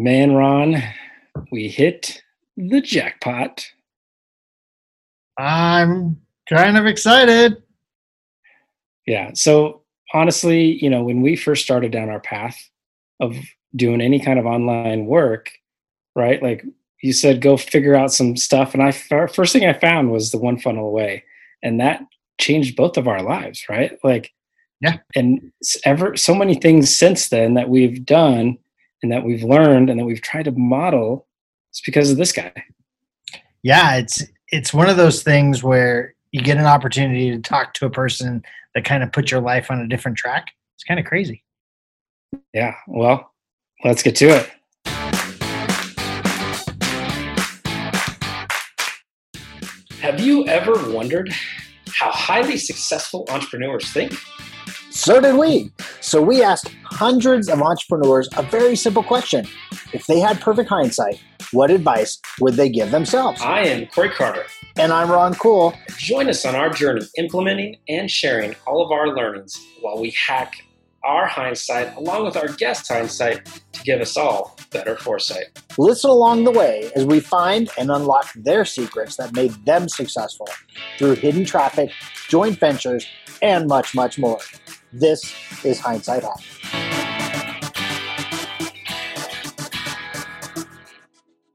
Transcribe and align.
Man, 0.00 0.32
Ron, 0.32 0.82
we 1.52 1.68
hit 1.68 2.22
the 2.56 2.80
jackpot. 2.80 3.66
I'm 5.36 6.18
kind 6.48 6.78
of 6.78 6.86
excited. 6.86 7.62
Yeah. 9.06 9.32
So 9.34 9.82
honestly, 10.14 10.82
you 10.82 10.88
know, 10.88 11.02
when 11.02 11.20
we 11.20 11.36
first 11.36 11.62
started 11.62 11.92
down 11.92 12.08
our 12.08 12.18
path 12.18 12.56
of 13.20 13.36
doing 13.76 14.00
any 14.00 14.18
kind 14.18 14.38
of 14.38 14.46
online 14.46 15.04
work, 15.04 15.50
right? 16.16 16.42
Like 16.42 16.64
you 17.02 17.12
said, 17.12 17.42
go 17.42 17.58
figure 17.58 17.94
out 17.94 18.10
some 18.10 18.38
stuff. 18.38 18.72
And 18.72 18.82
I 18.82 18.92
first 18.92 19.52
thing 19.52 19.66
I 19.66 19.74
found 19.74 20.10
was 20.10 20.30
the 20.30 20.38
one 20.38 20.58
funnel 20.58 20.86
away, 20.86 21.24
and 21.62 21.78
that 21.80 22.00
changed 22.40 22.74
both 22.74 22.96
of 22.96 23.06
our 23.06 23.22
lives, 23.22 23.66
right? 23.68 23.98
Like, 24.02 24.32
yeah. 24.80 24.96
And 25.14 25.52
ever 25.84 26.16
so 26.16 26.34
many 26.34 26.54
things 26.54 26.96
since 26.96 27.28
then 27.28 27.52
that 27.52 27.68
we've 27.68 28.02
done 28.06 28.56
and 29.02 29.10
that 29.12 29.24
we've 29.24 29.42
learned 29.42 29.90
and 29.90 29.98
that 29.98 30.04
we've 30.04 30.22
tried 30.22 30.44
to 30.44 30.52
model. 30.52 31.26
It's 31.70 31.80
because 31.80 32.10
of 32.10 32.16
this 32.16 32.32
guy. 32.32 32.52
Yeah, 33.62 33.96
it's 33.96 34.24
it's 34.48 34.74
one 34.74 34.88
of 34.88 34.96
those 34.96 35.22
things 35.22 35.62
where 35.62 36.14
you 36.32 36.42
get 36.42 36.56
an 36.56 36.66
opportunity 36.66 37.30
to 37.30 37.38
talk 37.38 37.74
to 37.74 37.86
a 37.86 37.90
person 37.90 38.42
that 38.74 38.84
kind 38.84 39.02
of 39.02 39.12
put 39.12 39.30
your 39.30 39.40
life 39.40 39.70
on 39.70 39.80
a 39.80 39.88
different 39.88 40.16
track. 40.16 40.46
It's 40.76 40.84
kind 40.84 40.98
of 40.98 41.06
crazy. 41.06 41.44
Yeah. 42.54 42.74
Well, 42.86 43.32
let's 43.84 44.02
get 44.02 44.16
to 44.16 44.28
it. 44.28 44.50
Have 50.00 50.18
you 50.20 50.46
ever 50.46 50.72
wondered 50.92 51.32
how 51.88 52.10
highly 52.10 52.56
successful 52.56 53.26
entrepreneurs 53.28 53.90
think? 53.92 54.14
So 54.90 55.20
did 55.20 55.36
we. 55.36 55.70
So 56.00 56.20
we 56.20 56.42
asked 56.42 56.68
hundreds 56.84 57.48
of 57.48 57.62
entrepreneurs 57.62 58.28
a 58.36 58.42
very 58.42 58.74
simple 58.74 59.02
question. 59.02 59.46
If 59.92 60.06
they 60.06 60.18
had 60.18 60.40
perfect 60.40 60.68
hindsight, 60.68 61.20
what 61.52 61.70
advice 61.70 62.20
would 62.40 62.54
they 62.54 62.68
give 62.68 62.90
themselves? 62.90 63.40
I 63.40 63.60
am 63.62 63.86
Corey 63.86 64.10
Carter. 64.10 64.44
And 64.76 64.92
I'm 64.92 65.10
Ron 65.10 65.34
Cool. 65.34 65.74
Join 65.96 66.28
us 66.28 66.44
on 66.44 66.54
our 66.54 66.70
journey 66.70 67.06
implementing 67.18 67.76
and 67.88 68.10
sharing 68.10 68.54
all 68.66 68.84
of 68.84 68.90
our 68.90 69.14
learnings 69.14 69.64
while 69.80 70.00
we 70.00 70.14
hack 70.26 70.54
our 71.02 71.26
hindsight 71.26 71.96
along 71.96 72.24
with 72.24 72.36
our 72.36 72.48
guest 72.48 72.88
hindsight 72.88 73.46
to 73.72 73.82
give 73.84 74.00
us 74.00 74.16
all 74.16 74.56
better 74.70 74.96
foresight. 74.96 75.46
Listen 75.78 76.10
along 76.10 76.44
the 76.44 76.50
way 76.50 76.90
as 76.94 77.06
we 77.06 77.20
find 77.20 77.70
and 77.78 77.90
unlock 77.90 78.30
their 78.34 78.64
secrets 78.64 79.16
that 79.16 79.32
made 79.34 79.52
them 79.64 79.88
successful 79.88 80.48
through 80.98 81.14
hidden 81.14 81.44
traffic, 81.44 81.90
joint 82.28 82.58
ventures, 82.58 83.06
and 83.40 83.66
much, 83.66 83.94
much 83.94 84.18
more. 84.18 84.38
This 84.92 85.32
is 85.64 85.78
Hindsight 85.78 86.24
Hack. 86.24 86.40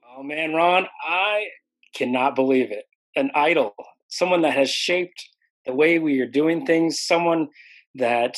Oh 0.07 0.23
man, 0.23 0.53
Ron, 0.53 0.87
I 1.05 1.47
cannot 1.93 2.35
believe 2.35 2.71
it. 2.71 2.85
An 3.17 3.31
idol, 3.35 3.75
someone 4.07 4.41
that 4.43 4.53
has 4.53 4.69
shaped 4.69 5.21
the 5.65 5.73
way 5.73 5.99
we 5.99 6.21
are 6.21 6.27
doing 6.27 6.65
things, 6.65 7.01
someone 7.01 7.49
that 7.95 8.37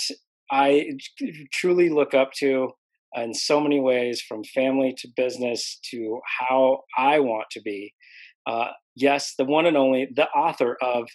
I 0.50 0.94
truly 1.52 1.90
look 1.90 2.16
up 2.16 2.32
to 2.40 2.72
in 3.16 3.36
so 3.36 3.62
many 3.62 3.80
ways, 3.80 4.22
from 4.22 4.44
family 4.44 4.96
to 4.98 5.08
business 5.16 5.80
to 5.92 6.22
how 6.40 6.82
I 6.98 7.20
want 7.20 7.52
to 7.52 7.62
be. 7.62 7.94
Uh, 8.48 8.70
yes, 8.96 9.36
the 9.38 9.46
one 9.46 9.68
and 9.68 9.78
only, 9.78 10.08
the 10.16 10.28
author 10.30 10.76
of 10.82 11.08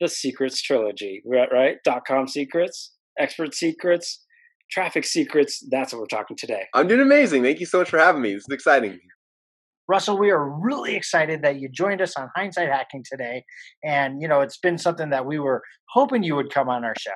the 0.00 0.08
Secrets 0.08 0.60
trilogy, 0.60 1.22
right? 1.24 1.48
right? 1.52 1.76
Dot 1.84 2.02
com 2.06 2.26
secrets, 2.26 2.94
expert 3.18 3.54
secrets, 3.54 4.24
traffic 4.70 5.04
secrets. 5.04 5.66
That's 5.70 5.92
what 5.92 6.00
we're 6.00 6.06
talking 6.06 6.36
today. 6.36 6.64
I'm 6.74 6.88
doing 6.88 7.00
amazing. 7.00 7.42
Thank 7.42 7.60
you 7.60 7.66
so 7.66 7.78
much 7.78 7.90
for 7.90 7.98
having 7.98 8.22
me. 8.22 8.34
This 8.34 8.44
is 8.48 8.54
exciting. 8.54 8.98
Russell, 9.86 10.18
we 10.18 10.30
are 10.30 10.48
really 10.48 10.96
excited 10.96 11.42
that 11.42 11.60
you 11.60 11.68
joined 11.68 12.00
us 12.00 12.16
on 12.16 12.30
Hindsight 12.34 12.70
Hacking 12.70 13.04
today. 13.10 13.44
And, 13.84 14.22
you 14.22 14.26
know, 14.26 14.40
it's 14.40 14.56
been 14.56 14.78
something 14.78 15.10
that 15.10 15.26
we 15.26 15.38
were 15.38 15.62
hoping 15.90 16.22
you 16.22 16.36
would 16.36 16.52
come 16.52 16.70
on 16.70 16.84
our 16.84 16.94
show. 16.98 17.10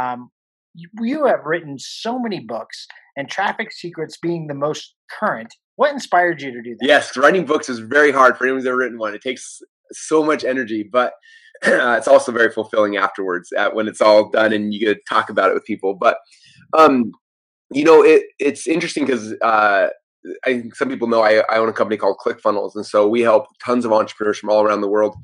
Um, 0.00 0.30
you, 0.74 0.88
you 1.00 1.26
have 1.26 1.40
written 1.44 1.76
so 1.78 2.18
many 2.18 2.40
books, 2.40 2.86
and 3.16 3.28
Traffic 3.28 3.72
Secrets 3.72 4.18
being 4.18 4.46
the 4.46 4.54
most 4.54 4.94
current. 5.18 5.52
What 5.74 5.92
inspired 5.92 6.40
you 6.40 6.52
to 6.52 6.62
do 6.62 6.76
that? 6.78 6.86
Yes, 6.86 7.16
writing 7.16 7.44
books 7.44 7.68
is 7.68 7.80
very 7.80 8.12
hard 8.12 8.38
for 8.38 8.44
anyone 8.44 8.60
who's 8.60 8.68
ever 8.68 8.76
written 8.76 8.98
one. 8.98 9.14
It 9.14 9.22
takes 9.22 9.60
so 9.92 10.22
much 10.22 10.44
energy, 10.44 10.88
but 10.90 11.12
it's 11.62 12.08
also 12.08 12.32
very 12.32 12.50
fulfilling 12.50 12.96
afterwards 12.96 13.52
at, 13.56 13.74
when 13.74 13.88
it's 13.88 14.00
all 14.00 14.30
done 14.30 14.52
and 14.52 14.72
you 14.72 14.80
get 14.80 14.94
to 14.94 15.00
talk 15.08 15.30
about 15.30 15.50
it 15.50 15.54
with 15.54 15.64
people. 15.64 15.94
But 15.94 16.18
um, 16.76 17.12
you 17.72 17.84
know, 17.84 18.02
it 18.02 18.24
it's 18.38 18.66
interesting 18.66 19.04
because 19.04 19.34
uh, 19.42 19.88
I 20.44 20.52
think 20.52 20.74
some 20.74 20.88
people 20.88 21.08
know 21.08 21.22
I, 21.22 21.42
I 21.50 21.58
own 21.58 21.68
a 21.68 21.72
company 21.72 21.96
called 21.96 22.18
ClickFunnels, 22.24 22.74
and 22.74 22.86
so 22.86 23.08
we 23.08 23.22
help 23.22 23.46
tons 23.64 23.84
of 23.84 23.92
entrepreneurs 23.92 24.38
from 24.38 24.50
all 24.50 24.62
around 24.62 24.80
the 24.80 24.88
world. 24.88 25.16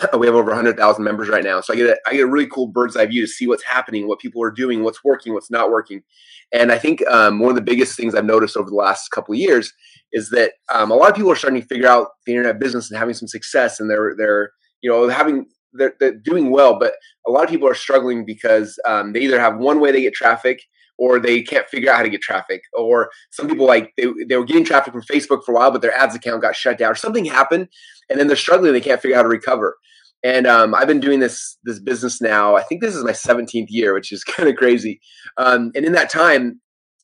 We 0.18 0.26
have 0.26 0.34
over 0.34 0.50
100,000 0.50 1.04
members 1.04 1.28
right 1.28 1.44
now, 1.44 1.60
so 1.60 1.74
I 1.74 1.76
get 1.76 1.90
a, 1.90 1.96
I 2.08 2.12
get 2.12 2.22
a 2.22 2.26
really 2.26 2.46
cool 2.46 2.66
bird's 2.66 2.96
eye 2.96 3.04
view 3.04 3.20
to 3.20 3.30
see 3.30 3.46
what's 3.46 3.62
happening, 3.62 4.08
what 4.08 4.20
people 4.20 4.42
are 4.42 4.50
doing, 4.50 4.82
what's 4.82 5.04
working, 5.04 5.34
what's 5.34 5.50
not 5.50 5.70
working. 5.70 6.02
And 6.50 6.72
I 6.72 6.78
think 6.78 7.06
um, 7.08 7.38
one 7.40 7.50
of 7.50 7.56
the 7.56 7.62
biggest 7.62 7.94
things 7.94 8.14
I've 8.14 8.24
noticed 8.24 8.56
over 8.56 8.70
the 8.70 8.76
last 8.76 9.10
couple 9.10 9.34
of 9.34 9.38
years 9.38 9.72
is 10.12 10.30
that 10.30 10.52
um, 10.72 10.90
a 10.90 10.94
lot 10.94 11.10
of 11.10 11.16
people 11.16 11.30
are 11.30 11.36
starting 11.36 11.60
to 11.60 11.66
figure 11.66 11.88
out 11.88 12.08
the 12.26 12.32
internet 12.32 12.58
business 12.58 12.90
and 12.90 12.98
having 12.98 13.14
some 13.14 13.28
success, 13.28 13.80
and 13.80 13.90
they're 13.90 14.14
they're 14.16 14.50
you 14.80 14.90
know 14.90 15.08
having 15.08 15.46
they're, 15.72 15.94
they're 16.00 16.14
doing 16.14 16.50
well, 16.50 16.78
but 16.78 16.94
a 17.26 17.30
lot 17.30 17.44
of 17.44 17.50
people 17.50 17.68
are 17.68 17.74
struggling 17.74 18.24
because 18.24 18.78
um, 18.86 19.12
they 19.12 19.20
either 19.20 19.40
have 19.40 19.58
one 19.58 19.80
way 19.80 19.92
they 19.92 20.02
get 20.02 20.14
traffic 20.14 20.60
or 20.98 21.18
they 21.18 21.42
can't 21.42 21.66
figure 21.68 21.90
out 21.90 21.96
how 21.96 22.02
to 22.02 22.10
get 22.10 22.20
traffic. 22.20 22.62
Or 22.72 23.10
some 23.30 23.48
people 23.48 23.66
like 23.66 23.92
they, 23.96 24.06
they 24.28 24.36
were 24.36 24.44
getting 24.44 24.64
traffic 24.64 24.92
from 24.92 25.02
Facebook 25.02 25.44
for 25.44 25.52
a 25.52 25.54
while, 25.54 25.70
but 25.70 25.82
their 25.82 25.92
ads 25.94 26.14
account 26.14 26.42
got 26.42 26.56
shut 26.56 26.78
down 26.78 26.92
or 26.92 26.94
something 26.94 27.24
happened, 27.24 27.68
and 28.08 28.18
then 28.18 28.26
they're 28.26 28.36
struggling. 28.36 28.72
They 28.72 28.80
can't 28.80 29.00
figure 29.00 29.16
out 29.16 29.20
how 29.20 29.22
to 29.24 29.28
recover. 29.28 29.76
And 30.24 30.46
um, 30.46 30.74
I've 30.74 30.86
been 30.86 31.00
doing 31.00 31.20
this 31.20 31.58
this 31.64 31.80
business 31.80 32.20
now. 32.20 32.54
I 32.54 32.62
think 32.62 32.80
this 32.80 32.94
is 32.94 33.04
my 33.04 33.10
17th 33.10 33.66
year, 33.68 33.94
which 33.94 34.12
is 34.12 34.22
kind 34.36 34.48
of 34.48 34.56
crazy. 34.56 35.00
Um, 35.36 35.72
and 35.74 35.84
in 35.84 35.92
that 35.92 36.10
time, 36.10 36.60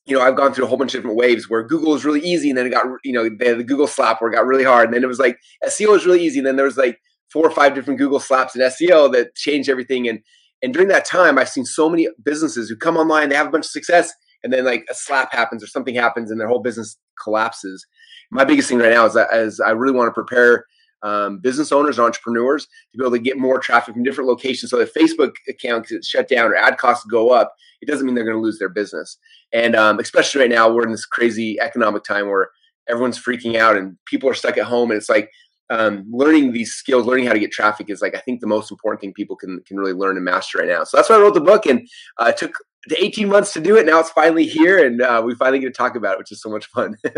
you 0.06 0.16
know, 0.16 0.22
I've 0.22 0.36
gone 0.36 0.54
through 0.54 0.64
a 0.64 0.68
whole 0.68 0.78
bunch 0.78 0.94
of 0.94 1.00
different 1.00 1.18
waves 1.18 1.50
where 1.50 1.62
Google 1.62 1.92
was 1.92 2.04
really 2.04 2.22
easy, 2.22 2.48
and 2.48 2.56
then 2.56 2.66
it 2.66 2.70
got, 2.70 2.86
you 3.04 3.12
know, 3.12 3.24
the, 3.24 3.64
Google 3.64 3.86
slap 3.86 4.20
where 4.20 4.30
it 4.30 4.34
got 4.34 4.46
really 4.46 4.64
hard, 4.64 4.86
and 4.86 4.94
then 4.94 5.04
it 5.04 5.08
was 5.08 5.18
like 5.18 5.38
SEO 5.66 5.90
was 5.90 6.06
really 6.06 6.22
easy, 6.22 6.38
and 6.38 6.46
then 6.46 6.56
there 6.56 6.64
was 6.64 6.78
like 6.78 6.98
four 7.32 7.44
or 7.44 7.50
five 7.50 7.74
different 7.74 7.98
Google 7.98 8.20
slaps 8.20 8.54
in 8.54 8.62
SEO 8.62 9.12
that 9.12 9.34
changed 9.34 9.68
everything. 9.68 10.08
And 10.08 10.20
and 10.62 10.72
during 10.72 10.88
that 10.88 11.04
time, 11.04 11.38
I've 11.38 11.48
seen 11.48 11.64
so 11.64 11.88
many 11.88 12.08
businesses 12.24 12.68
who 12.68 12.76
come 12.76 12.96
online, 12.96 13.28
they 13.28 13.36
have 13.36 13.46
a 13.46 13.50
bunch 13.50 13.66
of 13.66 13.70
success, 13.70 14.12
and 14.42 14.52
then 14.52 14.64
like 14.64 14.84
a 14.90 14.94
slap 14.94 15.32
happens 15.32 15.62
or 15.62 15.68
something 15.68 15.94
happens, 15.94 16.30
and 16.30 16.40
their 16.40 16.48
whole 16.48 16.62
business 16.62 16.98
collapses. 17.22 17.86
My 18.30 18.44
biggest 18.44 18.68
thing 18.68 18.78
right 18.78 18.92
now 18.92 19.06
is 19.06 19.14
that 19.14 19.32
as 19.32 19.60
I 19.60 19.70
really 19.70 19.94
want 19.94 20.08
to 20.08 20.12
prepare 20.12 20.64
um, 21.02 21.38
business 21.38 21.72
owners, 21.72 21.98
and 21.98 22.06
entrepreneurs 22.06 22.64
to 22.64 22.98
be 22.98 23.04
able 23.04 23.12
to 23.12 23.22
get 23.22 23.38
more 23.38 23.58
traffic 23.58 23.94
from 23.94 24.02
different 24.02 24.28
locations. 24.28 24.70
So 24.70 24.78
the 24.78 24.84
Facebook 24.84 25.32
account 25.48 25.86
gets 25.88 26.08
shut 26.08 26.28
down 26.28 26.50
or 26.50 26.56
ad 26.56 26.78
costs 26.78 27.06
go 27.06 27.30
up, 27.30 27.54
it 27.80 27.86
doesn't 27.86 28.04
mean 28.04 28.14
they're 28.14 28.24
going 28.24 28.36
to 28.36 28.42
lose 28.42 28.58
their 28.58 28.68
business. 28.68 29.16
And 29.52 29.76
um, 29.76 29.98
especially 30.00 30.40
right 30.40 30.50
now, 30.50 30.70
we're 30.70 30.84
in 30.84 30.90
this 30.90 31.06
crazy 31.06 31.58
economic 31.60 32.04
time 32.04 32.26
where 32.26 32.50
everyone's 32.88 33.22
freaking 33.22 33.56
out 33.56 33.76
and 33.76 33.96
people 34.06 34.28
are 34.28 34.34
stuck 34.34 34.58
at 34.58 34.64
home, 34.64 34.90
and 34.90 34.98
it's 34.98 35.08
like 35.08 35.30
um, 35.70 36.06
learning 36.10 36.52
these 36.52 36.72
skills, 36.72 37.06
learning 37.06 37.26
how 37.26 37.32
to 37.32 37.38
get 37.38 37.52
traffic 37.52 37.90
is 37.90 38.00
like 38.00 38.14
I 38.14 38.20
think 38.20 38.40
the 38.40 38.46
most 38.46 38.70
important 38.70 39.00
thing 39.00 39.12
people 39.12 39.36
can 39.36 39.60
can 39.66 39.76
really 39.76 39.92
learn 39.92 40.16
and 40.16 40.24
master 40.24 40.58
right 40.58 40.68
now. 40.68 40.84
So 40.84 40.96
that's 40.96 41.08
why 41.08 41.16
I 41.16 41.20
wrote 41.20 41.34
the 41.34 41.40
book, 41.40 41.66
and 41.66 41.86
uh, 42.18 42.26
it 42.26 42.36
took 42.36 42.54
18 42.96 43.28
months 43.28 43.52
to 43.52 43.60
do 43.60 43.76
it. 43.76 43.86
Now 43.86 44.00
it's 44.00 44.10
finally 44.10 44.46
here, 44.46 44.84
and 44.84 45.02
uh, 45.02 45.22
we 45.24 45.34
finally 45.34 45.58
get 45.58 45.66
to 45.66 45.72
talk 45.72 45.96
about 45.96 46.14
it, 46.14 46.18
which 46.18 46.32
is 46.32 46.40
so 46.40 46.50
much 46.50 46.66
fun. 46.66 46.96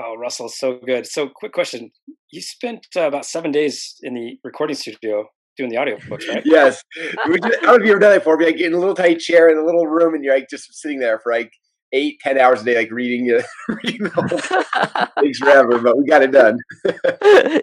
oh, 0.00 0.16
Russell, 0.16 0.48
so 0.48 0.78
good. 0.84 1.06
So, 1.06 1.28
quick 1.28 1.52
question: 1.52 1.90
You 2.30 2.40
spent 2.40 2.86
uh, 2.96 3.02
about 3.02 3.26
seven 3.26 3.52
days 3.52 3.96
in 4.02 4.14
the 4.14 4.38
recording 4.42 4.76
studio 4.76 5.26
doing 5.56 5.70
the 5.70 5.76
audio 5.76 5.98
books, 6.08 6.28
right? 6.28 6.42
yes. 6.46 6.82
I 7.24 7.28
don't 7.28 7.62
know 7.62 7.74
if 7.74 7.80
you've 7.80 7.90
ever 7.90 7.98
done 7.98 8.12
that 8.12 8.18
before. 8.18 8.38
But 8.38 8.46
like 8.46 8.60
in 8.60 8.72
a 8.72 8.78
little 8.78 8.94
tiny 8.94 9.16
chair 9.16 9.48
in 9.48 9.58
a 9.58 9.64
little 9.64 9.86
room, 9.86 10.14
and 10.14 10.24
you're 10.24 10.34
like 10.34 10.48
just 10.48 10.72
sitting 10.74 10.98
there 10.98 11.18
for 11.18 11.32
like 11.32 11.52
eight, 11.92 12.18
ten 12.20 12.38
hours 12.38 12.62
a 12.62 12.64
day, 12.64 12.76
like 12.76 12.90
reading, 12.90 13.30
uh, 13.32 13.42
reading 13.84 14.04
the 14.04 14.10
whole 14.10 15.22
takes 15.22 15.38
forever, 15.38 15.78
but 15.78 15.98
we 15.98 16.04
got 16.04 16.22
it 16.22 16.32
done. 16.32 16.58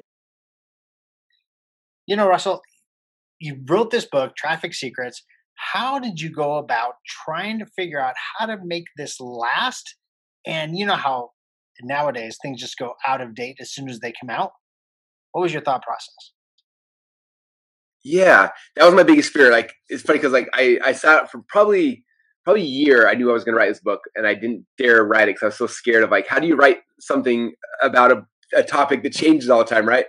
you 2.07 2.15
know, 2.15 2.27
Russell, 2.27 2.61
you 3.39 3.61
wrote 3.67 3.91
this 3.91 4.05
book, 4.05 4.35
Traffic 4.35 4.73
Secrets. 4.73 5.23
How 5.55 5.99
did 5.99 6.19
you 6.19 6.29
go 6.29 6.55
about 6.55 6.95
trying 7.07 7.59
to 7.59 7.65
figure 7.65 7.99
out 7.99 8.15
how 8.37 8.45
to 8.47 8.57
make 8.63 8.85
this 8.97 9.19
last? 9.19 9.95
And 10.45 10.77
you 10.77 10.85
know 10.85 10.95
how 10.95 11.29
nowadays 11.81 12.37
things 12.41 12.59
just 12.59 12.77
go 12.77 12.93
out 13.05 13.21
of 13.21 13.35
date 13.35 13.57
as 13.59 13.71
soon 13.71 13.89
as 13.89 13.99
they 13.99 14.13
come 14.19 14.29
out. 14.29 14.51
What 15.31 15.41
was 15.41 15.53
your 15.53 15.61
thought 15.61 15.83
process? 15.83 16.33
Yeah, 18.03 18.49
that 18.75 18.85
was 18.85 18.93
my 18.93 19.03
biggest 19.03 19.31
fear. 19.31 19.51
Like 19.51 19.73
it's 19.87 20.03
funny 20.03 20.19
because 20.19 20.33
like 20.33 20.49
I 20.53 20.79
I 20.83 20.91
sat 20.91 21.31
for 21.31 21.41
probably 21.47 22.03
probably 22.43 22.61
a 22.61 22.65
year 22.65 23.07
I 23.07 23.13
knew 23.13 23.29
I 23.29 23.33
was 23.33 23.43
going 23.43 23.53
to 23.53 23.57
write 23.57 23.69
this 23.69 23.79
book 23.79 24.01
and 24.15 24.27
I 24.27 24.33
didn't 24.33 24.65
dare 24.77 25.03
write 25.03 25.29
it 25.29 25.35
because 25.35 25.43
I 25.43 25.47
was 25.47 25.57
so 25.57 25.67
scared 25.67 26.03
of 26.03 26.11
like 26.11 26.27
how 26.27 26.39
do 26.39 26.47
you 26.47 26.55
write 26.55 26.79
something 26.99 27.53
about 27.81 28.11
a, 28.11 28.25
a 28.55 28.63
topic 28.63 29.03
that 29.03 29.13
changes 29.13 29.49
all 29.49 29.59
the 29.59 29.65
time, 29.65 29.87
right? 29.87 30.05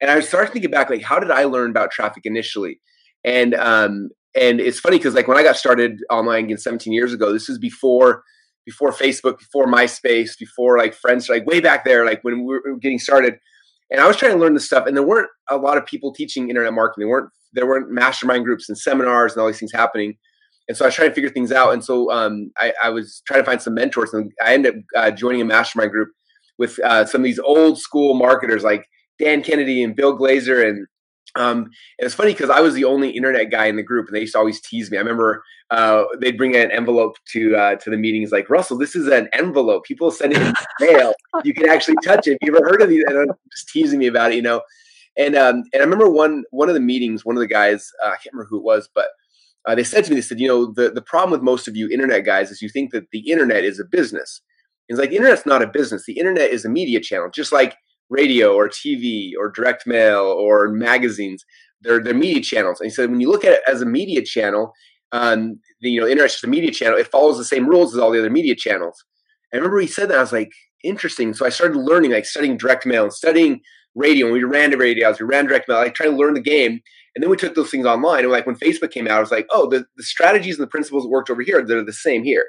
And 0.00 0.10
I 0.10 0.20
started 0.20 0.52
thinking 0.52 0.70
back 0.70 0.90
like 0.90 1.02
how 1.02 1.18
did 1.18 1.30
I 1.30 1.44
learn 1.44 1.70
about 1.70 1.90
traffic 1.90 2.24
initially? 2.24 2.80
And 3.24 3.54
um 3.54 4.10
and 4.34 4.60
it's 4.60 4.78
funny 4.78 4.98
because 4.98 5.14
like 5.14 5.26
when 5.26 5.38
I 5.38 5.42
got 5.42 5.56
started 5.56 6.00
online 6.10 6.44
again 6.44 6.58
17 6.58 6.92
years 6.92 7.12
ago, 7.12 7.32
this 7.32 7.48
is 7.48 7.58
before 7.58 8.22
before 8.68 8.92
Facebook, 8.92 9.38
before 9.38 9.66
MySpace, 9.66 10.38
before 10.38 10.76
like 10.76 10.94
friends, 10.94 11.30
like 11.30 11.46
way 11.46 11.58
back 11.58 11.86
there, 11.86 12.04
like 12.04 12.22
when 12.22 12.44
we 12.44 12.44
were 12.44 12.76
getting 12.82 12.98
started. 12.98 13.38
And 13.90 13.98
I 13.98 14.06
was 14.06 14.18
trying 14.18 14.32
to 14.32 14.38
learn 14.38 14.52
this 14.52 14.66
stuff, 14.66 14.86
and 14.86 14.94
there 14.94 15.06
weren't 15.06 15.30
a 15.48 15.56
lot 15.56 15.78
of 15.78 15.86
people 15.86 16.12
teaching 16.12 16.50
internet 16.50 16.74
marketing. 16.74 17.06
There 17.06 17.08
weren't 17.08 17.30
there 17.54 17.66
weren't 17.66 17.90
mastermind 17.90 18.44
groups 18.44 18.68
and 18.68 18.76
seminars 18.76 19.32
and 19.32 19.40
all 19.40 19.46
these 19.46 19.58
things 19.58 19.72
happening. 19.72 20.18
And 20.68 20.76
so 20.76 20.84
I 20.84 20.88
was 20.88 20.94
trying 20.94 21.08
to 21.08 21.14
figure 21.14 21.30
things 21.30 21.50
out. 21.50 21.72
And 21.72 21.82
so 21.82 22.10
um, 22.12 22.50
I, 22.58 22.74
I, 22.84 22.90
was 22.90 23.22
trying 23.26 23.40
to 23.40 23.44
find 23.44 23.60
some 23.60 23.74
mentors, 23.74 24.12
and 24.12 24.30
I 24.44 24.52
ended 24.52 24.76
up 24.76 24.82
uh, 24.96 25.10
joining 25.10 25.40
a 25.40 25.44
mastermind 25.44 25.90
group 25.90 26.10
with 26.58 26.78
uh, 26.80 27.06
some 27.06 27.22
of 27.22 27.24
these 27.24 27.38
old 27.38 27.78
school 27.78 28.14
marketers 28.14 28.64
like 28.64 28.84
Dan 29.18 29.42
Kennedy 29.42 29.82
and 29.82 29.96
Bill 29.96 30.16
Glazer 30.16 30.68
and 30.68 30.86
um, 31.34 31.70
it 31.98 32.04
was 32.04 32.14
funny 32.14 32.32
because 32.32 32.50
I 32.50 32.60
was 32.60 32.74
the 32.74 32.84
only 32.84 33.10
internet 33.10 33.50
guy 33.50 33.66
in 33.66 33.76
the 33.76 33.82
group, 33.82 34.06
and 34.06 34.16
they 34.16 34.20
used 34.20 34.32
to 34.32 34.38
always 34.38 34.60
tease 34.60 34.90
me. 34.90 34.96
I 34.96 35.00
remember 35.00 35.42
uh, 35.70 36.04
they'd 36.20 36.38
bring 36.38 36.56
an 36.56 36.70
envelope 36.70 37.16
to 37.32 37.56
uh, 37.56 37.74
to 37.76 37.90
the 37.90 37.96
meetings, 37.96 38.32
like 38.32 38.50
Russell, 38.50 38.78
this 38.78 38.96
is 38.96 39.06
an 39.08 39.28
envelope. 39.32 39.84
People 39.84 40.10
send 40.10 40.32
it 40.32 40.42
in 40.42 40.54
mail. 40.80 41.12
You 41.44 41.54
can 41.54 41.68
actually 41.68 41.96
touch 42.02 42.26
it. 42.26 42.32
Have 42.32 42.38
you 42.42 42.56
ever 42.56 42.64
heard 42.64 42.82
of 42.82 42.88
these? 42.88 43.04
And 43.06 43.18
I'm 43.18 43.36
just 43.52 43.68
teasing 43.68 43.98
me 43.98 44.06
about 44.06 44.32
it, 44.32 44.36
you 44.36 44.42
know. 44.42 44.62
And 45.16 45.36
um, 45.36 45.64
and 45.72 45.82
I 45.82 45.84
remember 45.84 46.08
one 46.08 46.44
one 46.50 46.68
of 46.68 46.74
the 46.74 46.80
meetings, 46.80 47.24
one 47.24 47.36
of 47.36 47.40
the 47.40 47.46
guys, 47.46 47.90
uh, 48.04 48.08
I 48.08 48.16
can't 48.16 48.32
remember 48.32 48.48
who 48.48 48.58
it 48.58 48.64
was, 48.64 48.88
but 48.94 49.08
uh, 49.68 49.74
they 49.74 49.84
said 49.84 50.02
to 50.02 50.10
me, 50.10 50.16
they 50.16 50.22
said, 50.22 50.40
you 50.40 50.48
know, 50.48 50.72
the 50.72 50.90
the 50.90 51.02
problem 51.02 51.30
with 51.30 51.42
most 51.42 51.68
of 51.68 51.76
you 51.76 51.88
internet 51.90 52.24
guys 52.24 52.50
is 52.50 52.62
you 52.62 52.70
think 52.70 52.90
that 52.90 53.10
the 53.12 53.20
internet 53.30 53.64
is 53.64 53.78
a 53.78 53.84
business. 53.84 54.40
It's 54.88 54.98
like 54.98 55.10
the 55.10 55.16
internet's 55.16 55.44
not 55.44 55.62
a 55.62 55.66
business. 55.66 56.04
The 56.06 56.18
internet 56.18 56.50
is 56.50 56.64
a 56.64 56.70
media 56.70 57.00
channel, 57.00 57.28
just 57.32 57.52
like 57.52 57.76
radio 58.08 58.54
or 58.54 58.70
TV 58.70 59.32
or 59.38 59.50
direct 59.50 59.86
mail 59.86 60.22
or 60.22 60.68
magazines. 60.68 61.44
They're, 61.82 62.02
they're 62.02 62.14
media 62.14 62.42
channels. 62.42 62.80
And 62.80 62.86
he 62.86 62.94
said, 62.94 63.10
when 63.10 63.20
you 63.20 63.30
look 63.30 63.44
at 63.44 63.52
it 63.52 63.60
as 63.68 63.82
a 63.82 63.86
media 63.86 64.22
channel, 64.24 64.72
um, 65.12 65.60
the, 65.82 65.90
you 65.90 66.00
know, 66.00 66.06
internet 66.06 66.34
is 66.34 66.42
a 66.42 66.46
media 66.46 66.70
channel. 66.70 66.98
It 66.98 67.10
follows 67.10 67.36
the 67.36 67.44
same 67.44 67.68
rules 67.68 67.94
as 67.94 68.00
all 68.00 68.10
the 68.10 68.18
other 68.18 68.30
media 68.30 68.56
channels. 68.56 69.04
And 69.52 69.58
I 69.58 69.60
remember 69.60 69.80
he 69.80 69.86
said 69.86 70.08
that. 70.08 70.18
I 70.18 70.22
was 70.22 70.32
like, 70.32 70.50
interesting. 70.82 71.34
So 71.34 71.44
I 71.44 71.50
started 71.50 71.76
learning, 71.76 72.12
like 72.12 72.24
studying 72.24 72.56
direct 72.56 72.86
mail 72.86 73.04
and 73.04 73.12
studying 73.12 73.60
radio. 73.94 74.26
And 74.26 74.32
we 74.32 74.42
ran 74.44 74.70
to 74.70 74.76
radio, 74.76 75.14
we 75.20 75.26
ran 75.26 75.46
direct 75.46 75.68
mail, 75.68 75.78
like 75.78 75.94
trying 75.94 76.12
to 76.12 76.16
learn 76.16 76.34
the 76.34 76.40
game. 76.40 76.80
And 77.18 77.22
then 77.24 77.30
we 77.30 77.36
took 77.36 77.56
those 77.56 77.68
things 77.68 77.84
online. 77.84 78.20
And 78.20 78.30
like 78.30 78.46
when 78.46 78.54
Facebook 78.54 78.92
came 78.92 79.08
out, 79.08 79.16
I 79.16 79.18
was 79.18 79.32
like, 79.32 79.48
oh, 79.50 79.68
the, 79.68 79.84
the 79.96 80.04
strategies 80.04 80.56
and 80.56 80.62
the 80.62 80.70
principles 80.70 81.02
that 81.02 81.08
worked 81.08 81.30
over 81.30 81.42
here, 81.42 81.60
they're 81.66 81.84
the 81.84 81.92
same 81.92 82.22
here. 82.22 82.44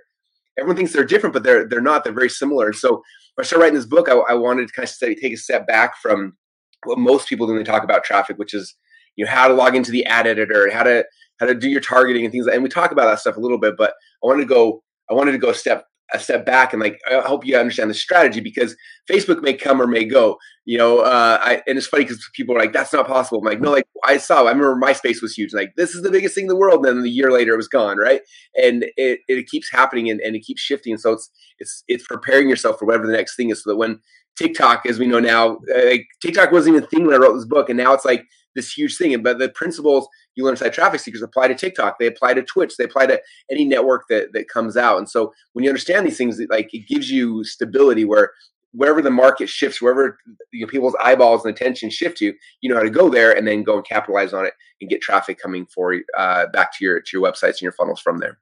Everyone 0.59 0.77
thinks 0.77 0.93
they're 0.93 1.03
different, 1.03 1.33
but 1.33 1.41
they're 1.41 1.67
they're 1.67 1.81
not. 1.81 2.03
They're 2.03 2.13
very 2.13 2.29
similar. 2.29 2.71
So 2.71 3.01
I 3.39 3.41
started 3.41 3.63
writing 3.63 3.75
this 3.77 3.87
book, 3.87 4.07
I, 4.07 4.13
I 4.13 4.35
wanted 4.35 4.67
to 4.67 4.73
kind 4.75 4.83
of 4.83 4.91
study, 4.91 5.15
take 5.15 5.33
a 5.33 5.37
step 5.37 5.65
back 5.65 5.97
from 5.99 6.37
what 6.83 6.99
most 6.99 7.27
people 7.27 7.47
do 7.47 7.53
when 7.53 7.63
they 7.63 7.71
talk 7.71 7.83
about 7.83 8.03
traffic, 8.03 8.37
which 8.37 8.53
is 8.53 8.75
you 9.15 9.25
know 9.25 9.31
how 9.31 9.47
to 9.47 9.55
log 9.55 9.75
into 9.75 9.89
the 9.89 10.05
ad 10.05 10.27
editor 10.27 10.65
and 10.65 10.73
how 10.73 10.83
to 10.83 11.03
how 11.39 11.47
to 11.47 11.55
do 11.55 11.67
your 11.67 11.81
targeting 11.81 12.23
and 12.23 12.31
things. 12.31 12.45
Like, 12.45 12.53
and 12.53 12.61
we 12.61 12.69
talk 12.69 12.91
about 12.91 13.05
that 13.05 13.17
stuff 13.17 13.37
a 13.37 13.39
little 13.39 13.57
bit, 13.57 13.75
but 13.75 13.95
I 14.23 14.27
wanted 14.27 14.43
to 14.43 14.53
go 14.53 14.83
I 15.09 15.15
wanted 15.15 15.31
to 15.31 15.39
go 15.39 15.49
a 15.49 15.55
step 15.55 15.87
a 16.13 16.19
step 16.19 16.45
back 16.45 16.73
and 16.73 16.81
like 16.81 16.99
I 17.09 17.19
hope 17.19 17.45
you 17.45 17.57
understand 17.57 17.89
the 17.89 17.93
strategy 17.95 18.39
because 18.39 18.75
Facebook 19.09 19.41
may 19.41 19.53
come 19.53 19.81
or 19.81 19.87
may 19.87 20.05
go. 20.05 20.37
You 20.65 20.77
know, 20.77 20.99
uh, 20.99 21.39
I, 21.41 21.61
and 21.67 21.77
it's 21.77 21.87
funny 21.87 22.03
because 22.03 22.27
people 22.35 22.55
are 22.55 22.59
like, 22.59 22.73
"That's 22.73 22.93
not 22.93 23.07
possible." 23.07 23.39
I'm 23.39 23.45
like, 23.45 23.61
"No, 23.61 23.71
like 23.71 23.87
I 24.05 24.17
saw. 24.17 24.43
I 24.43 24.51
remember 24.51 24.75
MySpace 24.75 25.21
was 25.21 25.33
huge. 25.33 25.53
Like 25.53 25.71
this 25.77 25.95
is 25.95 26.03
the 26.03 26.11
biggest 26.11 26.35
thing 26.35 26.43
in 26.45 26.49
the 26.49 26.55
world." 26.55 26.85
And 26.85 26.97
then 26.97 27.05
a 27.05 27.09
year 27.09 27.31
later, 27.31 27.53
it 27.53 27.57
was 27.57 27.67
gone, 27.67 27.97
right? 27.97 28.21
And 28.55 28.85
it, 28.97 29.19
it 29.27 29.47
keeps 29.47 29.71
happening 29.71 30.09
and, 30.09 30.19
and 30.21 30.35
it 30.35 30.41
keeps 30.41 30.61
shifting. 30.61 30.97
So 30.97 31.13
it's 31.13 31.29
it's 31.57 31.83
it's 31.87 32.05
preparing 32.05 32.49
yourself 32.49 32.79
for 32.79 32.85
whatever 32.85 33.07
the 33.07 33.13
next 33.13 33.35
thing 33.35 33.49
is, 33.49 33.63
so 33.63 33.71
that 33.71 33.77
when 33.77 33.99
TikTok, 34.37 34.85
as 34.85 34.99
we 34.99 35.07
know 35.07 35.19
now, 35.19 35.57
uh, 35.75 35.85
like 35.85 36.05
TikTok 36.21 36.51
wasn't 36.51 36.75
even 36.75 36.85
a 36.85 36.87
thing 36.87 37.05
when 37.05 37.15
I 37.15 37.17
wrote 37.17 37.33
this 37.35 37.45
book, 37.45 37.69
and 37.69 37.77
now 37.77 37.93
it's 37.93 38.05
like 38.05 38.25
this 38.59 38.77
huge 38.77 38.97
thing. 38.97 39.13
And 39.13 39.23
But 39.23 39.39
the 39.39 39.49
principles 39.49 40.07
you 40.35 40.43
learn 40.43 40.53
inside 40.53 40.73
Traffic 40.73 40.99
Secrets 40.99 41.23
apply 41.23 41.47
to 41.47 41.55
TikTok, 41.55 41.99
they 41.99 42.07
apply 42.07 42.33
to 42.33 42.43
Twitch, 42.43 42.77
they 42.77 42.83
apply 42.83 43.07
to 43.07 43.21
any 43.49 43.65
network 43.65 44.03
that 44.09 44.33
that 44.33 44.49
comes 44.49 44.77
out. 44.77 44.97
And 44.97 45.09
so 45.09 45.33
when 45.53 45.63
you 45.63 45.69
understand 45.69 46.05
these 46.05 46.17
things, 46.17 46.39
like 46.49 46.73
it 46.73 46.87
gives 46.87 47.09
you 47.09 47.43
stability 47.43 48.05
where 48.05 48.31
wherever 48.71 49.01
the 49.01 49.09
market 49.09 49.49
shifts, 49.49 49.81
wherever 49.81 50.19
you 50.51 50.61
know, 50.61 50.67
people's 50.67 50.95
eyeballs 51.03 51.43
and 51.43 51.55
attention 51.55 51.89
shift 51.89 52.17
to, 52.17 52.33
you 52.61 52.69
know 52.69 52.75
how 52.75 52.83
to 52.83 52.89
go 52.89 53.09
there 53.09 53.35
and 53.35 53.47
then 53.47 53.63
go 53.63 53.77
and 53.77 53.85
capitalize 53.85 54.33
on 54.33 54.45
it 54.45 54.53
and 54.81 54.89
get 54.89 55.01
traffic 55.01 55.39
coming 55.41 55.65
for 55.73 55.95
uh, 56.17 56.45
back 56.47 56.71
to 56.77 56.85
your 56.85 57.01
to 57.01 57.09
your 57.13 57.21
websites 57.21 57.53
and 57.53 57.61
your 57.61 57.71
funnels 57.71 57.99
from 57.99 58.19
there. 58.19 58.39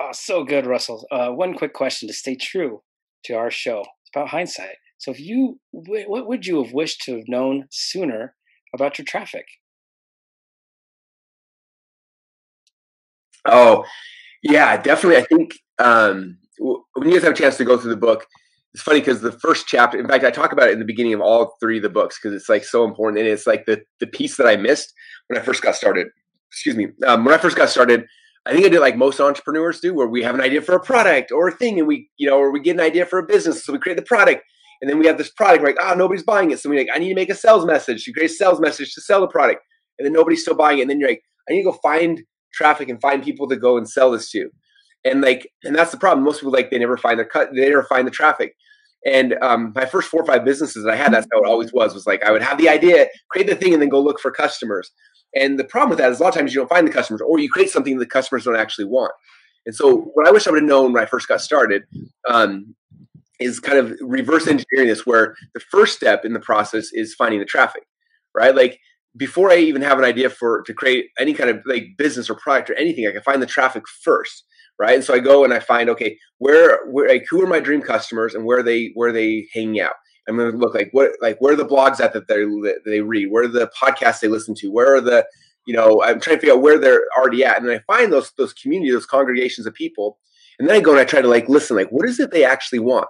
Oh, 0.00 0.10
so 0.12 0.44
good, 0.44 0.66
Russell. 0.66 1.06
Uh, 1.10 1.28
one 1.30 1.54
quick 1.54 1.72
question 1.72 2.08
to 2.08 2.14
stay 2.14 2.34
true 2.34 2.82
to 3.24 3.34
our 3.34 3.50
show. 3.50 3.80
It's 3.80 4.10
about 4.14 4.28
hindsight. 4.28 4.76
So, 4.98 5.10
if 5.10 5.20
you, 5.20 5.60
what 5.70 6.26
would 6.26 6.46
you 6.46 6.62
have 6.62 6.72
wished 6.72 7.02
to 7.02 7.16
have 7.16 7.28
known 7.28 7.66
sooner 7.70 8.34
about 8.74 8.98
your 8.98 9.04
traffic? 9.04 9.46
Oh, 13.46 13.84
yeah, 14.42 14.76
definitely. 14.80 15.22
I 15.22 15.26
think 15.26 15.54
um, 15.78 16.38
when 16.58 17.08
you 17.08 17.14
guys 17.14 17.22
have 17.24 17.32
a 17.32 17.36
chance 17.36 17.56
to 17.58 17.64
go 17.64 17.76
through 17.76 17.90
the 17.90 17.96
book, 17.96 18.26
it's 18.72 18.82
funny 18.82 19.00
because 19.00 19.20
the 19.20 19.32
first 19.32 19.66
chapter, 19.68 19.98
in 19.98 20.08
fact, 20.08 20.24
I 20.24 20.30
talk 20.30 20.52
about 20.52 20.68
it 20.68 20.72
in 20.72 20.80
the 20.80 20.84
beginning 20.84 21.14
of 21.14 21.20
all 21.20 21.54
three 21.60 21.76
of 21.76 21.82
the 21.82 21.88
books 21.88 22.18
because 22.20 22.34
it's 22.34 22.48
like 22.48 22.64
so 22.64 22.84
important. 22.84 23.20
And 23.20 23.28
it's 23.28 23.46
like 23.46 23.66
the, 23.66 23.82
the 24.00 24.06
piece 24.06 24.36
that 24.36 24.46
I 24.46 24.56
missed 24.56 24.92
when 25.28 25.40
I 25.40 25.44
first 25.44 25.62
got 25.62 25.76
started. 25.76 26.08
Excuse 26.50 26.76
me. 26.76 26.88
Um, 27.06 27.24
when 27.24 27.34
I 27.34 27.38
first 27.38 27.56
got 27.56 27.68
started, 27.68 28.04
I 28.46 28.52
think 28.52 28.66
I 28.66 28.68
did 28.68 28.80
like 28.80 28.96
most 28.96 29.20
entrepreneurs 29.20 29.80
do, 29.80 29.94
where 29.94 30.06
we 30.06 30.22
have 30.22 30.34
an 30.34 30.40
idea 30.40 30.60
for 30.60 30.74
a 30.74 30.80
product 30.80 31.32
or 31.32 31.48
a 31.48 31.52
thing, 31.52 31.78
and 31.78 31.88
we, 31.88 32.10
you 32.18 32.28
know, 32.28 32.36
or 32.36 32.50
we 32.52 32.60
get 32.60 32.74
an 32.74 32.80
idea 32.80 33.06
for 33.06 33.18
a 33.18 33.26
business, 33.26 33.64
so 33.64 33.72
we 33.72 33.78
create 33.78 33.96
the 33.96 34.02
product, 34.02 34.42
and 34.84 34.90
then 34.90 34.98
we 34.98 35.06
have 35.06 35.16
this 35.16 35.30
product, 35.30 35.64
like, 35.64 35.76
ah, 35.80 35.92
oh, 35.92 35.96
nobody's 35.96 36.22
buying 36.22 36.50
it, 36.50 36.60
so 36.60 36.68
we 36.68 36.76
like, 36.76 36.90
I 36.94 36.98
need 36.98 37.08
to 37.08 37.14
make 37.14 37.30
a 37.30 37.34
sales 37.34 37.64
message. 37.64 38.06
You 38.06 38.12
create 38.12 38.30
a 38.30 38.34
sales 38.34 38.60
message 38.60 38.92
to 38.92 39.00
sell 39.00 39.22
the 39.22 39.26
product, 39.26 39.62
and 39.98 40.04
then 40.04 40.12
nobody's 40.12 40.42
still 40.42 40.54
buying 40.54 40.78
it, 40.78 40.82
and 40.82 40.90
then 40.90 41.00
you're 41.00 41.08
like, 41.08 41.22
I 41.48 41.54
need 41.54 41.60
to 41.60 41.70
go 41.70 41.78
find 41.82 42.22
traffic 42.52 42.90
and 42.90 43.00
find 43.00 43.24
people 43.24 43.48
to 43.48 43.56
go 43.56 43.78
and 43.78 43.88
sell 43.88 44.10
this 44.10 44.30
to, 44.32 44.50
and 45.02 45.22
like, 45.22 45.50
and 45.62 45.74
that's 45.74 45.90
the 45.90 45.96
problem. 45.96 46.22
Most 46.22 46.40
people 46.40 46.52
like 46.52 46.70
they 46.70 46.78
never 46.78 46.98
find 46.98 47.18
the 47.18 47.24
cut, 47.24 47.48
they 47.54 47.66
never 47.66 47.84
find 47.84 48.06
the 48.06 48.10
traffic. 48.10 48.54
And 49.06 49.36
um, 49.40 49.72
my 49.74 49.86
first 49.86 50.10
four 50.10 50.20
or 50.20 50.26
five 50.26 50.44
businesses 50.44 50.84
that 50.84 50.92
I 50.92 50.96
had, 50.96 51.14
that's 51.14 51.26
how 51.32 51.40
it 51.40 51.48
always 51.48 51.72
was. 51.72 51.94
Was 51.94 52.06
like 52.06 52.22
I 52.22 52.30
would 52.30 52.42
have 52.42 52.58
the 52.58 52.68
idea, 52.68 53.06
create 53.30 53.46
the 53.46 53.56
thing, 53.56 53.72
and 53.72 53.80
then 53.80 53.88
go 53.88 54.02
look 54.02 54.20
for 54.20 54.30
customers. 54.30 54.90
And 55.34 55.58
the 55.58 55.64
problem 55.64 55.88
with 55.88 55.98
that 55.98 56.12
is 56.12 56.20
a 56.20 56.22
lot 56.22 56.28
of 56.28 56.34
times 56.34 56.54
you 56.54 56.60
don't 56.60 56.68
find 56.68 56.86
the 56.86 56.92
customers, 56.92 57.22
or 57.22 57.38
you 57.38 57.48
create 57.48 57.70
something 57.70 57.98
the 57.98 58.06
customers 58.06 58.44
don't 58.44 58.56
actually 58.56 58.84
want. 58.84 59.12
And 59.64 59.74
so, 59.74 60.10
what 60.12 60.28
I 60.28 60.30
wish 60.30 60.46
I 60.46 60.50
would 60.50 60.60
have 60.60 60.68
known 60.68 60.92
when 60.92 61.02
I 61.02 61.06
first 61.06 61.26
got 61.26 61.40
started 61.40 61.84
um, 62.28 62.74
is 63.40 63.60
kind 63.60 63.78
of 63.78 63.94
reverse 64.00 64.46
engineering 64.46 64.88
this, 64.88 65.06
where 65.06 65.34
the 65.54 65.60
first 65.60 65.96
step 65.96 66.24
in 66.24 66.32
the 66.32 66.40
process 66.40 66.92
is 66.92 67.14
finding 67.14 67.40
the 67.40 67.46
traffic, 67.46 67.84
right? 68.34 68.54
Like 68.54 68.78
before 69.16 69.50
I 69.50 69.56
even 69.56 69.82
have 69.82 69.98
an 69.98 70.04
idea 70.04 70.30
for 70.30 70.62
to 70.62 70.74
create 70.74 71.06
any 71.18 71.34
kind 71.34 71.50
of 71.50 71.60
like 71.66 71.84
business 71.96 72.28
or 72.28 72.34
product 72.34 72.70
or 72.70 72.74
anything, 72.74 73.06
I 73.06 73.12
can 73.12 73.22
find 73.22 73.42
the 73.42 73.46
traffic 73.46 73.84
first, 74.02 74.44
right? 74.78 74.94
And 74.94 75.04
so 75.04 75.14
I 75.14 75.20
go 75.20 75.44
and 75.44 75.52
I 75.52 75.60
find 75.60 75.88
okay, 75.90 76.18
where, 76.38 76.80
where 76.86 77.08
like 77.08 77.26
who 77.30 77.42
are 77.42 77.46
my 77.46 77.60
dream 77.60 77.82
customers 77.82 78.34
and 78.34 78.44
where 78.44 78.62
they 78.62 78.90
where 78.94 79.12
they 79.12 79.48
hanging 79.52 79.80
out? 79.80 79.94
I'm 80.28 80.36
going 80.36 80.50
to 80.50 80.56
look 80.56 80.74
like 80.74 80.88
what 80.92 81.12
like 81.20 81.38
where 81.40 81.52
are 81.52 81.56
the 81.56 81.66
blogs 81.66 82.00
at 82.00 82.12
that 82.14 82.28
they 82.28 82.44
they 82.90 83.00
read? 83.00 83.30
Where 83.30 83.44
are 83.44 83.48
the 83.48 83.70
podcasts 83.80 84.20
they 84.20 84.28
listen 84.28 84.54
to? 84.56 84.68
Where 84.68 84.94
are 84.96 85.00
the 85.00 85.26
you 85.66 85.74
know 85.74 86.02
I'm 86.02 86.20
trying 86.20 86.36
to 86.36 86.40
figure 86.40 86.54
out 86.54 86.62
where 86.62 86.78
they're 86.78 87.02
already 87.16 87.44
at, 87.44 87.58
and 87.58 87.68
then 87.68 87.76
I 87.76 87.92
find 87.92 88.12
those 88.12 88.32
those 88.38 88.52
community, 88.52 88.90
those 88.90 89.06
congregations 89.06 89.66
of 89.66 89.74
people, 89.74 90.18
and 90.58 90.68
then 90.68 90.76
I 90.76 90.80
go 90.80 90.92
and 90.92 91.00
I 91.00 91.04
try 91.04 91.20
to 91.20 91.28
like 91.28 91.48
listen, 91.48 91.76
like 91.76 91.90
what 91.90 92.08
is 92.08 92.18
it 92.20 92.30
they 92.30 92.44
actually 92.44 92.78
want? 92.78 93.08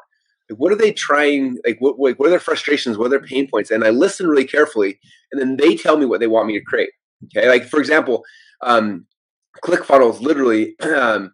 Like, 0.50 0.58
what 0.58 0.72
are 0.72 0.76
they 0.76 0.92
trying? 0.92 1.58
Like 1.66 1.78
what 1.80 1.98
what 1.98 2.18
are 2.20 2.30
their 2.30 2.40
frustrations? 2.40 2.98
What 2.98 3.06
are 3.06 3.10
their 3.10 3.20
pain 3.20 3.48
points? 3.48 3.70
And 3.70 3.84
I 3.84 3.90
listen 3.90 4.28
really 4.28 4.46
carefully, 4.46 4.98
and 5.32 5.40
then 5.40 5.56
they 5.56 5.76
tell 5.76 5.96
me 5.96 6.06
what 6.06 6.20
they 6.20 6.26
want 6.26 6.46
me 6.46 6.58
to 6.58 6.64
create. 6.64 6.90
Okay, 7.24 7.48
like 7.48 7.64
for 7.64 7.80
example, 7.80 8.22
um, 8.62 9.06
ClickFunnels 9.64 10.20
literally. 10.20 10.76
Um, 10.84 11.32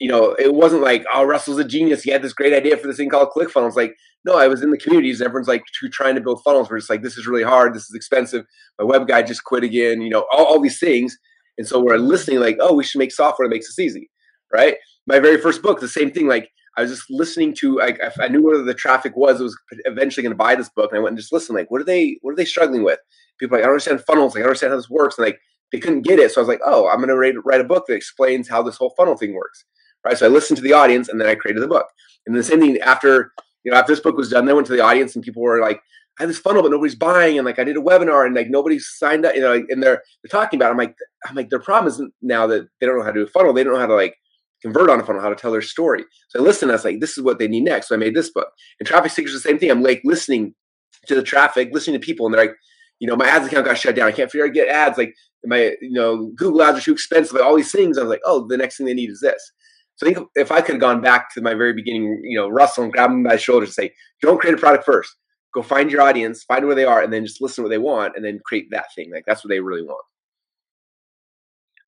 you 0.00 0.08
know, 0.08 0.32
it 0.32 0.54
wasn't 0.54 0.82
like, 0.82 1.04
oh, 1.12 1.24
Russell's 1.24 1.58
a 1.58 1.64
genius. 1.64 2.02
He 2.02 2.10
had 2.10 2.22
this 2.22 2.32
great 2.32 2.52
idea 2.52 2.76
for 2.76 2.88
this 2.88 2.96
thing 2.96 3.10
called 3.10 3.30
ClickFunnels. 3.30 3.76
Like, 3.76 3.94
no, 4.24 4.36
I 4.36 4.48
was 4.48 4.62
in 4.62 4.70
the 4.70 4.78
communities. 4.78 5.22
Everyone's 5.22 5.48
like 5.48 5.62
trying 5.92 6.16
to 6.16 6.20
build 6.20 6.42
funnels. 6.42 6.68
We're 6.68 6.78
just 6.78 6.90
like, 6.90 7.02
this 7.02 7.16
is 7.16 7.26
really 7.26 7.44
hard. 7.44 7.74
This 7.74 7.84
is 7.84 7.94
expensive. 7.94 8.44
My 8.78 8.84
web 8.84 9.06
guy 9.06 9.22
just 9.22 9.44
quit 9.44 9.62
again. 9.62 10.00
You 10.00 10.10
know, 10.10 10.26
all, 10.32 10.46
all 10.46 10.60
these 10.60 10.80
things. 10.80 11.16
And 11.58 11.66
so 11.66 11.80
we're 11.80 11.98
listening, 11.98 12.40
like, 12.40 12.56
oh, 12.60 12.74
we 12.74 12.84
should 12.84 12.98
make 12.98 13.12
software 13.12 13.48
that 13.48 13.54
makes 13.54 13.66
this 13.66 13.78
easy, 13.78 14.10
right? 14.52 14.76
My 15.06 15.18
very 15.18 15.40
first 15.40 15.62
book, 15.62 15.80
the 15.80 15.88
same 15.88 16.10
thing. 16.10 16.28
Like, 16.28 16.50
I 16.78 16.82
was 16.82 16.90
just 16.90 17.10
listening 17.10 17.54
to. 17.56 17.76
Like, 17.76 18.00
I 18.20 18.28
knew 18.28 18.42
where 18.42 18.62
the 18.62 18.74
traffic 18.74 19.16
was. 19.16 19.40
It 19.40 19.44
was 19.44 19.58
eventually 19.84 20.22
going 20.22 20.32
to 20.32 20.36
buy 20.36 20.54
this 20.54 20.70
book, 20.70 20.90
and 20.90 20.98
I 20.98 21.02
went 21.02 21.12
and 21.12 21.18
just 21.18 21.32
listened. 21.32 21.58
Like, 21.58 21.70
what 21.70 21.80
are 21.80 21.84
they? 21.84 22.18
What 22.22 22.32
are 22.32 22.36
they 22.36 22.44
struggling 22.44 22.84
with? 22.84 23.00
People 23.38 23.56
like, 23.56 23.64
I 23.64 23.66
don't 23.66 23.74
understand 23.74 24.00
funnels. 24.06 24.34
Like, 24.34 24.40
I 24.40 24.42
don't 24.42 24.50
understand 24.50 24.72
how 24.72 24.76
this 24.76 24.90
works. 24.90 25.18
And 25.18 25.26
like, 25.26 25.38
they 25.70 25.78
couldn't 25.78 26.02
get 26.02 26.18
it. 26.18 26.32
So 26.32 26.40
I 26.40 26.42
was 26.42 26.48
like, 26.48 26.60
oh, 26.64 26.88
I'm 26.88 26.96
going 26.96 27.08
to 27.08 27.16
write, 27.16 27.34
write 27.44 27.60
a 27.60 27.64
book 27.64 27.86
that 27.86 27.94
explains 27.94 28.48
how 28.48 28.62
this 28.62 28.76
whole 28.76 28.94
funnel 28.96 29.16
thing 29.16 29.34
works 29.34 29.64
right? 30.04 30.18
So 30.18 30.26
I 30.26 30.28
listened 30.28 30.56
to 30.58 30.62
the 30.62 30.72
audience 30.72 31.08
and 31.08 31.20
then 31.20 31.28
I 31.28 31.34
created 31.34 31.62
the 31.62 31.68
book. 31.68 31.86
And 32.26 32.34
the 32.34 32.42
same 32.42 32.60
thing 32.60 32.78
after, 32.78 33.32
you 33.64 33.72
know, 33.72 33.78
after 33.78 33.92
this 33.92 34.00
book 34.00 34.16
was 34.16 34.30
done, 34.30 34.46
they 34.46 34.52
went 34.52 34.66
to 34.66 34.72
the 34.72 34.82
audience 34.82 35.14
and 35.14 35.24
people 35.24 35.42
were 35.42 35.60
like, 35.60 35.80
I 36.18 36.24
have 36.24 36.28
this 36.28 36.38
funnel, 36.38 36.62
but 36.62 36.70
nobody's 36.70 36.96
buying. 36.96 37.38
And 37.38 37.46
like, 37.46 37.58
I 37.58 37.64
did 37.64 37.76
a 37.76 37.80
webinar 37.80 38.26
and 38.26 38.34
like, 38.34 38.50
nobody 38.50 38.78
signed 38.78 39.24
up, 39.24 39.34
you 39.34 39.40
know, 39.40 39.52
and 39.52 39.82
they're, 39.82 40.02
they're 40.22 40.30
talking 40.30 40.58
about, 40.58 40.68
it. 40.68 40.72
I'm 40.72 40.78
like, 40.78 40.96
I'm 41.26 41.36
like, 41.36 41.50
their 41.50 41.60
problem 41.60 41.88
isn't 41.92 42.12
now 42.22 42.46
that 42.48 42.68
they 42.80 42.86
don't 42.86 42.98
know 42.98 43.04
how 43.04 43.12
to 43.12 43.20
do 43.20 43.26
a 43.26 43.28
funnel. 43.28 43.52
They 43.52 43.62
don't 43.62 43.74
know 43.74 43.78
how 43.78 43.86
to 43.86 43.94
like 43.94 44.16
convert 44.62 44.90
on 44.90 45.00
a 45.00 45.04
funnel, 45.04 45.22
how 45.22 45.28
to 45.28 45.36
tell 45.36 45.52
their 45.52 45.62
story. 45.62 46.04
So 46.28 46.40
I 46.40 46.42
listened, 46.42 46.70
I 46.70 46.74
was 46.74 46.84
like, 46.84 47.00
this 47.00 47.16
is 47.16 47.24
what 47.24 47.38
they 47.38 47.48
need 47.48 47.64
next. 47.64 47.88
So 47.88 47.94
I 47.94 47.98
made 47.98 48.14
this 48.14 48.30
book 48.30 48.48
and 48.80 48.86
traffic 48.86 49.26
is 49.26 49.32
the 49.32 49.40
same 49.40 49.58
thing. 49.58 49.70
I'm 49.70 49.82
like 49.82 50.00
listening 50.04 50.54
to 51.06 51.14
the 51.14 51.22
traffic, 51.22 51.70
listening 51.72 52.00
to 52.00 52.04
people 52.04 52.26
and 52.26 52.34
they're 52.34 52.46
like, 52.46 52.56
you 52.98 53.06
know, 53.06 53.16
my 53.16 53.28
ads 53.28 53.46
account 53.46 53.66
got 53.66 53.78
shut 53.78 53.94
down. 53.94 54.08
I 54.08 54.12
can't 54.12 54.30
figure 54.30 54.46
out 54.46 54.54
get 54.54 54.68
ads. 54.68 54.98
Like 54.98 55.14
my, 55.44 55.76
you 55.80 55.92
know, 55.92 56.32
Google 56.36 56.62
ads 56.62 56.78
are 56.78 56.82
too 56.82 56.92
expensive. 56.92 57.34
Like 57.34 57.44
all 57.44 57.56
these 57.56 57.72
things. 57.72 57.96
I 57.96 58.02
was 58.02 58.10
like, 58.10 58.20
oh, 58.24 58.46
the 58.48 58.56
next 58.56 58.76
thing 58.76 58.86
they 58.86 58.94
need 58.94 59.10
is 59.10 59.20
this. 59.20 59.52
So 59.96 60.06
I 60.06 60.12
think 60.12 60.28
if 60.34 60.52
I 60.52 60.60
could 60.60 60.74
have 60.74 60.80
gone 60.80 61.00
back 61.00 61.32
to 61.34 61.40
my 61.40 61.54
very 61.54 61.72
beginning, 61.72 62.20
you 62.24 62.38
know, 62.38 62.48
Russell 62.48 62.84
and 62.84 62.92
grab 62.92 63.10
him 63.10 63.24
by 63.24 63.34
the 63.34 63.38
shoulder 63.38 63.64
and 63.64 63.72
say, 63.72 63.92
don't 64.22 64.40
create 64.40 64.54
a 64.54 64.58
product 64.58 64.84
first. 64.84 65.14
Go 65.54 65.62
find 65.62 65.90
your 65.90 66.02
audience, 66.02 66.44
find 66.44 66.66
where 66.66 66.74
they 66.74 66.84
are, 66.84 67.02
and 67.02 67.12
then 67.12 67.24
just 67.24 67.40
listen 67.40 67.62
to 67.62 67.68
what 67.68 67.70
they 67.70 67.78
want 67.78 68.14
and 68.14 68.24
then 68.24 68.38
create 68.44 68.66
that 68.70 68.86
thing. 68.94 69.10
Like 69.12 69.24
that's 69.26 69.44
what 69.44 69.48
they 69.48 69.60
really 69.60 69.82
want. 69.82 70.04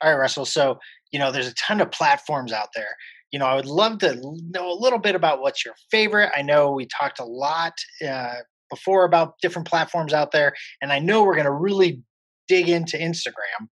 All 0.03 0.11
right, 0.11 0.19
Russell. 0.19 0.45
So, 0.45 0.79
you 1.13 1.19
know, 1.19 1.31
there's 1.31 1.49
a 1.49 1.55
ton 1.55 1.81
of 1.81 1.91
platforms 1.91 2.53
out 2.53 2.69
there. 2.75 2.97
You 3.33 3.39
know, 3.39 3.47
I 3.47 3.55
would 3.55 3.67
love 3.67 3.99
to 3.99 4.17
know 4.51 4.73
a 4.73 4.79
little 4.79 4.99
bit 4.99 5.15
about 5.15 5.41
what's 5.41 5.65
your 5.65 5.75
favorite. 5.91 6.31
I 6.37 6.43
know 6.43 6.71
we 6.73 6.87
talked 6.87 7.21
a 7.21 7.25
lot 7.25 7.75
uh, 8.07 8.37
before 8.71 9.05
about 9.05 9.35
different 9.41 9.69
platforms 9.69 10.13
out 10.13 10.33
there, 10.33 10.53
and 10.81 10.93
I 10.93 10.99
know 10.99 11.23
we're 11.23 11.35
going 11.35 11.45
to 11.45 11.53
really 11.53 12.03
dig 12.49 12.69
into 12.69 12.97
Instagram. 12.97 13.69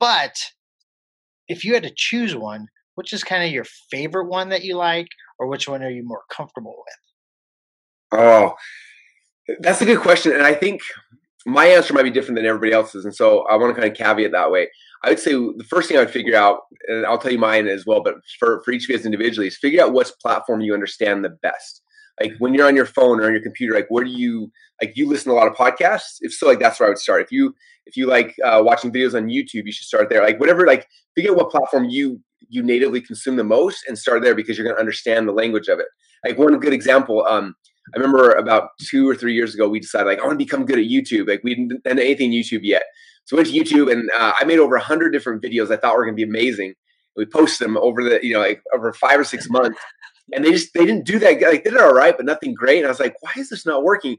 But 0.00 0.36
if 1.48 1.64
you 1.64 1.74
had 1.74 1.82
to 1.82 1.92
choose 1.94 2.34
one, 2.34 2.68
which 2.94 3.12
is 3.12 3.22
kind 3.22 3.44
of 3.44 3.50
your 3.50 3.66
favorite 3.90 4.28
one 4.28 4.48
that 4.48 4.64
you 4.64 4.76
like, 4.76 5.08
or 5.38 5.46
which 5.46 5.68
one 5.68 5.82
are 5.82 5.90
you 5.90 6.02
more 6.04 6.22
comfortable 6.30 6.82
with? 6.84 8.20
Oh, 8.20 8.54
that's 9.60 9.80
a 9.80 9.84
good 9.84 10.00
question. 10.00 10.32
And 10.32 10.42
I 10.42 10.54
think 10.54 10.80
my 11.46 11.66
answer 11.66 11.94
might 11.94 12.02
be 12.02 12.10
different 12.10 12.36
than 12.36 12.46
everybody 12.46 12.72
else's. 12.72 13.04
And 13.04 13.14
so 13.14 13.46
I 13.48 13.56
want 13.56 13.74
to 13.74 13.80
kind 13.80 13.90
of 13.90 13.96
caveat 13.96 14.32
that 14.32 14.50
way. 14.50 14.68
I 15.04 15.10
would 15.10 15.18
say 15.18 15.32
the 15.32 15.66
first 15.68 15.88
thing 15.88 15.96
I 15.96 16.00
would 16.00 16.10
figure 16.10 16.36
out, 16.36 16.60
and 16.88 17.06
I'll 17.06 17.18
tell 17.18 17.32
you 17.32 17.38
mine 17.38 17.68
as 17.68 17.86
well, 17.86 18.02
but 18.02 18.16
for, 18.38 18.62
for 18.64 18.72
each 18.72 18.84
of 18.84 18.90
you 18.90 18.96
guys 18.96 19.06
individually, 19.06 19.46
is 19.46 19.56
figure 19.56 19.82
out 19.82 19.92
which 19.92 20.08
platform 20.20 20.60
you 20.60 20.74
understand 20.74 21.24
the 21.24 21.30
best. 21.30 21.82
Like 22.20 22.32
when 22.38 22.52
you're 22.52 22.66
on 22.66 22.74
your 22.74 22.86
phone 22.86 23.20
or 23.20 23.26
on 23.26 23.32
your 23.32 23.42
computer, 23.42 23.74
like 23.74 23.86
where 23.90 24.04
do 24.04 24.10
you 24.10 24.50
like 24.80 24.96
you 24.96 25.08
listen 25.08 25.30
to 25.30 25.36
a 25.36 25.38
lot 25.38 25.46
of 25.46 25.54
podcasts? 25.54 26.16
If 26.20 26.32
so, 26.32 26.46
like 26.46 26.58
that's 26.58 26.80
where 26.80 26.88
I 26.88 26.90
would 26.90 26.98
start. 26.98 27.22
If 27.22 27.30
you 27.30 27.54
if 27.86 27.96
you 27.96 28.06
like 28.06 28.34
uh, 28.44 28.60
watching 28.64 28.92
videos 28.92 29.14
on 29.14 29.28
YouTube, 29.28 29.66
you 29.66 29.72
should 29.72 29.86
start 29.86 30.10
there. 30.10 30.22
Like 30.22 30.40
whatever, 30.40 30.66
like 30.66 30.88
figure 31.14 31.30
out 31.30 31.36
what 31.36 31.50
platform 31.50 31.84
you 31.88 32.20
you 32.48 32.62
natively 32.62 33.00
consume 33.00 33.36
the 33.36 33.44
most 33.44 33.84
and 33.86 33.96
start 33.96 34.22
there 34.22 34.34
because 34.34 34.56
you're 34.56 34.64
going 34.64 34.76
to 34.76 34.80
understand 34.80 35.28
the 35.28 35.32
language 35.32 35.68
of 35.68 35.78
it. 35.78 35.86
Like 36.24 36.38
one 36.38 36.58
good 36.58 36.72
example, 36.72 37.26
um, 37.28 37.54
I 37.94 37.98
remember 37.98 38.30
about 38.30 38.70
two 38.80 39.08
or 39.08 39.14
three 39.14 39.34
years 39.34 39.54
ago, 39.54 39.68
we 39.68 39.80
decided 39.80 40.06
like 40.06 40.18
I 40.18 40.26
want 40.26 40.38
to 40.38 40.44
become 40.44 40.66
good 40.66 40.78
at 40.78 40.84
YouTube. 40.86 41.28
Like 41.28 41.42
we 41.44 41.54
didn't 41.54 41.80
anything 41.86 42.32
YouTube 42.32 42.60
yet, 42.62 42.82
so 43.28 43.36
we 43.36 43.42
went 43.42 43.54
to 43.54 43.60
YouTube 43.60 43.92
and 43.92 44.10
uh, 44.18 44.32
I 44.40 44.44
made 44.44 44.58
over 44.58 44.74
a 44.76 44.80
hundred 44.80 45.10
different 45.10 45.42
videos 45.42 45.70
I 45.70 45.76
thought 45.76 45.94
were 45.94 46.04
going 46.06 46.16
to 46.16 46.26
be 46.26 46.28
amazing. 46.28 46.72
We 47.14 47.26
posted 47.26 47.66
them 47.66 47.76
over 47.76 48.02
the 48.02 48.18
you 48.22 48.32
know 48.32 48.40
like 48.40 48.62
over 48.74 48.90
five 48.94 49.20
or 49.20 49.24
six 49.24 49.50
months, 49.50 49.78
and 50.32 50.42
they 50.42 50.50
just 50.50 50.72
they 50.72 50.86
didn't 50.86 51.04
do 51.04 51.18
that. 51.18 51.42
Like 51.42 51.62
they 51.62 51.70
did 51.70 51.78
all 51.78 51.92
right, 51.92 52.16
but 52.16 52.24
nothing 52.24 52.54
great. 52.54 52.78
And 52.78 52.86
I 52.86 52.88
was 52.88 53.00
like, 53.00 53.16
why 53.20 53.32
is 53.36 53.50
this 53.50 53.66
not 53.66 53.82
working? 53.82 54.16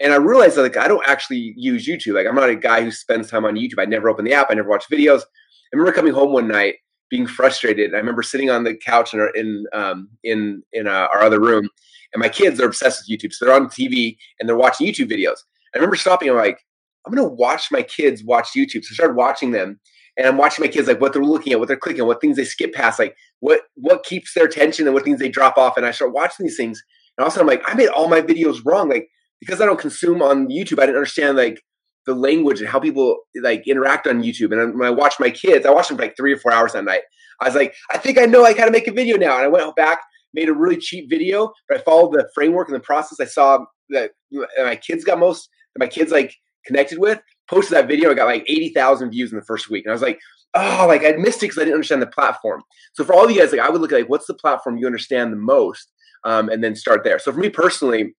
And 0.00 0.12
I 0.12 0.16
realized 0.16 0.56
that 0.56 0.62
like 0.62 0.76
I 0.76 0.86
don't 0.86 1.06
actually 1.08 1.54
use 1.56 1.88
YouTube. 1.88 2.14
Like 2.14 2.26
I'm 2.26 2.34
not 2.34 2.50
a 2.50 2.54
guy 2.54 2.82
who 2.82 2.90
spends 2.90 3.30
time 3.30 3.46
on 3.46 3.54
YouTube. 3.54 3.78
I 3.78 3.86
never 3.86 4.10
open 4.10 4.26
the 4.26 4.34
app. 4.34 4.48
I 4.50 4.54
never 4.54 4.68
watch 4.68 4.84
videos. 4.90 5.22
I 5.22 5.76
remember 5.76 5.92
coming 5.92 6.12
home 6.12 6.34
one 6.34 6.46
night 6.46 6.74
being 7.08 7.26
frustrated. 7.26 7.94
I 7.94 7.98
remember 7.98 8.22
sitting 8.22 8.50
on 8.50 8.64
the 8.64 8.74
couch 8.74 9.14
in 9.14 9.20
our, 9.20 9.30
in 9.30 9.64
um, 9.72 10.10
in 10.24 10.62
in 10.74 10.88
uh, 10.88 11.08
our 11.14 11.22
other 11.22 11.40
room, 11.40 11.70
and 12.12 12.20
my 12.20 12.28
kids 12.28 12.60
are 12.60 12.66
obsessed 12.66 13.02
with 13.08 13.18
YouTube. 13.18 13.32
So 13.32 13.46
they're 13.46 13.54
on 13.54 13.68
TV 13.68 14.18
and 14.38 14.46
they're 14.46 14.56
watching 14.56 14.86
YouTube 14.86 15.10
videos. 15.10 15.38
I 15.74 15.78
remember 15.78 15.96
stopping. 15.96 16.28
I'm 16.28 16.36
like, 16.36 16.58
I'm 17.06 17.14
gonna 17.14 17.28
watch 17.28 17.70
my 17.70 17.82
kids 17.82 18.22
watch 18.24 18.50
YouTube. 18.56 18.84
So 18.84 18.92
I 18.92 18.94
started 18.94 19.16
watching 19.16 19.52
them, 19.52 19.80
and 20.16 20.26
I'm 20.26 20.36
watching 20.36 20.64
my 20.64 20.70
kids 20.70 20.88
like 20.88 21.00
what 21.00 21.12
they're 21.12 21.24
looking 21.24 21.52
at, 21.52 21.58
what 21.58 21.68
they're 21.68 21.76
clicking, 21.76 22.06
what 22.06 22.20
things 22.20 22.36
they 22.36 22.44
skip 22.44 22.72
past, 22.72 22.98
like 22.98 23.16
what 23.40 23.62
what 23.74 24.04
keeps 24.04 24.34
their 24.34 24.46
attention 24.46 24.86
and 24.86 24.94
what 24.94 25.04
things 25.04 25.18
they 25.18 25.28
drop 25.28 25.58
off. 25.58 25.76
And 25.76 25.86
I 25.86 25.90
start 25.90 26.12
watching 26.12 26.46
these 26.46 26.56
things, 26.56 26.82
and 27.16 27.24
also 27.24 27.40
I'm 27.40 27.46
like, 27.46 27.62
I 27.66 27.74
made 27.74 27.88
all 27.88 28.08
my 28.08 28.20
videos 28.20 28.60
wrong, 28.64 28.88
like 28.88 29.08
because 29.40 29.60
I 29.60 29.66
don't 29.66 29.80
consume 29.80 30.22
on 30.22 30.48
YouTube. 30.48 30.78
I 30.78 30.86
didn't 30.86 30.96
understand 30.96 31.36
like 31.36 31.60
the 32.06 32.14
language 32.14 32.60
and 32.60 32.68
how 32.68 32.80
people 32.80 33.18
like 33.42 33.66
interact 33.66 34.06
on 34.06 34.22
YouTube. 34.22 34.52
And 34.52 34.78
when 34.78 34.88
I 34.88 34.90
watch 34.90 35.14
my 35.20 35.30
kids, 35.30 35.66
I 35.66 35.70
watch 35.70 35.88
them 35.88 35.96
for 35.96 36.04
like 36.04 36.16
three 36.16 36.32
or 36.32 36.38
four 36.38 36.52
hours 36.52 36.72
that 36.72 36.84
night. 36.84 37.02
I 37.40 37.46
was 37.46 37.54
like, 37.54 37.74
I 37.90 37.98
think 37.98 38.18
I 38.18 38.26
know 38.26 38.44
how 38.44 38.64
to 38.64 38.70
make 38.70 38.88
a 38.88 38.92
video 38.92 39.16
now. 39.16 39.36
And 39.36 39.44
I 39.44 39.48
went 39.48 39.74
back, 39.76 40.00
made 40.34 40.48
a 40.48 40.54
really 40.54 40.76
cheap 40.76 41.10
video, 41.10 41.52
but 41.68 41.78
I 41.78 41.82
followed 41.82 42.12
the 42.12 42.28
framework 42.34 42.68
and 42.68 42.76
the 42.76 42.80
process. 42.80 43.20
I 43.20 43.24
saw 43.24 43.64
that 43.90 44.12
my 44.58 44.76
kids 44.76 45.04
got 45.04 45.18
most, 45.18 45.48
my 45.78 45.86
kids 45.86 46.12
like 46.12 46.34
connected 46.66 46.98
with, 46.98 47.20
posted 47.48 47.76
that 47.76 47.88
video. 47.88 48.10
I 48.10 48.14
got 48.14 48.26
like 48.26 48.44
80,000 48.48 49.10
views 49.10 49.32
in 49.32 49.38
the 49.38 49.44
first 49.44 49.70
week. 49.70 49.84
And 49.84 49.90
I 49.90 49.94
was 49.94 50.02
like, 50.02 50.18
oh, 50.54 50.84
like 50.88 51.04
I 51.04 51.12
missed 51.12 51.38
it 51.38 51.46
because 51.46 51.58
I 51.58 51.62
didn't 51.62 51.74
understand 51.74 52.02
the 52.02 52.06
platform. 52.06 52.62
So 52.94 53.04
for 53.04 53.14
all 53.14 53.24
of 53.24 53.30
you 53.30 53.40
guys, 53.40 53.52
like 53.52 53.60
I 53.60 53.70
would 53.70 53.80
look 53.80 53.92
at 53.92 53.98
like, 54.00 54.08
what's 54.08 54.26
the 54.26 54.34
platform 54.34 54.76
you 54.76 54.86
understand 54.86 55.32
the 55.32 55.38
most? 55.38 55.90
Um, 56.24 56.48
and 56.48 56.62
then 56.62 56.76
start 56.76 57.02
there. 57.04 57.18
So 57.18 57.32
for 57.32 57.38
me 57.38 57.48
personally, 57.48 58.14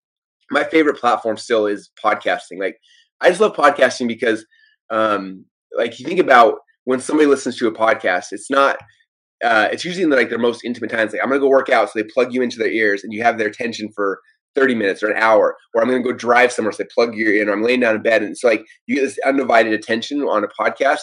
my 0.50 0.64
favorite 0.64 0.98
platform 1.00 1.36
still 1.36 1.66
is 1.66 1.90
podcasting. 2.02 2.58
Like 2.58 2.78
I 3.20 3.28
just 3.28 3.40
love 3.40 3.56
podcasting 3.56 4.08
because, 4.08 4.44
um, 4.90 5.46
like 5.76 5.98
you 5.98 6.06
think 6.06 6.20
about 6.20 6.58
when 6.84 7.00
somebody 7.00 7.26
listens 7.26 7.56
to 7.58 7.66
a 7.68 7.72
podcast, 7.72 8.26
it's 8.32 8.50
not. 8.50 8.76
Uh, 9.42 9.68
it's 9.72 9.84
usually 9.84 10.04
in 10.04 10.10
the, 10.10 10.16
like 10.16 10.28
their 10.28 10.38
most 10.38 10.64
intimate 10.64 10.90
times. 10.90 11.12
Like 11.12 11.20
I'm 11.22 11.28
gonna 11.28 11.40
go 11.40 11.48
work 11.48 11.68
out, 11.68 11.90
so 11.90 11.98
they 11.98 12.08
plug 12.14 12.32
you 12.32 12.42
into 12.42 12.58
their 12.58 12.70
ears, 12.70 13.02
and 13.02 13.12
you 13.12 13.22
have 13.22 13.36
their 13.36 13.48
attention 13.48 13.90
for 13.94 14.20
30 14.54 14.74
minutes 14.74 15.02
or 15.02 15.10
an 15.10 15.22
hour. 15.22 15.56
Or 15.74 15.82
I'm 15.82 15.88
gonna 15.88 16.02
go 16.02 16.12
drive 16.12 16.52
somewhere, 16.52 16.72
so 16.72 16.82
they 16.82 16.88
plug 16.94 17.14
you 17.14 17.40
in. 17.40 17.48
Or 17.48 17.52
I'm 17.52 17.62
laying 17.62 17.80
down 17.80 17.96
in 17.96 18.02
bed, 18.02 18.22
and 18.22 18.36
so 18.36 18.48
like 18.48 18.64
you 18.86 18.96
get 18.96 19.02
this 19.02 19.18
undivided 19.26 19.72
attention 19.72 20.22
on 20.22 20.44
a 20.44 20.48
podcast. 20.48 21.02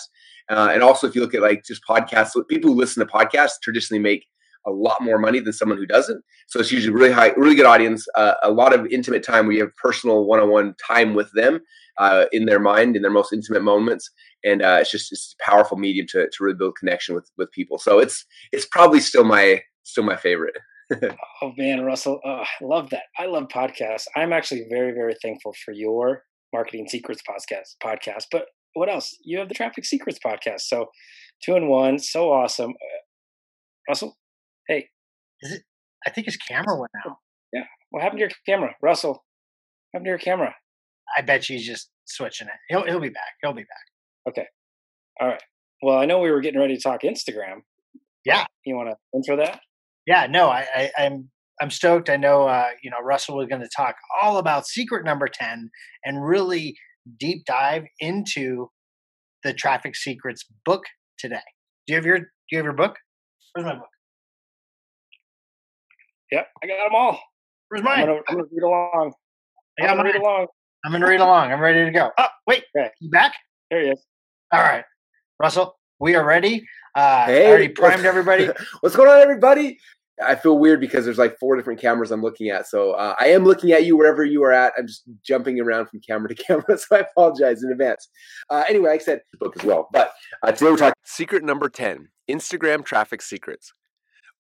Uh, 0.50 0.70
and 0.74 0.84
also, 0.84 1.08
if 1.08 1.15
you 1.15 1.22
look 1.22 1.34
at 1.34 1.41
like 1.41 1.63
just 1.65 1.81
podcasts, 1.88 2.31
people 2.50 2.72
who 2.72 2.77
listen 2.77 3.05
to 3.05 3.12
podcasts 3.12 3.62
traditionally 3.62 4.01
make 4.01 4.25
a 4.67 4.72
lot 4.72 5.01
more 5.01 5.17
money 5.17 5.39
than 5.39 5.53
someone 5.53 5.77
who 5.77 5.86
doesn't. 5.86 6.24
So 6.48 6.60
it's 6.60 6.72
usually 6.72 6.93
really 6.93 7.12
high, 7.12 7.29
really 7.29 7.55
good 7.55 7.65
audience, 7.65 8.05
uh, 8.15 8.36
a 8.43 8.51
lot 8.51 8.74
of 8.74 8.86
intimate 8.88 9.24
time 9.24 9.48
where 9.48 9.55
you 9.55 9.63
have 9.63 9.75
personal 9.75 10.25
one-on-one 10.25 10.75
time 10.86 11.13
with 11.13 11.31
them 11.34 11.62
uh, 11.98 12.25
in 12.31 12.46
their 12.46 12.60
mind, 12.60 12.96
in 12.96 13.01
their 13.01 13.12
most 13.12 13.34
intimate 13.34 13.63
moments, 13.63 14.10
and 14.43 14.62
uh, 14.62 14.77
it's 14.81 14.91
just 14.91 15.12
it's 15.12 15.36
a 15.39 15.50
powerful 15.50 15.77
medium 15.77 16.08
to 16.08 16.29
to 16.29 16.43
really 16.43 16.55
build 16.55 16.75
connection 16.75 17.15
with 17.15 17.29
with 17.38 17.51
people. 17.51 17.77
So 17.77 18.00
it's 18.00 18.25
it's 18.51 18.65
probably 18.65 19.00
still 19.00 19.24
my 19.24 19.62
still 19.84 20.03
my 20.03 20.15
favorite. 20.15 20.58
Oh 21.41 21.51
man, 21.57 21.83
Russell, 21.83 22.19
oh, 22.25 22.43
I 22.43 22.63
love 22.63 22.89
that. 22.91 23.03
I 23.17 23.25
love 23.25 23.48
podcasts. 23.48 24.05
I'm 24.15 24.33
actually 24.33 24.65
very 24.69 24.91
very 24.91 25.15
thankful 25.21 25.53
for 25.65 25.74
your 25.74 26.24
marketing 26.53 26.88
secrets 26.88 27.21
podcast 27.27 27.75
podcast. 27.83 28.25
But 28.31 28.45
what 28.74 28.89
else? 28.89 29.15
You 29.24 29.39
have 29.39 29.50
the 29.50 29.53
Traffic 29.53 29.86
Secrets 29.86 30.19
podcast. 30.25 30.62
So 30.62 30.88
two 31.43 31.55
in 31.55 31.67
one, 31.67 32.00
so 32.00 32.31
awesome. 32.31 32.71
Uh, 32.71 33.01
Russell, 33.89 34.17
hey, 34.67 34.89
is 35.41 35.53
it? 35.53 35.63
I 36.05 36.10
think 36.10 36.25
his 36.25 36.38
camera 36.38 36.77
went 36.77 36.91
out. 37.05 37.17
Yeah, 37.53 37.65
what 37.89 38.03
happened 38.03 38.19
to 38.19 38.24
your 38.24 38.31
camera, 38.48 38.75
Russell? 38.81 39.12
What 39.91 40.00
happened 40.00 40.05
to 40.05 40.10
your 40.10 40.17
camera? 40.17 40.55
I 41.17 41.21
bet 41.21 41.50
you 41.50 41.57
he's 41.57 41.67
just 41.67 41.89
switching 42.05 42.48
it. 42.48 42.53
He'll 42.69 42.86
he'll 42.86 43.00
be 43.00 43.10
back. 43.10 43.33
He'll 43.41 43.53
be 43.53 43.63
back. 43.63 44.29
Okay. 44.29 44.45
All 45.19 45.27
right. 45.27 45.41
Well, 45.81 45.98
I 45.98 46.05
know 46.05 46.19
we 46.19 46.31
were 46.31 46.41
getting 46.41 46.60
ready 46.60 46.75
to 46.75 46.81
talk 46.81 47.01
Instagram. 47.01 47.62
Yeah. 48.24 48.45
You 48.65 48.75
want 48.75 48.89
to 48.89 48.95
intro 49.15 49.38
that? 49.38 49.60
Yeah. 50.05 50.27
No, 50.29 50.48
I, 50.50 50.65
I 50.75 50.91
I'm 50.98 51.29
I'm 51.62 51.70
stoked. 51.70 52.10
I 52.10 52.17
know 52.17 52.48
uh, 52.48 52.70
you 52.84 52.89
know 52.89 52.98
Russell 53.03 53.38
was 53.38 53.48
going 53.48 53.62
to 53.62 53.70
talk 53.75 53.96
all 54.22 54.38
about 54.38 54.65
secret 54.67 55.05
number 55.05 55.27
ten 55.31 55.70
and 56.05 56.24
really 56.25 56.75
deep 57.20 57.46
dive 57.46 57.84
into 58.00 58.70
the 59.43 59.53
traffic 59.53 59.96
secrets 59.96 60.46
book 60.65 60.84
today. 61.17 61.41
Do 61.88 61.93
you 61.93 61.96
have 61.96 62.05
your 62.05 62.20
Do 62.20 62.25
you 62.51 62.58
have 62.58 62.65
your 62.65 62.74
book? 62.74 62.98
Where's 63.53 63.65
my 63.65 63.75
book? 63.75 63.88
Yep, 66.31 66.48
I 66.63 66.67
got 66.67 66.77
them 66.86 66.96
all. 66.96 67.20
Where's 67.70 67.84
mine? 67.84 68.01
I'm 68.01 68.08
gonna, 68.08 68.20
I'm 68.29 68.36
gonna 68.38 68.48
read 68.51 68.63
along. 68.63 69.13
I'm 69.81 69.98
gonna 69.98 70.03
read 70.03 70.15
along. 70.15 70.48
I'm 70.86 70.91
gonna 70.91 71.08
read 71.08 71.20
along. 71.22 71.51
I'm 71.51 71.60
ready 71.60 71.86
to 71.86 71.91
go. 71.91 72.10
Oh, 72.17 72.27
wait, 72.48 72.63
Okay. 72.77 72.89
you 73.01 73.10
back? 73.10 73.34
There 73.70 73.81
he 73.84 73.89
is. 73.89 74.03
All 74.53 74.62
right, 74.62 74.84
Russell, 75.39 75.75
we 76.01 76.15
are 76.15 76.25
ready. 76.25 76.65
Uh, 76.96 77.25
Hey. 77.25 77.46
I 77.46 77.50
already 77.50 77.70
primed 77.70 78.05
everybody. 78.05 78.50
What's 78.81 78.96
going 78.96 79.10
on, 79.10 79.20
everybody? 79.20 79.79
I 80.24 80.36
feel 80.36 80.60
weird 80.60 80.79
because 80.81 81.05
there's 81.05 81.17
like 81.17 81.39
four 81.39 81.55
different 81.55 81.79
cameras 81.79 82.12
I'm 82.12 82.22
looking 82.22 82.50
at. 82.50 82.67
So 82.67 82.91
uh, 82.91 83.15
I 83.20 83.27
am 83.27 83.43
looking 83.43 83.72
at 83.72 83.86
you 83.86 83.96
wherever 83.98 84.24
you 84.24 84.43
are 84.43 84.51
at. 84.51 84.74
I'm 84.77 84.86
just 84.88 85.03
jumping 85.24 85.60
around 85.60 85.88
from 85.88 86.00
camera 86.01 86.29
to 86.29 86.36
camera. 86.48 86.77
So 86.77 86.98
I 86.98 87.00
apologize 87.00 87.63
in 87.63 87.72
advance. 87.72 88.10
Uh, 88.50 88.63
anyway, 88.67 88.89
like 88.89 89.01
I 89.01 89.03
said, 89.03 89.22
book 89.39 89.55
as 89.58 89.63
well. 89.63 89.88
But 89.93 90.12
uh, 90.43 90.51
today 90.51 90.72
we're 90.72 90.77
talking 90.77 90.93
secret 91.05 91.43
number 91.43 91.70
10 91.70 92.10
Instagram 92.29 92.84
traffic 92.84 93.22
secrets. 93.22 93.74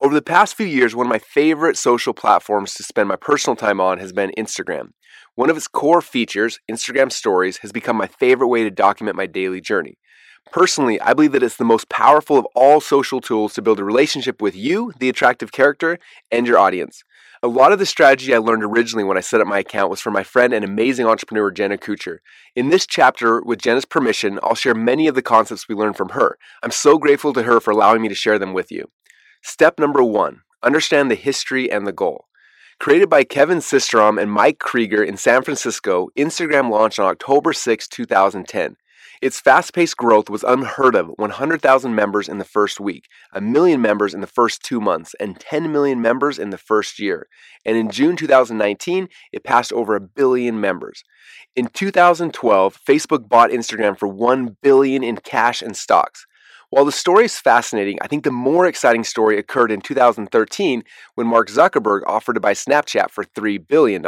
Over 0.01 0.15
the 0.15 0.21
past 0.21 0.55
few 0.55 0.65
years, 0.65 0.95
one 0.95 1.05
of 1.05 1.11
my 1.11 1.19
favorite 1.19 1.77
social 1.77 2.13
platforms 2.13 2.73
to 2.75 2.83
spend 2.83 3.07
my 3.07 3.15
personal 3.15 3.55
time 3.55 3.79
on 3.79 3.99
has 3.99 4.11
been 4.11 4.31
Instagram. 4.37 4.89
One 5.35 5.49
of 5.49 5.57
its 5.57 5.67
core 5.67 6.01
features, 6.01 6.59
Instagram 6.69 7.11
Stories, 7.11 7.57
has 7.57 7.71
become 7.71 7.97
my 7.97 8.07
favorite 8.07 8.47
way 8.47 8.63
to 8.63 8.71
document 8.71 9.15
my 9.15 9.27
daily 9.27 9.61
journey. 9.61 9.97
Personally, 10.51 10.99
I 10.99 11.13
believe 11.13 11.31
that 11.31 11.43
it's 11.43 11.55
the 11.55 11.63
most 11.63 11.87
powerful 11.87 12.37
of 12.37 12.45
all 12.55 12.81
social 12.81 13.21
tools 13.21 13.53
to 13.53 13.61
build 13.61 13.79
a 13.79 13.85
relationship 13.85 14.41
with 14.41 14.53
you, 14.53 14.91
the 14.99 15.07
attractive 15.07 15.53
character, 15.53 15.97
and 16.29 16.45
your 16.45 16.57
audience. 16.57 17.03
A 17.41 17.47
lot 17.47 17.71
of 17.71 17.79
the 17.79 17.85
strategy 17.85 18.35
I 18.35 18.37
learned 18.37 18.63
originally 18.63 19.05
when 19.05 19.17
I 19.17 19.21
set 19.21 19.39
up 19.39 19.47
my 19.47 19.59
account 19.59 19.89
was 19.89 20.01
from 20.01 20.13
my 20.13 20.23
friend 20.23 20.53
and 20.53 20.65
amazing 20.65 21.07
entrepreneur 21.07 21.51
Jenna 21.51 21.77
Kutcher. 21.77 22.17
In 22.53 22.69
this 22.69 22.85
chapter, 22.85 23.41
with 23.41 23.61
Jenna's 23.61 23.85
permission, 23.85 24.39
I'll 24.43 24.53
share 24.53 24.75
many 24.75 25.07
of 25.07 25.15
the 25.15 25.21
concepts 25.21 25.69
we 25.69 25.73
learned 25.73 25.95
from 25.95 26.09
her. 26.09 26.37
I'm 26.61 26.71
so 26.71 26.97
grateful 26.97 27.31
to 27.33 27.43
her 27.43 27.61
for 27.61 27.71
allowing 27.71 28.01
me 28.01 28.09
to 28.09 28.15
share 28.15 28.37
them 28.37 28.53
with 28.53 28.71
you. 28.71 28.91
Step 29.41 29.79
number 29.79 30.03
one 30.03 30.41
understand 30.61 31.09
the 31.09 31.15
history 31.15 31.71
and 31.71 31.87
the 31.87 31.93
goal. 31.93 32.25
Created 32.77 33.09
by 33.09 33.23
Kevin 33.23 33.59
Systrom 33.59 34.21
and 34.21 34.31
Mike 34.31 34.59
Krieger 34.59 35.01
in 35.01 35.15
San 35.15 35.43
Francisco, 35.43 36.09
Instagram 36.17 36.69
launched 36.69 36.99
on 36.99 37.05
October 37.07 37.53
6, 37.53 37.87
2010. 37.87 38.75
Its 39.21 39.39
fast 39.39 39.75
paced 39.75 39.97
growth 39.97 40.31
was 40.31 40.43
unheard 40.43 40.95
of 40.95 41.11
100,000 41.17 41.93
members 41.93 42.27
in 42.27 42.39
the 42.39 42.43
first 42.43 42.79
week, 42.79 43.05
a 43.31 43.39
million 43.39 43.79
members 43.79 44.15
in 44.15 44.21
the 44.21 44.25
first 44.25 44.63
two 44.63 44.81
months, 44.81 45.13
and 45.19 45.39
10 45.39 45.71
million 45.71 46.01
members 46.01 46.39
in 46.39 46.49
the 46.49 46.57
first 46.57 46.97
year. 46.97 47.27
And 47.63 47.77
in 47.77 47.91
June 47.91 48.15
2019, 48.15 49.09
it 49.31 49.43
passed 49.43 49.71
over 49.71 49.95
a 49.95 50.01
billion 50.01 50.59
members. 50.59 51.03
In 51.55 51.67
2012, 51.67 52.79
Facebook 52.83 53.29
bought 53.29 53.51
Instagram 53.51 53.95
for 53.95 54.07
1 54.07 54.57
billion 54.63 55.03
in 55.03 55.17
cash 55.17 55.61
and 55.61 55.77
stocks. 55.77 56.25
While 56.71 56.85
the 56.85 56.91
story 56.91 57.25
is 57.25 57.37
fascinating, 57.37 57.99
I 58.01 58.07
think 58.07 58.23
the 58.23 58.31
more 58.31 58.65
exciting 58.65 59.03
story 59.03 59.37
occurred 59.37 59.71
in 59.71 59.81
2013 59.81 60.83
when 61.13 61.27
Mark 61.27 61.49
Zuckerberg 61.49 62.01
offered 62.07 62.33
to 62.33 62.39
buy 62.39 62.53
Snapchat 62.53 63.11
for 63.11 63.23
$3 63.23 63.67
billion. 63.67 64.03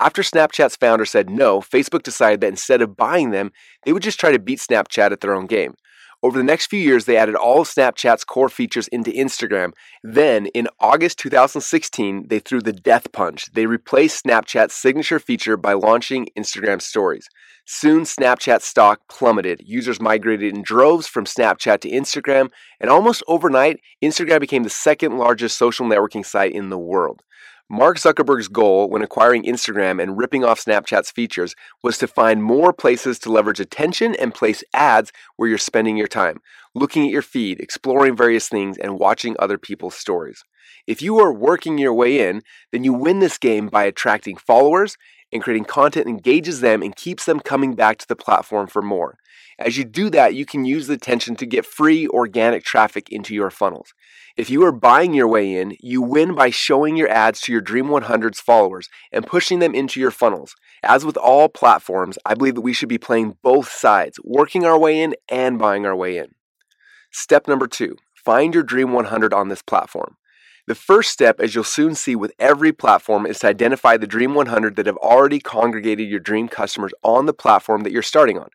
After 0.00 0.22
Snapchat's 0.22 0.76
founder 0.76 1.04
said 1.04 1.28
no, 1.28 1.60
Facebook 1.60 2.04
decided 2.04 2.40
that 2.40 2.48
instead 2.48 2.82
of 2.82 2.96
buying 2.96 3.30
them, 3.30 3.50
they 3.84 3.92
would 3.92 4.02
just 4.02 4.20
try 4.20 4.30
to 4.30 4.38
beat 4.38 4.60
Snapchat 4.60 5.10
at 5.10 5.20
their 5.20 5.34
own 5.34 5.46
game. 5.46 5.74
Over 6.20 6.36
the 6.36 6.44
next 6.44 6.66
few 6.66 6.80
years, 6.80 7.04
they 7.04 7.16
added 7.16 7.36
all 7.36 7.60
of 7.60 7.68
Snapchat's 7.68 8.24
core 8.24 8.48
features 8.48 8.88
into 8.88 9.12
Instagram. 9.12 9.72
Then, 10.02 10.46
in 10.46 10.68
August 10.80 11.18
2016, 11.20 12.26
they 12.28 12.40
threw 12.40 12.60
the 12.60 12.72
death 12.72 13.12
punch. 13.12 13.52
They 13.52 13.66
replaced 13.66 14.24
Snapchat's 14.24 14.74
signature 14.74 15.20
feature 15.20 15.56
by 15.56 15.74
launching 15.74 16.28
Instagram 16.36 16.82
Stories. 16.82 17.28
Soon, 17.66 18.02
Snapchat 18.02 18.62
stock 18.62 19.00
plummeted. 19.08 19.62
Users 19.64 20.00
migrated 20.00 20.56
in 20.56 20.62
droves 20.62 21.06
from 21.06 21.24
Snapchat 21.24 21.80
to 21.82 21.90
Instagram, 21.90 22.50
and 22.80 22.90
almost 22.90 23.22
overnight, 23.28 23.78
Instagram 24.02 24.40
became 24.40 24.64
the 24.64 24.70
second 24.70 25.18
largest 25.18 25.56
social 25.56 25.86
networking 25.86 26.26
site 26.26 26.52
in 26.52 26.68
the 26.70 26.78
world. 26.78 27.22
Mark 27.70 27.98
Zuckerberg's 27.98 28.48
goal 28.48 28.88
when 28.88 29.02
acquiring 29.02 29.42
Instagram 29.42 30.02
and 30.02 30.16
ripping 30.16 30.42
off 30.42 30.64
Snapchat's 30.64 31.10
features 31.10 31.54
was 31.82 31.98
to 31.98 32.06
find 32.06 32.42
more 32.42 32.72
places 32.72 33.18
to 33.18 33.30
leverage 33.30 33.60
attention 33.60 34.14
and 34.14 34.32
place 34.32 34.64
ads 34.72 35.12
where 35.36 35.50
you're 35.50 35.58
spending 35.58 35.94
your 35.94 36.08
time, 36.08 36.40
looking 36.74 37.04
at 37.04 37.12
your 37.12 37.20
feed, 37.20 37.60
exploring 37.60 38.16
various 38.16 38.48
things, 38.48 38.78
and 38.78 38.98
watching 38.98 39.36
other 39.38 39.58
people's 39.58 39.94
stories. 39.94 40.42
If 40.86 41.02
you 41.02 41.18
are 41.18 41.30
working 41.30 41.76
your 41.76 41.92
way 41.92 42.26
in, 42.26 42.40
then 42.72 42.84
you 42.84 42.94
win 42.94 43.18
this 43.18 43.36
game 43.36 43.66
by 43.66 43.84
attracting 43.84 44.38
followers 44.38 44.96
and 45.30 45.42
creating 45.42 45.66
content 45.66 46.06
engages 46.06 46.62
them 46.62 46.80
and 46.80 46.96
keeps 46.96 47.26
them 47.26 47.38
coming 47.38 47.74
back 47.74 47.98
to 47.98 48.08
the 48.08 48.16
platform 48.16 48.66
for 48.66 48.80
more. 48.80 49.18
As 49.58 49.76
you 49.76 49.84
do 49.84 50.08
that, 50.10 50.34
you 50.34 50.46
can 50.46 50.64
use 50.64 50.86
the 50.86 50.96
tension 50.96 51.34
to 51.36 51.46
get 51.46 51.66
free 51.66 52.06
organic 52.06 52.64
traffic 52.64 53.08
into 53.10 53.34
your 53.34 53.50
funnels. 53.50 53.92
If 54.36 54.50
you 54.50 54.64
are 54.64 54.70
buying 54.70 55.14
your 55.14 55.26
way 55.26 55.56
in, 55.56 55.76
you 55.80 56.00
win 56.00 56.36
by 56.36 56.50
showing 56.50 56.96
your 56.96 57.08
ads 57.08 57.40
to 57.40 57.52
your 57.52 57.60
Dream 57.60 57.86
100's 57.86 58.38
followers 58.38 58.88
and 59.10 59.26
pushing 59.26 59.58
them 59.58 59.74
into 59.74 59.98
your 59.98 60.12
funnels. 60.12 60.54
As 60.84 61.04
with 61.04 61.16
all 61.16 61.48
platforms, 61.48 62.18
I 62.24 62.34
believe 62.34 62.54
that 62.54 62.60
we 62.60 62.72
should 62.72 62.88
be 62.88 62.98
playing 62.98 63.36
both 63.42 63.68
sides, 63.68 64.20
working 64.22 64.64
our 64.64 64.78
way 64.78 65.00
in 65.00 65.16
and 65.28 65.58
buying 65.58 65.84
our 65.84 65.96
way 65.96 66.18
in. 66.18 66.34
Step 67.10 67.48
number 67.48 67.66
two 67.66 67.96
find 68.14 68.54
your 68.54 68.62
Dream 68.62 68.92
100 68.92 69.32
on 69.32 69.48
this 69.48 69.62
platform. 69.62 70.16
The 70.68 70.74
first 70.74 71.10
step, 71.10 71.40
as 71.40 71.54
you'll 71.54 71.64
soon 71.64 71.94
see 71.94 72.14
with 72.14 72.32
every 72.38 72.72
platform, 72.72 73.24
is 73.24 73.38
to 73.38 73.48
identify 73.48 73.96
the 73.96 74.06
Dream 74.06 74.34
100 74.34 74.76
that 74.76 74.86
have 74.86 74.98
already 74.98 75.40
congregated 75.40 76.08
your 76.08 76.20
dream 76.20 76.46
customers 76.46 76.92
on 77.02 77.24
the 77.24 77.32
platform 77.32 77.84
that 77.84 77.92
you're 77.92 78.02
starting 78.02 78.38
on. 78.38 78.50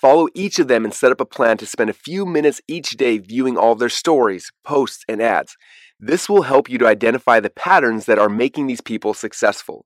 Follow 0.00 0.28
each 0.34 0.58
of 0.58 0.68
them 0.68 0.84
and 0.86 0.94
set 0.94 1.12
up 1.12 1.20
a 1.20 1.26
plan 1.26 1.58
to 1.58 1.66
spend 1.66 1.90
a 1.90 1.94
few 1.94 2.24
minutes 2.24 2.62
each 2.66 2.92
day 2.92 3.18
viewing 3.18 3.58
all 3.58 3.74
their 3.74 3.90
stories, 3.90 4.50
posts, 4.64 5.04
and 5.06 5.20
ads. 5.20 5.56
This 5.98 6.26
will 6.26 6.42
help 6.42 6.70
you 6.70 6.78
to 6.78 6.86
identify 6.86 7.38
the 7.38 7.50
patterns 7.50 8.06
that 8.06 8.18
are 8.18 8.30
making 8.30 8.66
these 8.66 8.80
people 8.80 9.12
successful. 9.12 9.84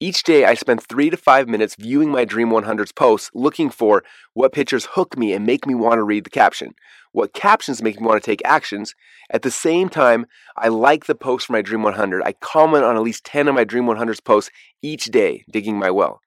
Each 0.00 0.24
day, 0.24 0.44
I 0.44 0.54
spend 0.54 0.82
three 0.82 1.10
to 1.10 1.16
five 1.16 1.46
minutes 1.46 1.76
viewing 1.78 2.10
my 2.10 2.24
Dream 2.24 2.48
100's 2.48 2.90
posts, 2.90 3.30
looking 3.34 3.70
for 3.70 4.02
what 4.34 4.52
pictures 4.52 4.88
hook 4.94 5.16
me 5.16 5.32
and 5.32 5.46
make 5.46 5.64
me 5.64 5.76
want 5.76 5.98
to 5.98 6.02
read 6.02 6.24
the 6.24 6.30
caption, 6.30 6.74
what 7.12 7.32
captions 7.32 7.80
make 7.80 8.00
me 8.00 8.06
want 8.08 8.20
to 8.20 8.28
take 8.28 8.42
actions. 8.44 8.96
At 9.30 9.42
the 9.42 9.50
same 9.52 9.88
time, 9.88 10.26
I 10.56 10.68
like 10.68 11.06
the 11.06 11.14
post 11.14 11.46
for 11.46 11.52
my 11.52 11.62
Dream 11.62 11.84
100. 11.84 12.24
I 12.24 12.32
comment 12.32 12.82
on 12.82 12.96
at 12.96 13.02
least 13.02 13.24
10 13.26 13.46
of 13.46 13.54
my 13.54 13.62
Dream 13.62 13.84
100's 13.84 14.18
posts 14.18 14.50
each 14.82 15.04
day, 15.04 15.44
digging 15.48 15.78
my 15.78 15.92
well. 15.92 16.20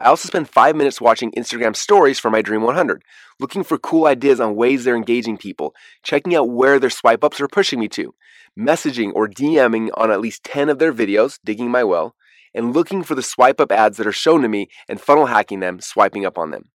I 0.00 0.08
also 0.08 0.28
spend 0.28 0.48
five 0.48 0.76
minutes 0.76 0.98
watching 0.98 1.30
Instagram 1.32 1.76
stories 1.76 2.18
for 2.18 2.30
my 2.30 2.40
Dream 2.40 2.62
100, 2.62 3.02
looking 3.38 3.62
for 3.62 3.76
cool 3.76 4.06
ideas 4.06 4.40
on 4.40 4.56
ways 4.56 4.84
they're 4.84 4.96
engaging 4.96 5.36
people, 5.36 5.74
checking 6.02 6.34
out 6.34 6.48
where 6.48 6.78
their 6.78 6.88
swipe 6.88 7.22
ups 7.22 7.38
are 7.38 7.48
pushing 7.48 7.78
me 7.78 7.86
to, 7.88 8.14
messaging 8.58 9.12
or 9.14 9.28
DMing 9.28 9.90
on 9.94 10.10
at 10.10 10.22
least 10.22 10.42
10 10.44 10.70
of 10.70 10.78
their 10.78 10.92
videos, 10.92 11.38
digging 11.44 11.70
my 11.70 11.84
well, 11.84 12.16
and 12.54 12.74
looking 12.74 13.02
for 13.02 13.14
the 13.14 13.22
swipe 13.22 13.60
up 13.60 13.70
ads 13.70 13.98
that 13.98 14.06
are 14.06 14.12
shown 14.12 14.40
to 14.40 14.48
me 14.48 14.70
and 14.88 15.02
funnel 15.02 15.26
hacking 15.26 15.60
them, 15.60 15.80
swiping 15.80 16.24
up 16.24 16.38
on 16.38 16.50
them. 16.50 16.70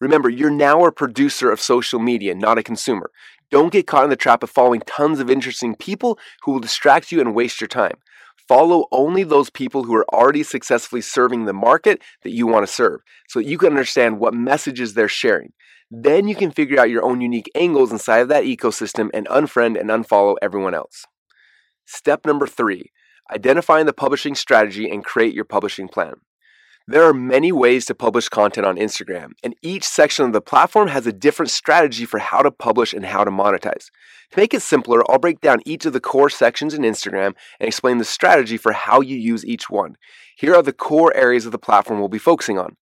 Remember, 0.00 0.28
you're 0.28 0.50
now 0.50 0.84
a 0.84 0.90
producer 0.90 1.52
of 1.52 1.60
social 1.60 2.00
media, 2.00 2.34
not 2.34 2.58
a 2.58 2.62
consumer. 2.64 3.12
Don't 3.52 3.72
get 3.72 3.86
caught 3.86 4.02
in 4.02 4.10
the 4.10 4.16
trap 4.16 4.42
of 4.42 4.50
following 4.50 4.82
tons 4.84 5.20
of 5.20 5.30
interesting 5.30 5.76
people 5.76 6.18
who 6.42 6.50
will 6.50 6.60
distract 6.60 7.12
you 7.12 7.20
and 7.20 7.36
waste 7.36 7.60
your 7.60 7.68
time. 7.68 7.98
Follow 8.48 8.86
only 8.92 9.22
those 9.22 9.48
people 9.48 9.84
who 9.84 9.94
are 9.94 10.06
already 10.12 10.42
successfully 10.42 11.00
serving 11.00 11.44
the 11.44 11.52
market 11.52 12.02
that 12.22 12.34
you 12.34 12.46
want 12.46 12.66
to 12.66 12.72
serve 12.72 13.00
so 13.28 13.38
that 13.38 13.48
you 13.48 13.56
can 13.56 13.68
understand 13.68 14.18
what 14.18 14.34
messages 14.34 14.94
they're 14.94 15.08
sharing. 15.08 15.52
Then 15.90 16.28
you 16.28 16.34
can 16.34 16.50
figure 16.50 16.78
out 16.78 16.90
your 16.90 17.04
own 17.04 17.20
unique 17.20 17.50
angles 17.54 17.92
inside 17.92 18.18
of 18.18 18.28
that 18.28 18.44
ecosystem 18.44 19.08
and 19.14 19.26
unfriend 19.28 19.80
and 19.80 19.90
unfollow 19.90 20.34
everyone 20.42 20.74
else. 20.74 21.06
Step 21.86 22.26
number 22.26 22.46
three 22.46 22.90
identifying 23.32 23.86
the 23.86 23.92
publishing 23.92 24.34
strategy 24.34 24.90
and 24.90 25.04
create 25.04 25.34
your 25.34 25.44
publishing 25.44 25.88
plan. 25.88 26.14
There 26.86 27.04
are 27.04 27.14
many 27.14 27.50
ways 27.50 27.86
to 27.86 27.94
publish 27.94 28.28
content 28.28 28.66
on 28.66 28.76
Instagram, 28.76 29.30
and 29.42 29.54
each 29.62 29.84
section 29.84 30.26
of 30.26 30.34
the 30.34 30.42
platform 30.42 30.88
has 30.88 31.06
a 31.06 31.14
different 31.14 31.48
strategy 31.50 32.04
for 32.04 32.18
how 32.18 32.42
to 32.42 32.50
publish 32.50 32.92
and 32.92 33.06
how 33.06 33.24
to 33.24 33.30
monetize. 33.30 33.86
To 34.32 34.38
make 34.38 34.52
it 34.52 34.60
simpler, 34.60 35.02
I'll 35.10 35.18
break 35.18 35.40
down 35.40 35.62
each 35.64 35.86
of 35.86 35.94
the 35.94 36.00
core 36.00 36.28
sections 36.28 36.74
in 36.74 36.82
Instagram 36.82 37.32
and 37.58 37.68
explain 37.68 37.96
the 37.96 38.04
strategy 38.04 38.58
for 38.58 38.72
how 38.72 39.00
you 39.00 39.16
use 39.16 39.46
each 39.46 39.70
one. 39.70 39.96
Here 40.36 40.54
are 40.54 40.62
the 40.62 40.74
core 40.74 41.16
areas 41.16 41.46
of 41.46 41.52
the 41.52 41.58
platform 41.58 42.00
we'll 42.00 42.10
be 42.10 42.18
focusing 42.18 42.58
on. 42.58 42.76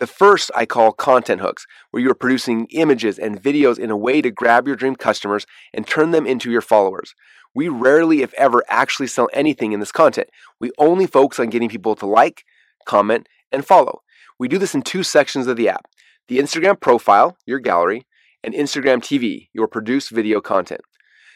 The 0.00 0.06
first 0.06 0.50
I 0.54 0.64
call 0.64 0.92
content 0.92 1.42
hooks, 1.42 1.66
where 1.90 2.02
you 2.02 2.10
are 2.10 2.14
producing 2.14 2.68
images 2.70 3.18
and 3.18 3.42
videos 3.42 3.78
in 3.78 3.90
a 3.90 3.98
way 3.98 4.22
to 4.22 4.30
grab 4.30 4.66
your 4.66 4.76
dream 4.76 4.96
customers 4.96 5.44
and 5.74 5.86
turn 5.86 6.12
them 6.12 6.26
into 6.26 6.50
your 6.50 6.62
followers. 6.62 7.14
We 7.54 7.68
rarely, 7.68 8.22
if 8.22 8.32
ever, 8.32 8.62
actually 8.70 9.08
sell 9.08 9.28
anything 9.34 9.72
in 9.72 9.80
this 9.80 9.92
content. 9.92 10.30
We 10.58 10.70
only 10.78 11.06
focus 11.06 11.38
on 11.38 11.50
getting 11.50 11.68
people 11.68 11.94
to 11.96 12.06
like, 12.06 12.44
comment, 12.86 13.28
and 13.52 13.64
follow. 13.64 14.02
We 14.38 14.48
do 14.48 14.58
this 14.58 14.74
in 14.74 14.82
two 14.82 15.02
sections 15.02 15.46
of 15.46 15.56
the 15.56 15.68
app 15.68 15.86
the 16.28 16.38
Instagram 16.38 16.80
profile, 16.80 17.36
your 17.46 17.58
gallery, 17.58 18.06
and 18.42 18.54
Instagram 18.54 18.98
TV, 18.98 19.48
your 19.52 19.68
produced 19.68 20.10
video 20.10 20.40
content. 20.40 20.80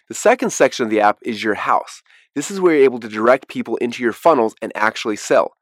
The 0.09 0.15
second 0.15 0.51
section 0.51 0.85
of 0.85 0.91
the 0.91 1.01
app 1.01 1.19
is 1.23 1.43
your 1.43 1.55
house. 1.55 2.03
This 2.35 2.51
is 2.51 2.61
where 2.61 2.75
you're 2.75 2.85
able 2.85 3.01
to 3.01 3.09
direct 3.09 3.49
people 3.49 3.77
into 3.77 4.03
your 4.03 4.13
funnels 4.13 4.55
and 4.63 4.73
actually 4.75 5.17
sell. 5.17 5.53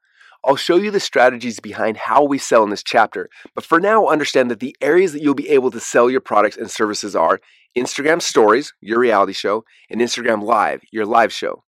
I'll 0.45 0.55
show 0.55 0.75
you 0.75 0.91
the 0.91 0.99
strategies 0.99 1.59
behind 1.59 1.97
how 1.97 2.23
we 2.23 2.37
sell 2.37 2.63
in 2.63 2.69
this 2.69 2.83
chapter, 2.83 3.29
but 3.55 3.65
for 3.65 3.79
now, 3.79 4.05
understand 4.07 4.51
that 4.51 4.59
the 4.59 4.75
areas 4.79 5.11
that 5.13 5.21
you'll 5.23 5.33
be 5.33 5.49
able 5.49 5.71
to 5.71 5.79
sell 5.79 6.09
your 6.09 6.21
products 6.21 6.55
and 6.55 6.69
services 6.69 7.15
are 7.15 7.41
Instagram 7.75 8.21
Stories, 8.21 8.71
your 8.79 8.99
reality 8.99 9.33
show, 9.33 9.65
and 9.89 9.99
Instagram 9.99 10.43
Live, 10.43 10.81
your 10.91 11.05
live 11.05 11.33
show. 11.33 11.64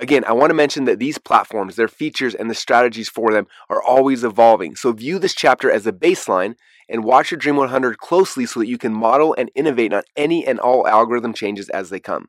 Again, 0.00 0.24
I 0.26 0.32
want 0.32 0.50
to 0.50 0.54
mention 0.54 0.84
that 0.84 1.00
these 1.00 1.18
platforms, 1.18 1.74
their 1.74 1.88
features, 1.88 2.34
and 2.34 2.48
the 2.48 2.54
strategies 2.54 3.08
for 3.08 3.32
them 3.32 3.48
are 3.68 3.82
always 3.82 4.22
evolving. 4.22 4.76
So 4.76 4.92
view 4.92 5.18
this 5.18 5.34
chapter 5.34 5.70
as 5.70 5.86
a 5.86 5.92
baseline 5.92 6.54
and 6.88 7.04
watch 7.04 7.32
your 7.32 7.38
Dream 7.38 7.56
100 7.56 7.98
closely 7.98 8.46
so 8.46 8.60
that 8.60 8.68
you 8.68 8.78
can 8.78 8.94
model 8.94 9.34
and 9.36 9.50
innovate 9.56 9.92
on 9.92 10.02
any 10.16 10.46
and 10.46 10.60
all 10.60 10.86
algorithm 10.86 11.34
changes 11.34 11.68
as 11.70 11.90
they 11.90 11.98
come. 11.98 12.28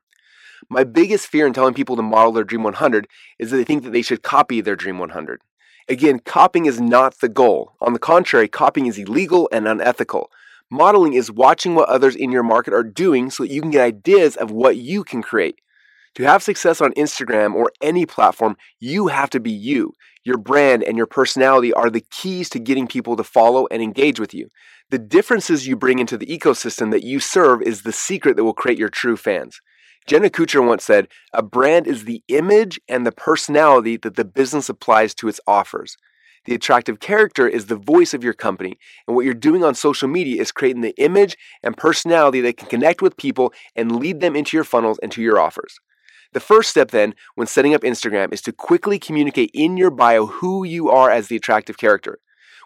My 0.68 0.84
biggest 0.84 1.28
fear 1.28 1.46
in 1.46 1.54
telling 1.54 1.76
people 1.76 1.96
to 1.96 2.02
model 2.02 2.32
their 2.32 2.44
Dream 2.44 2.64
100 2.64 3.08
is 3.38 3.52
that 3.52 3.58
they 3.58 3.64
think 3.64 3.84
that 3.84 3.92
they 3.92 4.02
should 4.02 4.24
copy 4.24 4.62
their 4.62 4.76
Dream 4.76 4.98
100. 4.98 5.42
Again, 5.88 6.20
copying 6.20 6.66
is 6.66 6.82
not 6.82 7.20
the 7.20 7.30
goal. 7.30 7.76
On 7.82 7.94
the 7.94 8.00
contrary, 8.00 8.48
copying 8.48 8.88
is 8.88 8.98
illegal 8.98 9.48
and 9.52 9.68
unethical. 9.68 10.32
Modeling 10.72 11.14
is 11.14 11.32
watching 11.32 11.76
what 11.76 11.90
others 11.90 12.16
in 12.16 12.32
your 12.32 12.44
market 12.44 12.74
are 12.74 12.84
doing 12.84 13.30
so 13.30 13.44
that 13.44 13.52
you 13.52 13.62
can 13.62 13.72
get 13.72 13.82
ideas 13.82 14.36
of 14.36 14.52
what 14.52 14.78
you 14.78 15.04
can 15.04 15.22
create. 15.22 15.60
To 16.16 16.24
have 16.24 16.44
success 16.44 16.82
on 16.82 16.92
Instagram 16.94 17.54
or 17.54 17.72
any 17.82 18.06
platform, 18.06 18.58
you 18.80 19.08
have 19.08 19.30
to 19.32 19.40
be 19.40 19.52
you. 19.52 19.94
Your 20.24 20.38
brand 20.38 20.84
and 20.84 20.98
your 20.98 21.06
personality 21.06 21.72
are 21.74 21.90
the 21.90 22.06
keys 22.12 22.50
to 22.50 22.60
getting 22.60 22.88
people 22.88 23.16
to 23.16 23.24
follow 23.24 23.68
and 23.72 23.82
engage 23.82 24.20
with 24.20 24.34
you. 24.34 24.50
The 24.90 25.00
differences 25.00 25.68
you 25.68 25.76
bring 25.76 26.00
into 26.00 26.18
the 26.18 26.26
ecosystem 26.26 26.92
that 26.92 27.04
you 27.04 27.20
serve 27.20 27.62
is 27.62 27.84
the 27.84 27.94
secret 27.94 28.36
that 28.36 28.44
will 28.44 28.54
create 28.54 28.80
your 28.80 28.90
true 28.90 29.16
fans. 29.16 29.62
Jenna 30.08 30.30
Kutcher 30.30 30.66
once 30.66 30.84
said, 30.84 31.08
A 31.34 31.44
brand 31.44 31.86
is 31.86 32.06
the 32.06 32.24
image 32.28 32.80
and 32.90 33.06
the 33.06 33.12
personality 33.12 33.98
that 33.98 34.16
the 34.16 34.26
business 34.26 34.68
applies 34.68 35.14
to 35.16 35.28
its 35.28 35.40
offers. 35.46 35.96
The 36.46 36.56
attractive 36.56 37.00
character 37.00 37.48
is 37.48 37.68
the 37.68 37.76
voice 37.76 38.14
of 38.14 38.24
your 38.24 38.34
company, 38.34 38.80
and 39.08 39.16
what 39.16 39.26
you're 39.26 39.36
doing 39.36 39.64
on 39.64 39.76
social 39.76 40.08
media 40.08 40.42
is 40.42 40.52
creating 40.52 40.82
the 40.82 40.96
image 40.98 41.38
and 41.62 41.78
personality 41.78 42.42
that 42.42 42.58
can 42.58 42.68
connect 42.68 43.02
with 43.02 43.18
people 43.18 43.54
and 43.76 43.98
lead 43.98 44.20
them 44.20 44.36
into 44.36 44.58
your 44.58 44.64
funnels 44.64 45.00
and 45.04 45.12
to 45.12 45.22
your 45.22 45.40
offers. 45.40 45.80
The 46.32 46.40
first 46.40 46.70
step, 46.70 46.92
then, 46.92 47.16
when 47.36 47.48
setting 47.48 47.74
up 47.74 47.82
Instagram 47.82 48.32
is 48.32 48.42
to 48.44 48.52
quickly 48.52 49.00
communicate 49.00 49.50
in 49.54 49.78
your 49.78 49.90
bio 49.90 50.28
who 50.28 50.64
you 50.64 50.90
are 50.90 51.10
as 51.10 51.28
the 51.28 51.36
attractive 51.36 51.78
character. 51.78 52.20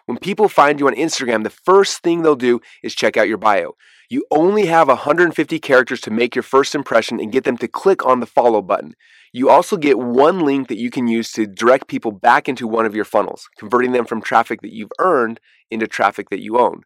When 0.04 0.18
people 0.18 0.50
find 0.50 0.78
you 0.78 0.86
on 0.86 0.94
Instagram, 0.94 1.44
the 1.44 1.50
first 1.50 2.02
thing 2.02 2.22
they'll 2.22 2.36
do 2.36 2.60
is 2.82 2.94
check 2.94 3.16
out 3.16 3.28
your 3.28 3.38
bio. 3.38 3.74
You 4.10 4.26
only 4.30 4.66
have 4.66 4.88
150 4.88 5.58
characters 5.60 6.02
to 6.02 6.10
make 6.10 6.34
your 6.34 6.42
first 6.42 6.74
impression 6.74 7.18
and 7.18 7.32
get 7.32 7.44
them 7.44 7.56
to 7.56 7.68
click 7.68 8.04
on 8.04 8.20
the 8.20 8.26
follow 8.26 8.60
button. 8.60 8.94
You 9.32 9.48
also 9.48 9.78
get 9.78 9.98
one 9.98 10.40
link 10.40 10.68
that 10.68 10.78
you 10.78 10.90
can 10.90 11.08
use 11.08 11.32
to 11.32 11.46
direct 11.46 11.88
people 11.88 12.12
back 12.12 12.48
into 12.48 12.68
one 12.68 12.84
of 12.84 12.94
your 12.94 13.06
funnels, 13.06 13.48
converting 13.58 13.92
them 13.92 14.04
from 14.04 14.20
traffic 14.20 14.60
that 14.60 14.74
you've 14.74 14.92
earned 14.98 15.40
into 15.70 15.86
traffic 15.86 16.28
that 16.28 16.42
you 16.42 16.58
own. 16.58 16.82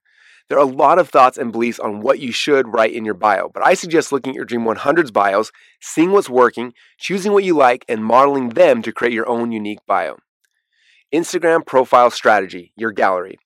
There 0.48 0.58
are 0.58 0.64
a 0.64 0.70
lot 0.70 0.98
of 0.98 1.10
thoughts 1.10 1.36
and 1.36 1.52
beliefs 1.52 1.78
on 1.78 2.00
what 2.00 2.20
you 2.20 2.32
should 2.32 2.72
write 2.72 2.94
in 2.94 3.04
your 3.04 3.14
bio, 3.14 3.50
but 3.52 3.66
I 3.66 3.74
suggest 3.74 4.12
looking 4.12 4.30
at 4.30 4.36
your 4.36 4.46
Dream 4.46 4.64
100's 4.64 5.10
bios, 5.10 5.52
seeing 5.78 6.10
what's 6.10 6.30
working, 6.30 6.72
choosing 6.98 7.32
what 7.32 7.44
you 7.44 7.54
like, 7.54 7.84
and 7.86 8.02
modeling 8.02 8.50
them 8.50 8.80
to 8.82 8.92
create 8.92 9.12
your 9.12 9.28
own 9.28 9.52
unique 9.52 9.80
bio. 9.86 10.16
Instagram 11.12 11.66
profile 11.66 12.10
strategy, 12.10 12.72
your 12.76 12.92
gallery. 12.92 13.38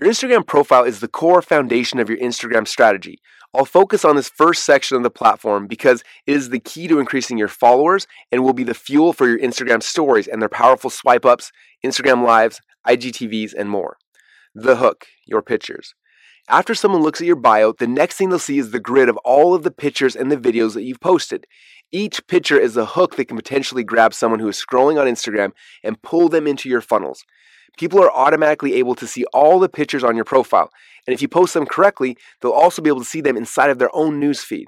Your 0.00 0.08
Instagram 0.08 0.46
profile 0.46 0.84
is 0.84 1.00
the 1.00 1.08
core 1.08 1.42
foundation 1.42 1.98
of 1.98 2.08
your 2.08 2.18
Instagram 2.18 2.66
strategy. 2.66 3.18
I'll 3.54 3.66
focus 3.66 4.02
on 4.02 4.16
this 4.16 4.30
first 4.30 4.64
section 4.64 4.96
of 4.96 5.02
the 5.02 5.10
platform 5.10 5.66
because 5.66 6.02
it 6.26 6.34
is 6.34 6.48
the 6.48 6.58
key 6.58 6.88
to 6.88 6.98
increasing 6.98 7.36
your 7.36 7.48
followers 7.48 8.06
and 8.30 8.42
will 8.42 8.54
be 8.54 8.64
the 8.64 8.72
fuel 8.72 9.12
for 9.12 9.28
your 9.28 9.38
Instagram 9.38 9.82
stories 9.82 10.26
and 10.26 10.40
their 10.40 10.48
powerful 10.48 10.88
swipe 10.88 11.26
ups, 11.26 11.52
Instagram 11.84 12.24
lives, 12.24 12.60
IGTVs, 12.86 13.52
and 13.52 13.68
more. 13.68 13.98
The 14.54 14.76
hook, 14.76 15.04
your 15.26 15.42
pictures. 15.42 15.94
After 16.48 16.74
someone 16.74 17.02
looks 17.02 17.20
at 17.20 17.26
your 17.26 17.36
bio, 17.36 17.72
the 17.72 17.86
next 17.86 18.16
thing 18.16 18.30
they'll 18.30 18.38
see 18.38 18.58
is 18.58 18.72
the 18.72 18.80
grid 18.80 19.08
of 19.08 19.16
all 19.18 19.54
of 19.54 19.62
the 19.62 19.70
pictures 19.70 20.16
and 20.16 20.30
the 20.30 20.36
videos 20.36 20.74
that 20.74 20.82
you've 20.82 21.00
posted. 21.00 21.46
Each 21.92 22.26
picture 22.26 22.58
is 22.58 22.76
a 22.76 22.84
hook 22.84 23.16
that 23.16 23.26
can 23.26 23.36
potentially 23.36 23.84
grab 23.84 24.12
someone 24.12 24.40
who 24.40 24.48
is 24.48 24.62
scrolling 24.62 25.00
on 25.00 25.06
Instagram 25.06 25.52
and 25.84 26.02
pull 26.02 26.28
them 26.28 26.46
into 26.46 26.68
your 26.68 26.80
funnels. 26.80 27.24
People 27.78 28.02
are 28.02 28.10
automatically 28.10 28.74
able 28.74 28.94
to 28.96 29.06
see 29.06 29.24
all 29.32 29.60
the 29.60 29.68
pictures 29.68 30.02
on 30.02 30.16
your 30.16 30.24
profile, 30.24 30.70
and 31.06 31.14
if 31.14 31.22
you 31.22 31.28
post 31.28 31.54
them 31.54 31.64
correctly, 31.64 32.16
they'll 32.40 32.50
also 32.50 32.82
be 32.82 32.90
able 32.90 33.00
to 33.00 33.06
see 33.06 33.20
them 33.20 33.36
inside 33.36 33.70
of 33.70 33.78
their 33.78 33.94
own 33.94 34.20
newsfeed. 34.20 34.66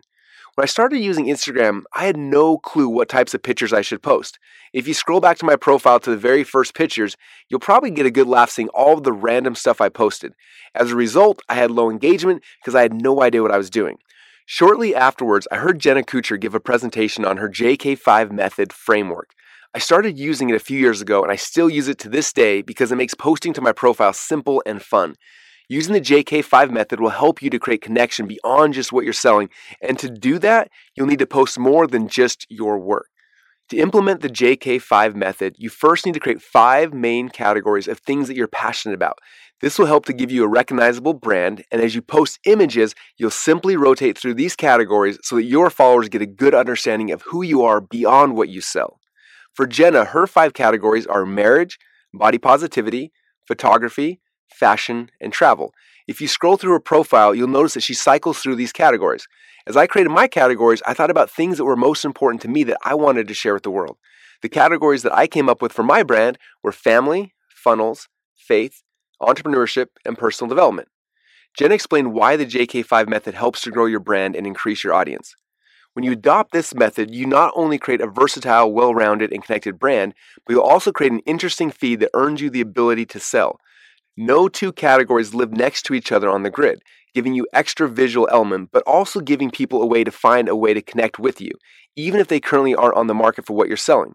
When 0.54 0.62
I 0.62 0.66
started 0.66 1.00
using 1.00 1.26
Instagram, 1.26 1.82
I 1.96 2.04
had 2.04 2.16
no 2.16 2.58
clue 2.58 2.88
what 2.88 3.08
types 3.08 3.34
of 3.34 3.42
pictures 3.42 3.72
I 3.72 3.80
should 3.80 4.02
post. 4.02 4.38
If 4.72 4.86
you 4.86 4.94
scroll 4.94 5.18
back 5.18 5.36
to 5.38 5.44
my 5.44 5.56
profile 5.56 5.98
to 5.98 6.10
the 6.10 6.16
very 6.16 6.44
first 6.44 6.74
pictures, 6.74 7.16
you'll 7.48 7.58
probably 7.58 7.90
get 7.90 8.06
a 8.06 8.10
good 8.10 8.28
laugh 8.28 8.50
seeing 8.50 8.68
all 8.68 8.92
of 8.94 9.02
the 9.02 9.12
random 9.12 9.56
stuff 9.56 9.80
I 9.80 9.88
posted. 9.88 10.32
As 10.72 10.92
a 10.92 10.96
result, 10.96 11.42
I 11.48 11.54
had 11.54 11.72
low 11.72 11.90
engagement 11.90 12.44
because 12.60 12.76
I 12.76 12.82
had 12.82 12.94
no 12.94 13.20
idea 13.20 13.42
what 13.42 13.50
I 13.50 13.58
was 13.58 13.68
doing. 13.68 13.98
Shortly 14.46 14.94
afterwards, 14.94 15.48
I 15.50 15.56
heard 15.56 15.80
Jenna 15.80 16.04
Kutcher 16.04 16.40
give 16.40 16.54
a 16.54 16.60
presentation 16.60 17.24
on 17.24 17.38
her 17.38 17.48
JK5 17.48 18.30
method 18.30 18.72
framework. 18.72 19.30
I 19.74 19.80
started 19.80 20.16
using 20.16 20.50
it 20.50 20.56
a 20.56 20.60
few 20.60 20.78
years 20.78 21.00
ago 21.00 21.24
and 21.24 21.32
I 21.32 21.36
still 21.36 21.68
use 21.68 21.88
it 21.88 21.98
to 21.98 22.08
this 22.08 22.32
day 22.32 22.62
because 22.62 22.92
it 22.92 22.96
makes 22.96 23.14
posting 23.14 23.54
to 23.54 23.60
my 23.60 23.72
profile 23.72 24.12
simple 24.12 24.62
and 24.64 24.80
fun. 24.80 25.16
Using 25.68 25.94
the 25.94 26.00
JK5 26.00 26.70
method 26.70 27.00
will 27.00 27.10
help 27.10 27.40
you 27.40 27.48
to 27.50 27.58
create 27.58 27.80
connection 27.80 28.26
beyond 28.26 28.74
just 28.74 28.92
what 28.92 29.04
you're 29.04 29.14
selling. 29.14 29.48
And 29.80 29.98
to 29.98 30.10
do 30.10 30.38
that, 30.40 30.70
you'll 30.94 31.06
need 31.06 31.20
to 31.20 31.26
post 31.26 31.58
more 31.58 31.86
than 31.86 32.08
just 32.08 32.46
your 32.50 32.78
work. 32.78 33.08
To 33.70 33.78
implement 33.78 34.20
the 34.20 34.28
JK5 34.28 35.14
method, 35.14 35.56
you 35.58 35.70
first 35.70 36.04
need 36.04 36.12
to 36.12 36.20
create 36.20 36.42
five 36.42 36.92
main 36.92 37.30
categories 37.30 37.88
of 37.88 37.98
things 37.98 38.28
that 38.28 38.36
you're 38.36 38.46
passionate 38.46 38.94
about. 38.94 39.20
This 39.62 39.78
will 39.78 39.86
help 39.86 40.04
to 40.06 40.12
give 40.12 40.30
you 40.30 40.44
a 40.44 40.48
recognizable 40.48 41.14
brand, 41.14 41.64
and 41.70 41.80
as 41.80 41.94
you 41.94 42.02
post 42.02 42.38
images, 42.44 42.94
you'll 43.16 43.30
simply 43.30 43.78
rotate 43.78 44.18
through 44.18 44.34
these 44.34 44.54
categories 44.54 45.18
so 45.22 45.36
that 45.36 45.44
your 45.44 45.70
followers 45.70 46.10
get 46.10 46.20
a 46.20 46.26
good 46.26 46.54
understanding 46.54 47.10
of 47.10 47.22
who 47.22 47.40
you 47.40 47.62
are 47.62 47.80
beyond 47.80 48.36
what 48.36 48.50
you 48.50 48.60
sell. 48.60 49.00
For 49.54 49.66
Jenna, 49.66 50.04
her 50.04 50.26
five 50.26 50.52
categories 50.52 51.06
are 51.06 51.24
marriage, 51.24 51.78
body 52.12 52.36
positivity, 52.36 53.12
photography, 53.46 54.20
fashion, 54.48 55.10
and 55.20 55.32
travel. 55.32 55.72
If 56.06 56.20
you 56.20 56.28
scroll 56.28 56.56
through 56.56 56.72
her 56.72 56.80
profile, 56.80 57.34
you'll 57.34 57.48
notice 57.48 57.74
that 57.74 57.82
she 57.82 57.94
cycles 57.94 58.38
through 58.38 58.56
these 58.56 58.72
categories. 58.72 59.26
As 59.66 59.76
I 59.76 59.86
created 59.86 60.10
my 60.10 60.28
categories, 60.28 60.82
I 60.86 60.92
thought 60.92 61.10
about 61.10 61.30
things 61.30 61.56
that 61.56 61.64
were 61.64 61.76
most 61.76 62.04
important 62.04 62.42
to 62.42 62.48
me 62.48 62.64
that 62.64 62.78
I 62.84 62.94
wanted 62.94 63.26
to 63.28 63.34
share 63.34 63.54
with 63.54 63.62
the 63.62 63.70
world. 63.70 63.96
The 64.42 64.48
categories 64.50 65.02
that 65.02 65.16
I 65.16 65.26
came 65.26 65.48
up 65.48 65.62
with 65.62 65.72
for 65.72 65.82
my 65.82 66.02
brand 66.02 66.38
were 66.62 66.72
family, 66.72 67.32
funnels, 67.48 68.08
faith, 68.34 68.82
entrepreneurship, 69.22 69.86
and 70.04 70.18
personal 70.18 70.50
development. 70.50 70.88
Jen 71.56 71.72
explained 71.72 72.12
why 72.12 72.36
the 72.36 72.44
JK5 72.44 73.08
method 73.08 73.34
helps 73.34 73.62
to 73.62 73.70
grow 73.70 73.86
your 73.86 74.00
brand 74.00 74.36
and 74.36 74.46
increase 74.46 74.84
your 74.84 74.92
audience. 74.92 75.34
When 75.94 76.04
you 76.04 76.12
adopt 76.12 76.52
this 76.52 76.74
method, 76.74 77.14
you 77.14 77.24
not 77.24 77.52
only 77.54 77.78
create 77.78 78.00
a 78.00 78.08
versatile, 78.08 78.72
well 78.72 78.92
rounded, 78.92 79.32
and 79.32 79.42
connected 79.42 79.78
brand, 79.78 80.12
but 80.44 80.52
you'll 80.52 80.62
also 80.62 80.90
create 80.90 81.12
an 81.12 81.20
interesting 81.20 81.70
feed 81.70 82.00
that 82.00 82.10
earns 82.12 82.40
you 82.40 82.50
the 82.50 82.60
ability 82.60 83.06
to 83.06 83.20
sell. 83.20 83.60
No 84.16 84.48
two 84.48 84.72
categories 84.72 85.34
live 85.34 85.52
next 85.52 85.82
to 85.82 85.94
each 85.94 86.12
other 86.12 86.30
on 86.30 86.44
the 86.44 86.50
grid, 86.50 86.82
giving 87.14 87.34
you 87.34 87.48
extra 87.52 87.88
visual 87.88 88.28
element, 88.30 88.70
but 88.72 88.84
also 88.86 89.20
giving 89.20 89.50
people 89.50 89.82
a 89.82 89.86
way 89.86 90.04
to 90.04 90.12
find 90.12 90.48
a 90.48 90.54
way 90.54 90.72
to 90.72 90.80
connect 90.80 91.18
with 91.18 91.40
you, 91.40 91.50
even 91.96 92.20
if 92.20 92.28
they 92.28 92.38
currently 92.38 92.76
aren't 92.76 92.96
on 92.96 93.08
the 93.08 93.14
market 93.14 93.44
for 93.44 93.54
what 93.54 93.66
you're 93.66 93.76
selling. 93.76 94.14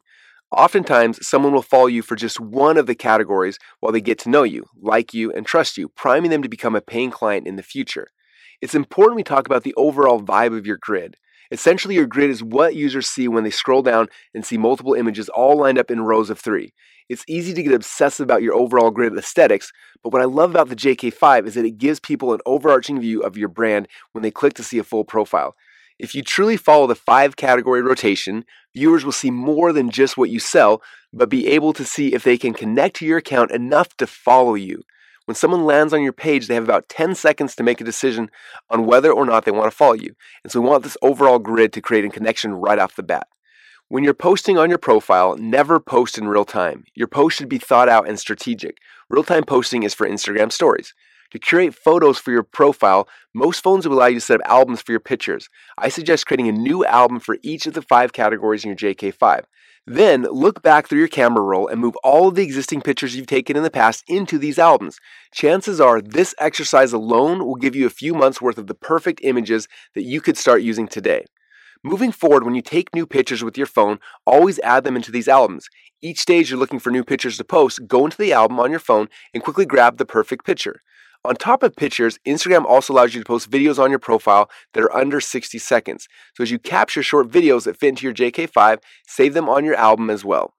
Oftentimes, 0.55 1.27
someone 1.27 1.53
will 1.53 1.61
follow 1.61 1.87
you 1.87 2.01
for 2.01 2.15
just 2.15 2.39
one 2.39 2.77
of 2.77 2.87
the 2.87 2.95
categories 2.95 3.59
while 3.81 3.91
they 3.91 4.01
get 4.01 4.17
to 4.19 4.29
know 4.29 4.43
you, 4.43 4.65
like 4.81 5.13
you, 5.13 5.33
and 5.33 5.45
trust 5.45 5.77
you, 5.77 5.89
priming 5.89 6.31
them 6.31 6.41
to 6.41 6.49
become 6.49 6.75
a 6.75 6.81
paying 6.81 7.11
client 7.11 7.45
in 7.45 7.57
the 7.57 7.61
future. 7.61 8.07
It's 8.61 8.73
important 8.75 9.17
we 9.17 9.23
talk 9.23 9.45
about 9.45 9.63
the 9.63 9.75
overall 9.75 10.21
vibe 10.21 10.57
of 10.57 10.65
your 10.65 10.77
grid. 10.77 11.17
Essentially, 11.51 11.95
your 11.95 12.05
grid 12.05 12.29
is 12.29 12.43
what 12.43 12.75
users 12.75 13.07
see 13.07 13.27
when 13.27 13.43
they 13.43 13.49
scroll 13.49 13.81
down 13.81 14.07
and 14.33 14.45
see 14.45 14.57
multiple 14.57 14.93
images 14.93 15.29
all 15.29 15.57
lined 15.57 15.79
up 15.79 15.89
in 15.89 16.01
rows 16.01 16.29
of 16.29 16.39
three. 16.39 16.73
It's 17.09 17.25
easy 17.27 17.53
to 17.55 17.63
get 17.63 17.73
obsessive 17.73 18.23
about 18.23 18.43
your 18.43 18.53
overall 18.53 18.91
grid 18.91 19.17
aesthetics, 19.17 19.71
but 20.03 20.13
what 20.13 20.21
I 20.21 20.25
love 20.25 20.51
about 20.51 20.69
the 20.69 20.75
JK5 20.75 21.47
is 21.47 21.55
that 21.55 21.65
it 21.65 21.79
gives 21.79 21.99
people 21.99 22.33
an 22.33 22.39
overarching 22.45 23.01
view 23.01 23.21
of 23.21 23.35
your 23.35 23.49
brand 23.49 23.87
when 24.11 24.21
they 24.21 24.29
click 24.29 24.53
to 24.55 24.63
see 24.63 24.77
a 24.77 24.83
full 24.83 25.03
profile. 25.03 25.55
If 25.97 26.13
you 26.13 26.21
truly 26.21 26.55
follow 26.55 26.85
the 26.85 26.95
five 26.95 27.35
category 27.35 27.81
rotation, 27.81 28.45
viewers 28.75 29.03
will 29.03 29.11
see 29.11 29.31
more 29.31 29.73
than 29.73 29.89
just 29.89 30.17
what 30.17 30.29
you 30.29 30.39
sell, 30.39 30.81
but 31.11 31.29
be 31.29 31.47
able 31.47 31.73
to 31.73 31.83
see 31.83 32.13
if 32.13 32.23
they 32.23 32.37
can 32.37 32.53
connect 32.53 32.97
to 32.97 33.05
your 33.05 33.17
account 33.17 33.51
enough 33.51 33.97
to 33.97 34.07
follow 34.07 34.53
you. 34.53 34.83
When 35.29 35.35
someone 35.35 35.63
lands 35.63 35.93
on 35.93 36.01
your 36.01 36.11
page, 36.11 36.47
they 36.47 36.55
have 36.55 36.63
about 36.63 36.89
10 36.89 37.13
seconds 37.13 37.53
to 37.53 37.61
make 37.61 37.79
a 37.79 37.83
decision 37.83 38.31
on 38.71 38.87
whether 38.87 39.11
or 39.11 39.27
not 39.27 39.45
they 39.45 39.51
want 39.51 39.69
to 39.69 39.77
follow 39.77 39.93
you. 39.93 40.15
And 40.43 40.51
so 40.51 40.59
we 40.59 40.67
want 40.67 40.81
this 40.81 40.97
overall 41.03 41.37
grid 41.37 41.71
to 41.73 41.81
create 41.81 42.03
a 42.03 42.09
connection 42.09 42.55
right 42.55 42.79
off 42.79 42.95
the 42.95 43.03
bat. 43.03 43.27
When 43.89 44.03
you're 44.03 44.15
posting 44.15 44.57
on 44.57 44.69
your 44.69 44.79
profile, 44.79 45.37
never 45.37 45.79
post 45.79 46.17
in 46.17 46.27
real 46.27 46.45
time. 46.45 46.83
Your 46.95 47.07
post 47.07 47.37
should 47.37 47.47
be 47.47 47.59
thought 47.59 47.87
out 47.87 48.09
and 48.09 48.17
strategic. 48.17 48.77
Real 49.07 49.23
time 49.23 49.43
posting 49.43 49.83
is 49.83 49.93
for 49.93 50.09
Instagram 50.09 50.51
stories. 50.51 50.95
To 51.29 51.37
curate 51.37 51.75
photos 51.75 52.17
for 52.17 52.31
your 52.31 52.41
profile, 52.41 53.07
most 53.31 53.61
phones 53.61 53.87
will 53.87 53.97
allow 53.97 54.07
you 54.07 54.15
to 54.15 54.25
set 54.25 54.41
up 54.41 54.49
albums 54.49 54.81
for 54.81 54.93
your 54.93 54.99
pictures. 54.99 55.47
I 55.77 55.89
suggest 55.89 56.25
creating 56.25 56.47
a 56.47 56.53
new 56.53 56.83
album 56.85 57.19
for 57.19 57.37
each 57.43 57.67
of 57.67 57.75
the 57.75 57.83
five 57.83 58.13
categories 58.13 58.65
in 58.65 58.69
your 58.69 58.77
JK5. 58.77 59.43
Then 59.91 60.21
look 60.21 60.61
back 60.61 60.87
through 60.87 60.99
your 60.99 61.07
camera 61.07 61.41
roll 61.41 61.67
and 61.67 61.81
move 61.81 61.95
all 62.03 62.27
of 62.27 62.35
the 62.35 62.43
existing 62.43 62.81
pictures 62.81 63.15
you've 63.15 63.25
taken 63.25 63.57
in 63.57 63.63
the 63.63 63.71
past 63.71 64.03
into 64.07 64.37
these 64.37 64.59
albums. 64.59 64.99
Chances 65.33 65.81
are 65.81 65.99
this 65.99 66.35
exercise 66.37 66.93
alone 66.93 67.43
will 67.43 67.55
give 67.55 67.75
you 67.75 67.87
a 67.87 67.89
few 67.89 68.13
months 68.13 68.39
worth 68.39 68.59
of 68.59 68.67
the 68.67 68.75
perfect 68.75 69.19
images 69.23 69.67
that 69.95 70.03
you 70.03 70.21
could 70.21 70.37
start 70.37 70.61
using 70.61 70.87
today. 70.87 71.25
Moving 71.83 72.11
forward, 72.11 72.43
when 72.43 72.53
you 72.53 72.61
take 72.61 72.93
new 72.93 73.07
pictures 73.07 73.43
with 73.43 73.57
your 73.57 73.65
phone, 73.65 73.97
always 74.27 74.59
add 74.59 74.83
them 74.83 74.95
into 74.95 75.11
these 75.11 75.27
albums. 75.27 75.69
Each 76.03 76.19
stage 76.19 76.51
you're 76.51 76.59
looking 76.59 76.77
for 76.77 76.91
new 76.91 77.03
pictures 77.03 77.37
to 77.37 77.43
post, 77.43 77.87
go 77.87 78.05
into 78.05 78.17
the 78.17 78.31
album 78.31 78.59
on 78.59 78.69
your 78.69 78.79
phone 78.79 79.09
and 79.33 79.41
quickly 79.41 79.65
grab 79.65 79.97
the 79.97 80.05
perfect 80.05 80.45
picture. 80.45 80.83
On 81.25 81.35
top 81.35 81.63
of 81.63 81.75
pictures, 81.75 82.17
Instagram 82.25 82.63
also 82.63 82.93
allows 82.93 83.13
you 83.13 83.19
to 83.19 83.25
post 83.25 83.51
videos 83.51 83.77
on 83.77 83.89
your 83.89 83.99
profile 83.99 84.49
that 84.73 84.83
are 84.83 84.95
under 84.95 85.19
60 85.19 85.57
seconds. 85.57 86.07
So 86.35 86.43
as 86.43 86.51
you 86.51 86.59
capture 86.59 87.03
short 87.03 87.27
videos 87.27 87.65
that 87.65 87.77
fit 87.77 87.89
into 87.89 88.05
your 88.05 88.13
JK5, 88.13 88.79
save 89.05 89.33
them 89.33 89.49
on 89.49 89.65
your 89.65 89.75
album 89.75 90.09
as 90.09 90.23
well. 90.23 90.53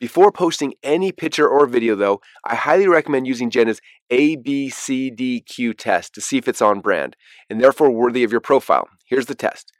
Before 0.00 0.32
posting 0.32 0.74
any 0.82 1.12
picture 1.12 1.46
or 1.48 1.66
video, 1.66 1.94
though, 1.94 2.20
I 2.44 2.54
highly 2.54 2.88
recommend 2.88 3.26
using 3.26 3.50
Jenna's 3.50 3.80
ABCDQ 4.10 5.76
test 5.76 6.14
to 6.14 6.20
see 6.22 6.38
if 6.38 6.48
it's 6.48 6.62
on 6.62 6.80
brand 6.80 7.16
and 7.50 7.60
therefore 7.60 7.90
worthy 7.90 8.24
of 8.24 8.32
your 8.32 8.40
profile. 8.40 8.88
Here's 9.06 9.26
the 9.26 9.34
test 9.34 9.72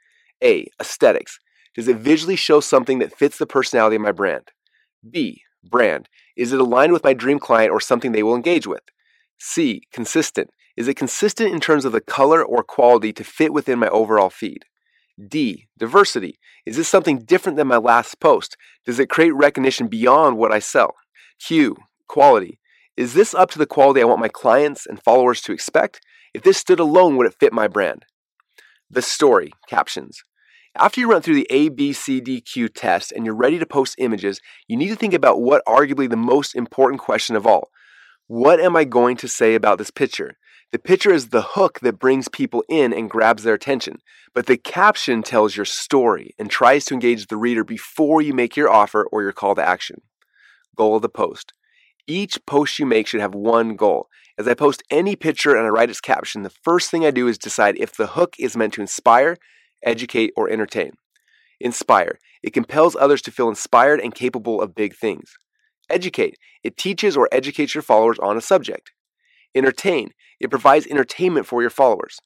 A. 0.43 0.67
Aesthetics. 0.79 1.39
Does 1.73 1.87
it 1.87 1.97
visually 1.97 2.35
show 2.35 2.59
something 2.59 2.99
that 2.99 3.17
fits 3.17 3.37
the 3.37 3.47
personality 3.47 3.95
of 3.95 4.01
my 4.03 4.11
brand? 4.11 4.51
B. 5.09 5.41
Brand. 5.63 6.07
Is 6.35 6.53
it 6.53 6.59
aligned 6.59 6.93
with 6.93 7.03
my 7.03 7.13
dream 7.13 7.39
client 7.39 7.71
or 7.71 7.79
something 7.79 8.11
they 8.11 8.23
will 8.23 8.35
engage 8.35 8.67
with? 8.67 8.81
C. 9.39 9.83
Consistent. 9.91 10.49
Is 10.75 10.87
it 10.87 10.95
consistent 10.95 11.53
in 11.53 11.59
terms 11.59 11.85
of 11.85 11.91
the 11.91 12.01
color 12.01 12.43
or 12.43 12.63
quality 12.63 13.11
to 13.13 13.23
fit 13.23 13.53
within 13.53 13.79
my 13.79 13.87
overall 13.87 14.29
feed? 14.29 14.65
D. 15.27 15.67
Diversity. 15.77 16.39
Is 16.65 16.77
this 16.77 16.87
something 16.87 17.19
different 17.19 17.57
than 17.57 17.67
my 17.67 17.77
last 17.77 18.19
post? 18.19 18.55
Does 18.85 18.99
it 18.99 19.09
create 19.09 19.33
recognition 19.33 19.87
beyond 19.87 20.37
what 20.37 20.51
I 20.51 20.59
sell? 20.59 20.95
Q. 21.45 21.77
Quality. 22.07 22.59
Is 22.95 23.13
this 23.13 23.33
up 23.33 23.49
to 23.51 23.59
the 23.59 23.65
quality 23.65 24.01
I 24.01 24.05
want 24.05 24.19
my 24.19 24.27
clients 24.27 24.85
and 24.85 25.01
followers 25.01 25.41
to 25.41 25.53
expect? 25.53 26.01
If 26.33 26.43
this 26.43 26.57
stood 26.57 26.79
alone, 26.79 27.15
would 27.15 27.27
it 27.27 27.35
fit 27.39 27.53
my 27.53 27.67
brand? 27.67 28.05
The 28.89 29.01
story, 29.01 29.51
captions. 29.67 30.21
After 30.75 31.01
you 31.01 31.09
run 31.09 31.21
through 31.21 31.35
the 31.35 31.47
ABCDQ 31.49 32.73
test 32.73 33.11
and 33.11 33.25
you're 33.25 33.35
ready 33.35 33.57
to 33.57 33.65
post 33.65 33.95
images, 33.97 34.39
you 34.67 34.77
need 34.77 34.89
to 34.89 34.95
think 34.95 35.13
about 35.13 35.41
what 35.41 35.65
arguably 35.67 36.09
the 36.09 36.17
most 36.17 36.55
important 36.55 37.01
question 37.01 37.35
of 37.35 37.47
all 37.47 37.69
What 38.29 38.59
am 38.59 38.75
I 38.75 38.83
going 38.83 39.17
to 39.17 39.27
say 39.27 39.55
about 39.55 39.79
this 39.79 39.89
picture? 39.89 40.37
The 40.71 40.77
picture 40.77 41.11
is 41.11 41.29
the 41.29 41.41
hook 41.41 41.79
that 41.79 41.97
brings 41.97 42.27
people 42.27 42.63
in 42.69 42.93
and 42.93 43.09
grabs 43.09 43.41
their 43.41 43.55
attention, 43.55 44.03
but 44.35 44.45
the 44.45 44.55
caption 44.55 45.23
tells 45.23 45.55
your 45.55 45.65
story 45.65 46.35
and 46.37 46.47
tries 46.47 46.85
to 46.85 46.93
engage 46.93 47.25
the 47.25 47.37
reader 47.37 47.63
before 47.63 48.21
you 48.21 48.35
make 48.35 48.55
your 48.55 48.69
offer 48.69 49.07
or 49.11 49.23
your 49.23 49.31
call 49.31 49.55
to 49.55 49.67
action. 49.67 50.03
Goal 50.77 50.97
of 50.97 51.01
the 51.01 51.09
post. 51.09 51.53
Each 52.05 52.37
post 52.45 52.77
you 52.77 52.85
make 52.85 53.07
should 53.07 53.19
have 53.19 53.33
one 53.33 53.75
goal. 53.75 54.09
As 54.37 54.47
I 54.47 54.53
post 54.53 54.83
any 54.91 55.15
picture 55.15 55.55
and 55.55 55.65
I 55.65 55.69
write 55.69 55.89
its 55.89 55.99
caption, 55.99 56.43
the 56.43 56.51
first 56.51 56.91
thing 56.91 57.03
I 57.03 57.09
do 57.09 57.27
is 57.27 57.39
decide 57.39 57.79
if 57.79 57.97
the 57.97 58.05
hook 58.05 58.35
is 58.37 58.55
meant 58.55 58.75
to 58.75 58.81
inspire, 58.81 59.37
educate, 59.83 60.33
or 60.37 60.51
entertain. 60.51 60.91
Inspire. 61.59 62.19
It 62.43 62.53
compels 62.53 62.95
others 62.95 63.23
to 63.23 63.31
feel 63.31 63.49
inspired 63.49 63.99
and 63.99 64.13
capable 64.13 64.61
of 64.61 64.75
big 64.75 64.95
things. 64.95 65.33
Educate. 65.89 66.37
It 66.63 66.77
teaches 66.77 67.17
or 67.17 67.29
educates 67.31 67.73
your 67.73 67.81
followers 67.81 68.19
on 68.19 68.37
a 68.37 68.41
subject. 68.41 68.91
Entertain. 69.55 70.11
It 70.39 70.49
provides 70.49 70.87
entertainment 70.87 71.47
for 71.47 71.61
your 71.61 71.69
followers. 71.69 72.19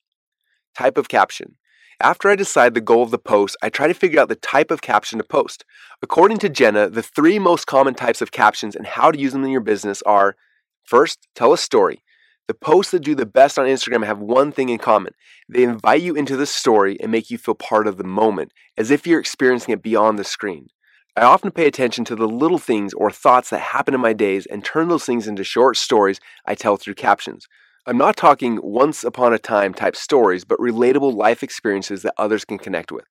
Type 0.75 0.97
of 0.97 1.07
caption. 1.07 1.55
After 2.01 2.29
I 2.29 2.35
decide 2.35 2.73
the 2.73 2.81
goal 2.81 3.03
of 3.03 3.11
the 3.11 3.17
post, 3.17 3.55
I 3.61 3.69
try 3.69 3.87
to 3.87 3.93
figure 3.93 4.19
out 4.19 4.27
the 4.27 4.35
type 4.35 4.71
of 4.71 4.81
caption 4.81 5.19
to 5.19 5.23
post. 5.23 5.63
According 6.01 6.39
to 6.39 6.49
Jenna, 6.49 6.89
the 6.89 7.03
three 7.03 7.39
most 7.39 7.65
common 7.65 7.93
types 7.93 8.21
of 8.21 8.31
captions 8.31 8.75
and 8.75 8.85
how 8.85 9.11
to 9.11 9.19
use 9.19 9.33
them 9.33 9.45
in 9.45 9.51
your 9.51 9.61
business 9.61 10.01
are 10.01 10.35
first, 10.83 11.27
tell 11.35 11.53
a 11.53 11.57
story. 11.57 12.03
The 12.47 12.53
posts 12.53 12.91
that 12.91 13.03
do 13.03 13.15
the 13.15 13.25
best 13.25 13.57
on 13.57 13.67
Instagram 13.67 14.05
have 14.05 14.19
one 14.19 14.51
thing 14.51 14.67
in 14.67 14.79
common. 14.79 15.13
They 15.47 15.63
invite 15.63 16.01
you 16.01 16.13
into 16.13 16.35
the 16.35 16.45
story 16.45 16.97
and 16.99 17.09
make 17.09 17.29
you 17.31 17.37
feel 17.37 17.55
part 17.55 17.87
of 17.87 17.97
the 17.97 18.03
moment, 18.03 18.51
as 18.77 18.91
if 18.91 19.07
you're 19.07 19.19
experiencing 19.19 19.73
it 19.73 19.81
beyond 19.81 20.19
the 20.19 20.25
screen. 20.25 20.67
I 21.15 21.25
often 21.25 21.51
pay 21.51 21.67
attention 21.67 22.05
to 22.05 22.15
the 22.15 22.27
little 22.27 22.57
things 22.57 22.91
or 22.91 23.11
thoughts 23.11 23.51
that 23.51 23.59
happen 23.59 23.93
in 23.93 24.01
my 24.01 24.13
days 24.13 24.47
and 24.47 24.65
turn 24.65 24.87
those 24.87 25.05
things 25.05 25.27
into 25.27 25.43
short 25.43 25.77
stories 25.77 26.19
I 26.47 26.55
tell 26.55 26.75
through 26.75 26.95
captions. 26.95 27.47
I'm 27.85 27.99
not 27.99 28.17
talking 28.17 28.59
once 28.63 29.03
upon 29.03 29.31
a 29.31 29.37
time 29.37 29.75
type 29.75 29.95
stories, 29.95 30.43
but 30.43 30.57
relatable 30.57 31.13
life 31.13 31.43
experiences 31.43 32.01
that 32.01 32.15
others 32.17 32.45
can 32.45 32.57
connect 32.57 32.91
with. 32.91 33.05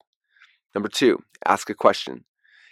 Number 0.74 0.88
two, 0.88 1.22
ask 1.46 1.70
a 1.70 1.74
question. 1.74 2.24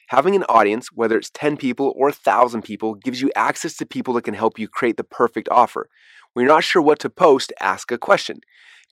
Having 0.09 0.35
an 0.35 0.45
audience, 0.49 0.88
whether 0.93 1.16
it's 1.16 1.31
10 1.31 1.57
people 1.59 1.93
or 1.95 2.07
1,000 2.07 2.62
people, 2.62 2.97
gives 2.97 3.23
you 3.23 3.31
access 3.37 3.77
to 3.77 3.87
people 3.87 4.14
that 4.14 4.25
can 4.25 4.35
help 4.35 4.59
you 4.59 4.66
create 4.66 4.97
the 4.97 5.05
perfect 5.05 5.49
offer. 5.49 5.88
When 6.33 6.45
you're 6.45 6.53
not 6.53 6.64
sure 6.64 6.83
what 6.83 6.99
to 7.01 7.11
post, 7.11 7.53
ask 7.61 7.93
a 7.93 7.99
question. 7.99 8.40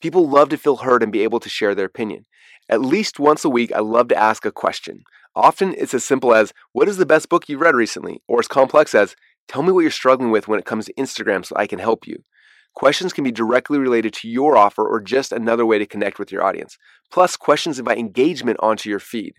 People 0.01 0.29
love 0.29 0.51
to 0.51 0.57
feel 0.57 0.77
heard 0.77 1.03
and 1.03 1.11
be 1.11 1.25
able 1.25 1.41
to 1.41 1.49
share 1.49 1.75
their 1.75 1.87
opinion. 1.87 2.27
At 2.69 2.81
least 2.81 3.19
once 3.19 3.45
a 3.45 3.51
week, 3.51 3.73
I 3.73 3.81
love 3.81 4.07
to 4.09 4.17
ask 4.17 4.45
a 4.45 4.53
question. 4.53 5.03
Often 5.39 5.77
it's 5.79 5.95
as 5.95 6.03
simple 6.03 6.35
as, 6.35 6.53
What 6.73 6.89
is 6.89 6.97
the 6.97 7.07
best 7.07 7.29
book 7.29 7.49
you've 7.49 7.61
read 7.61 7.77
recently? 7.77 8.21
Or 8.27 8.41
as 8.41 8.49
complex 8.49 8.93
as, 8.93 9.15
Tell 9.47 9.63
me 9.63 9.71
what 9.71 9.83
you're 9.83 9.91
struggling 9.93 10.33
with 10.33 10.49
when 10.49 10.59
it 10.59 10.67
comes 10.67 10.87
to 10.87 10.95
Instagram 10.95 11.47
so 11.47 11.55
I 11.57 11.69
can 11.69 11.79
help 11.79 12.09
you. 12.09 12.25
Questions 12.75 13.13
can 13.13 13.23
be 13.23 13.31
directly 13.31 13.79
related 13.79 14.13
to 14.15 14.29
your 14.29 14.57
offer 14.57 14.85
or 14.87 15.01
just 15.01 15.31
another 15.31 15.65
way 15.65 15.79
to 15.79 15.87
connect 15.87 16.19
with 16.19 16.33
your 16.33 16.43
audience. 16.43 16.77
Plus, 17.11 17.37
questions 17.37 17.79
invite 17.79 17.99
engagement 17.99 18.59
onto 18.61 18.91
your 18.91 18.99
feed. 18.99 19.35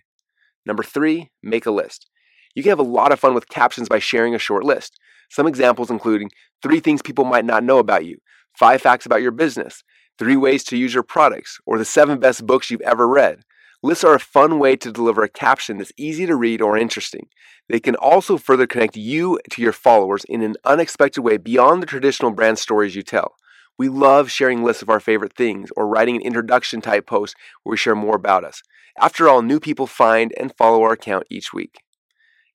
Number 0.65 0.83
three, 0.83 1.31
make 1.43 1.65
a 1.65 1.71
list. 1.71 2.07
You 2.55 2.63
can 2.63 2.69
have 2.69 2.79
a 2.79 2.83
lot 2.83 3.11
of 3.11 3.19
fun 3.19 3.33
with 3.33 3.49
captions 3.49 3.89
by 3.89 3.99
sharing 3.99 4.33
a 4.33 4.39
short 4.39 4.63
list. 4.63 4.97
Some 5.29 5.47
examples 5.47 5.91
including 5.91 6.31
three 6.63 6.79
things 6.79 7.01
people 7.01 7.25
might 7.25 7.45
not 7.45 7.63
know 7.63 7.77
about 7.77 8.05
you, 8.05 8.19
five 8.57 8.81
facts 8.81 9.05
about 9.05 9.21
your 9.21 9.31
business, 9.31 9.83
three 10.17 10.37
ways 10.37 10.63
to 10.65 10.77
use 10.77 10.93
your 10.93 11.03
products, 11.03 11.59
or 11.65 11.77
the 11.77 11.85
seven 11.85 12.19
best 12.19 12.47
books 12.47 12.71
you've 12.71 12.81
ever 12.81 13.05
read. 13.05 13.41
Lists 13.81 14.03
are 14.03 14.13
a 14.13 14.19
fun 14.19 14.59
way 14.59 14.75
to 14.75 14.91
deliver 14.91 15.23
a 15.23 15.29
caption 15.29 15.77
that's 15.77 15.93
easy 15.95 16.25
to 16.25 16.35
read 16.35 16.61
or 16.61 16.77
interesting. 16.77 17.29
They 17.69 17.79
can 17.79 17.95
also 17.95 18.37
further 18.37 18.67
connect 18.67 18.97
you 18.97 19.39
to 19.51 19.61
your 19.61 19.71
followers 19.71 20.25
in 20.27 20.41
an 20.41 20.55
unexpected 20.65 21.21
way 21.21 21.37
beyond 21.37 21.81
the 21.81 21.87
traditional 21.87 22.31
brand 22.31 22.59
stories 22.59 22.95
you 22.95 23.03
tell. 23.03 23.35
We 23.77 23.87
love 23.87 24.29
sharing 24.29 24.63
lists 24.63 24.81
of 24.81 24.89
our 24.89 24.99
favorite 24.99 25.33
things 25.33 25.69
or 25.77 25.87
writing 25.87 26.17
an 26.17 26.21
introduction 26.21 26.81
type 26.81 27.07
post 27.07 27.35
where 27.63 27.71
we 27.71 27.77
share 27.77 27.95
more 27.95 28.17
about 28.17 28.43
us. 28.43 28.61
After 28.99 29.29
all, 29.29 29.41
new 29.41 29.61
people 29.61 29.87
find 29.87 30.33
and 30.37 30.53
follow 30.57 30.83
our 30.83 30.91
account 30.91 31.27
each 31.29 31.53
week. 31.53 31.77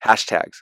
Hashtags. 0.05 0.57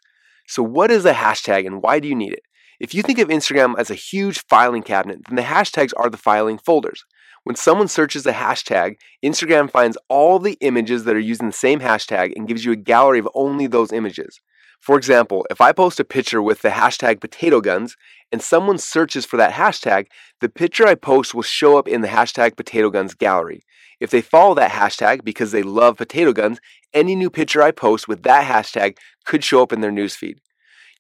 So, 0.48 0.64
what 0.64 0.92
is 0.92 1.06
a 1.06 1.14
hashtag 1.14 1.66
and 1.66 1.82
why 1.82 2.00
do 2.00 2.08
you 2.08 2.16
need 2.16 2.32
it? 2.32 2.44
If 2.80 2.94
you 2.94 3.02
think 3.02 3.20
of 3.20 3.28
Instagram 3.28 3.76
as 3.78 3.92
a 3.92 3.96
huge 3.96 4.46
filing 4.48 4.84
cabinet, 4.84 5.26
then 5.28 5.36
the 5.36 5.42
hashtags 5.42 5.92
are 5.98 6.10
the 6.10 6.18
filing 6.18 6.58
folders. 6.58 7.04
When 7.44 7.56
someone 7.58 7.90
searches 7.90 8.26
a 8.26 8.32
hashtag, 8.32 8.96
Instagram 9.24 9.70
finds 9.70 9.98
all 10.08 10.40
the 10.40 10.58
images 10.62 11.04
that 11.04 11.16
are 11.16 11.20
using 11.20 11.48
the 11.48 11.54
same 11.54 11.82
hashtag 11.82 12.32
and 12.36 12.48
gives 12.48 12.64
you 12.64 12.72
a 12.72 12.78
gallery 12.78 13.20
of 13.20 13.28
only 13.36 13.68
those 13.68 13.92
images. 13.92 14.40
For 14.80 14.98
example, 14.98 15.46
if 15.50 15.60
I 15.60 15.74
post 15.74 16.00
a 16.00 16.06
picture 16.06 16.42
with 16.42 16.62
the 16.62 16.70
hashtag 16.70 17.20
potato 17.20 17.60
guns 17.60 17.96
and 18.32 18.42
someone 18.42 18.78
searches 18.78 19.26
for 19.26 19.38
that 19.38 19.54
hashtag, 19.54 20.08
the 20.40 20.50
picture 20.50 20.88
I 20.88 20.96
post 20.96 21.34
will 21.34 21.42
show 21.42 21.78
up 21.78 21.88
in 21.88 22.02
the 22.02 22.08
hashtag 22.08 22.56
potato 22.56 22.90
guns 22.90 23.14
gallery. 23.14 23.64
If 24.00 24.10
they 24.10 24.22
follow 24.22 24.56
that 24.56 24.72
hashtag 24.72 25.24
because 25.24 25.52
they 25.52 25.64
love 25.64 25.98
potato 25.98 26.34
guns, 26.34 26.60
any 26.94 27.16
new 27.16 27.30
picture 27.30 27.62
I 27.62 27.72
post 27.72 28.08
with 28.08 28.24
that 28.24 28.46
hashtag 28.46 28.98
could 29.26 29.44
show 29.44 29.62
up 29.62 29.72
in 29.72 29.82
their 29.82 29.92
newsfeed. 29.92 30.40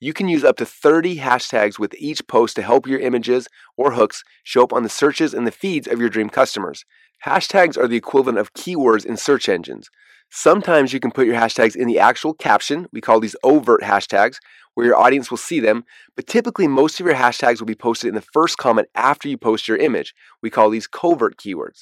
You 0.04 0.12
can 0.12 0.28
use 0.28 0.44
up 0.44 0.58
to 0.58 0.66
30 0.66 1.20
hashtags 1.20 1.80
with 1.80 1.96
each 1.98 2.28
post 2.28 2.58
to 2.58 2.62
help 2.62 2.86
your 2.86 3.00
images 3.00 3.48
or 3.78 3.94
hooks 3.94 4.22
show 4.44 4.62
up 4.62 4.74
on 4.74 4.84
the 4.84 4.90
searches 4.90 5.34
and 5.34 5.48
the 5.48 5.52
feeds 5.52 5.88
of 5.88 5.98
your 5.98 6.10
dream 6.10 6.30
customers. 6.30 6.84
Hashtags 7.26 7.78
are 7.78 7.88
the 7.88 7.96
equivalent 7.96 8.38
of 8.38 8.54
keywords 8.54 9.06
in 9.06 9.16
search 9.16 9.48
engines. 9.48 9.90
Sometimes 10.30 10.92
you 10.92 11.00
can 11.00 11.12
put 11.12 11.26
your 11.26 11.38
hashtags 11.38 11.74
in 11.74 11.88
the 11.88 12.00
actual 12.00 12.34
caption, 12.34 12.88
we 12.92 13.00
call 13.00 13.22
these 13.22 13.38
overt 13.46 13.82
hashtags, 13.82 14.40
where 14.74 14.86
your 14.86 14.98
audience 14.98 15.32
will 15.32 15.38
see 15.38 15.62
them, 15.62 15.86
but 16.18 16.28
typically 16.28 16.68
most 16.68 17.00
of 17.00 17.06
your 17.06 17.16
hashtags 17.16 17.62
will 17.62 17.68
be 17.68 17.74
posted 17.74 18.10
in 18.10 18.16
the 18.16 18.28
first 18.34 18.58
comment 18.58 18.90
after 18.96 19.30
you 19.30 19.38
post 19.38 19.70
your 19.70 19.78
image. 19.78 20.14
We 20.42 20.50
call 20.50 20.70
these 20.70 20.86
covert 20.86 21.38
keywords. 21.38 21.80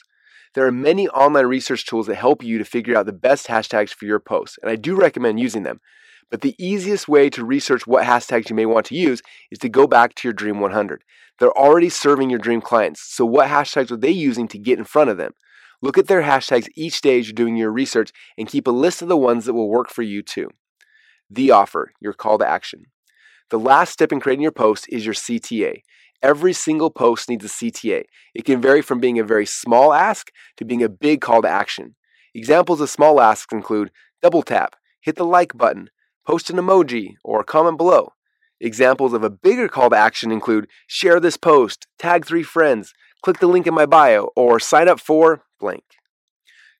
There 0.54 0.68
are 0.68 0.72
many 0.72 1.08
online 1.08 1.48
research 1.48 1.88
tools 1.88 2.06
that 2.06 2.18
help 2.18 2.44
you 2.44 2.60
to 2.60 2.66
figure 2.66 2.96
out 2.96 3.08
the 3.08 3.14
best 3.14 3.48
hashtags 3.48 3.90
for 3.90 4.06
your 4.06 4.20
posts, 4.20 4.60
and 4.62 4.70
I 4.70 4.76
do 4.76 4.96
recommend 4.96 5.40
using 5.40 5.64
them. 5.64 5.80
But 6.32 6.42
the 6.42 6.56
easiest 6.58 7.10
way 7.10 7.30
to 7.30 7.46
research 7.46 7.86
what 7.86 8.06
hashtags 8.06 8.50
you 8.50 8.56
may 8.56 8.66
want 8.66 8.86
to 8.88 8.96
use 8.96 9.22
is 9.52 9.60
to 9.60 9.70
go 9.70 9.86
back 9.86 10.16
to 10.16 10.28
your 10.28 10.34
Dream 10.34 10.62
100. 10.62 11.04
They're 11.38 11.58
already 11.58 11.90
serving 11.90 12.30
your 12.30 12.40
dream 12.40 12.62
clients, 12.62 13.02
so 13.02 13.26
what 13.26 13.50
hashtags 13.50 13.92
are 13.92 13.98
they 13.98 14.12
using 14.12 14.48
to 14.48 14.58
get 14.58 14.80
in 14.80 14.86
front 14.86 15.10
of 15.10 15.18
them? 15.18 15.34
Look 15.82 15.98
at 15.98 16.08
their 16.08 16.22
hashtags 16.22 16.68
each 16.76 17.02
day 17.02 17.20
as 17.20 17.28
you're 17.28 17.34
doing 17.34 17.58
your 17.58 17.72
research 17.72 18.12
and 18.38 18.48
keep 18.48 18.68
a 18.68 18.72
list 18.72 19.02
of 19.02 19.10
the 19.10 19.18
ones 19.18 19.46
that 19.46 19.54
will 19.54 19.70
work 19.70 19.90
for 19.90 20.04
you 20.04 20.22
too. 20.22 20.50
The 21.30 21.52
offer, 21.52 21.92
your 22.00 22.14
call 22.14 22.38
to 22.38 22.48
action. 22.48 22.86
The 23.50 23.60
last 23.60 23.92
step 23.92 24.12
in 24.12 24.20
creating 24.20 24.44
your 24.44 24.52
post 24.52 24.86
is 24.90 25.04
your 25.04 25.16
CTA. 25.16 25.82
Every 26.22 26.54
single 26.54 26.92
post 26.92 27.28
needs 27.28 27.44
a 27.44 27.48
CTA. 27.48 28.04
It 28.36 28.46
can 28.46 28.62
vary 28.62 28.82
from 28.82 29.00
being 29.00 29.20
a 29.20 29.24
very 29.24 29.46
small 29.46 29.92
ask 29.92 30.32
to 30.58 30.66
being 30.66 30.84
a 30.84 30.90
big 30.90 31.20
call 31.20 31.42
to 31.42 31.50
action. 31.50 31.96
Examples 32.34 32.80
of 32.80 32.90
small 32.90 33.20
asks 33.20 33.52
include 33.52 33.92
double 34.22 34.44
tap, 34.44 34.76
hit 35.02 35.16
the 35.16 35.26
like 35.26 35.58
button, 35.58 35.90
post 36.26 36.50
an 36.50 36.58
emoji, 36.58 37.16
or 37.24 37.44
comment 37.44 37.78
below. 37.78 38.14
Examples 38.60 39.14
of 39.14 39.24
a 39.24 39.30
bigger 39.30 39.68
call 39.68 39.90
to 39.90 39.96
action 39.96 40.32
include 40.32 40.68
share 40.88 41.20
this 41.20 41.38
post, 41.38 41.88
tag 41.98 42.26
three 42.26 42.44
friends, 42.44 42.94
click 43.24 43.40
the 43.40 43.48
link 43.48 43.66
in 43.66 43.74
my 43.74 43.86
bio, 43.86 44.30
or 44.36 44.60
sign 44.60 44.88
up 44.88 45.00
for 45.00 45.44
blank. 45.60 45.84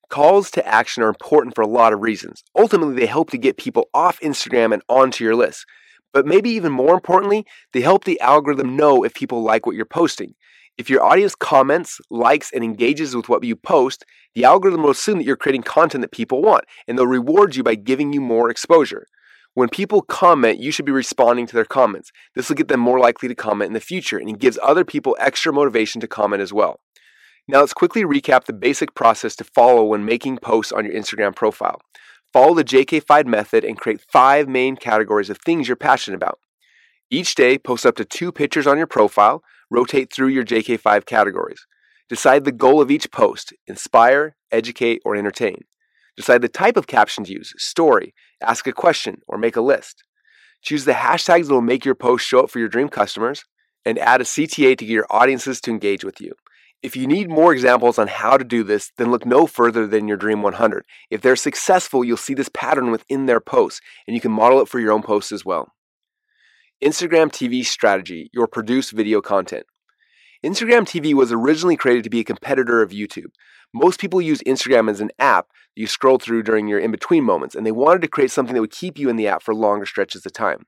Calls 0.10 0.52
to 0.52 0.68
action 0.68 1.02
are 1.02 1.08
important 1.08 1.56
for 1.56 1.62
a 1.62 1.68
lot 1.68 1.94
of 1.94 2.02
reasons. 2.02 2.44
Ultimately, 2.56 2.96
they 2.96 3.06
help 3.06 3.30
to 3.32 3.38
get 3.38 3.58
people 3.58 3.90
off 3.94 4.20
Instagram 4.20 4.74
and 4.74 4.84
onto 4.90 5.24
your 5.24 5.36
list. 5.36 5.66
But 6.14 6.26
maybe 6.26 6.50
even 6.50 6.72
more 6.72 6.94
importantly, 6.94 7.46
they 7.72 7.82
help 7.82 8.04
the 8.04 8.20
algorithm 8.20 8.76
know 8.76 9.04
if 9.04 9.14
people 9.14 9.42
like 9.42 9.66
what 9.66 9.76
you're 9.76 9.86
posting. 9.86 10.36
If 10.78 10.90
your 10.90 11.04
audience 11.04 11.36
comments, 11.36 12.00
likes, 12.10 12.52
and 12.54 12.64
engages 12.64 13.16
with 13.16 13.30
what 13.30 13.44
you 13.44 13.56
post, 13.56 14.04
the 14.36 14.44
algorithm 14.44 14.84
will 14.84 14.92
assume 14.92 15.18
that 15.18 15.26
you're 15.26 15.38
creating 15.38 15.64
content 15.64 16.02
that 16.02 16.12
people 16.12 16.42
want, 16.42 16.66
and 16.88 16.98
they'll 16.98 17.08
reward 17.08 17.56
you 17.56 17.64
by 17.64 17.76
giving 17.76 18.14
you 18.14 18.22
more 18.22 18.50
exposure. 18.50 19.06
When 19.54 19.68
people 19.68 20.02
comment, 20.02 20.60
you 20.60 20.72
should 20.72 20.86
be 20.86 20.94
responding 20.94 21.46
to 21.48 21.56
their 21.56 21.66
comments. 21.66 22.12
This 22.36 22.48
will 22.48 22.56
get 22.56 22.70
them 22.70 22.80
more 22.80 23.00
likely 23.00 23.28
to 23.28 23.36
comment 23.36 23.68
in 23.68 23.74
the 23.74 23.82
future, 23.82 24.18
and 24.18 24.30
it 24.30 24.40
gives 24.40 24.58
other 24.64 24.86
people 24.86 25.18
extra 25.20 25.52
motivation 25.52 26.00
to 26.02 26.08
comment 26.08 26.42
as 26.42 26.54
well. 26.54 26.80
Now, 27.50 27.60
let's 27.60 27.74
quickly 27.74 28.04
recap 28.04 28.46
the 28.46 28.54
basic 28.54 28.96
process 28.96 29.36
to 29.38 29.44
follow 29.44 29.84
when 29.84 30.06
making 30.06 30.38
posts 30.38 30.72
on 30.72 30.86
your 30.86 30.94
Instagram 30.94 31.36
profile. 31.36 31.82
Follow 32.32 32.54
the 32.54 32.64
JK5 32.64 33.26
method 33.26 33.66
and 33.66 33.78
create 33.78 34.00
five 34.10 34.48
main 34.48 34.78
categories 34.78 35.30
of 35.30 35.38
things 35.38 35.68
you're 35.68 35.76
passionate 35.76 36.16
about. 36.16 36.40
Each 37.10 37.36
day, 37.36 37.58
post 37.58 37.86
up 37.86 37.98
to 37.98 38.06
two 38.06 38.32
pictures 38.32 38.68
on 38.68 38.78
your 38.78 38.88
profile, 38.88 39.44
rotate 39.70 40.14
through 40.14 40.30
your 40.30 40.46
JK5 40.46 41.06
categories. 41.06 41.66
Decide 42.08 42.46
the 42.46 42.54
goal 42.54 42.82
of 42.82 42.90
each 42.90 43.12
post 43.12 43.54
inspire, 43.68 44.38
educate, 44.50 45.02
or 45.04 45.18
entertain. 45.18 45.66
Decide 46.18 46.42
the 46.42 46.50
type 46.50 46.78
of 46.78 46.88
caption 46.88 47.24
to 47.24 47.34
use 47.34 47.54
story, 47.58 48.14
ask 48.42 48.68
a 48.68 48.74
question, 48.74 49.22
or 49.28 49.38
make 49.38 49.56
a 49.56 49.62
list. 49.62 50.04
Choose 50.62 50.86
the 50.86 50.94
hashtags 50.94 51.48
that 51.48 51.54
will 51.54 51.62
make 51.62 51.86
your 51.86 51.96
post 51.96 52.26
show 52.26 52.42
up 52.42 52.50
for 52.50 52.60
your 52.60 52.68
dream 52.68 52.90
customers, 52.90 53.44
and 53.86 53.98
add 53.98 54.22
a 54.22 54.26
CTA 54.26 54.78
to 54.78 54.86
get 54.86 54.94
your 54.94 55.08
audiences 55.10 55.60
to 55.62 55.72
engage 55.72 56.04
with 56.04 56.22
you. 56.22 56.34
If 56.84 56.96
you 56.96 57.06
need 57.06 57.30
more 57.30 57.54
examples 57.54 58.00
on 58.00 58.08
how 58.08 58.38
to 58.38 58.44
do 58.44 58.64
this, 58.64 58.92
then 58.98 59.12
look 59.12 59.26
no 59.26 59.46
further 59.46 59.86
than 59.86 60.08
your 60.08 60.18
Dream 60.18 60.42
100. 60.42 60.84
If 61.12 61.22
they're 61.22 61.36
successful, 61.36 62.04
you'll 62.04 62.18
see 62.18 62.34
this 62.34 62.50
pattern 62.50 62.90
within 62.90 63.28
their 63.28 63.40
posts, 63.40 63.82
and 64.08 64.16
you 64.16 64.22
can 64.22 64.32
model 64.32 64.62
it 64.62 64.68
for 64.68 64.80
your 64.80 64.92
own 64.92 65.04
posts 65.04 65.32
as 65.32 65.46
well. 65.46 65.74
Instagram 66.84 67.30
TV 67.32 67.64
Strategy, 67.64 68.32
your 68.34 68.48
produced 68.48 68.92
video 68.94 69.22
content. 69.22 69.68
Instagram 70.44 70.88
TV 70.88 71.14
was 71.14 71.32
originally 71.32 71.78
created 71.78 72.04
to 72.04 72.10
be 72.10 72.22
a 72.22 72.24
competitor 72.24 72.82
of 72.82 72.90
YouTube. 72.90 73.30
Most 73.74 74.00
people 74.00 74.20
use 74.20 74.42
Instagram 74.42 74.90
as 74.90 75.00
an 75.00 75.12
app 75.20 75.50
that 75.50 75.82
you 75.82 75.86
scroll 75.86 76.18
through 76.18 76.42
during 76.42 76.68
your 76.68 76.80
in 76.80 76.90
between 76.90 77.24
moments, 77.24 77.54
and 77.54 77.64
they 77.64 77.72
wanted 77.72 78.02
to 78.02 78.08
create 78.08 78.32
something 78.32 78.56
that 78.56 78.62
would 78.62 78.72
keep 78.72 78.98
you 78.98 79.08
in 79.08 79.18
the 79.18 79.28
app 79.28 79.44
for 79.44 79.54
longer 79.54 79.86
stretches 79.86 80.26
of 80.26 80.34
time. 80.34 80.66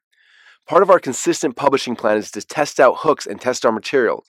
Part 0.68 0.84
of 0.84 0.92
our 0.92 1.00
consistent 1.00 1.56
publishing 1.56 1.96
plan 1.96 2.18
is 2.18 2.30
to 2.32 2.42
test 2.42 2.80
out 2.80 3.00
hooks 3.00 3.26
and 3.26 3.42
test 3.42 3.66
our 3.66 3.72
materials. 3.72 4.28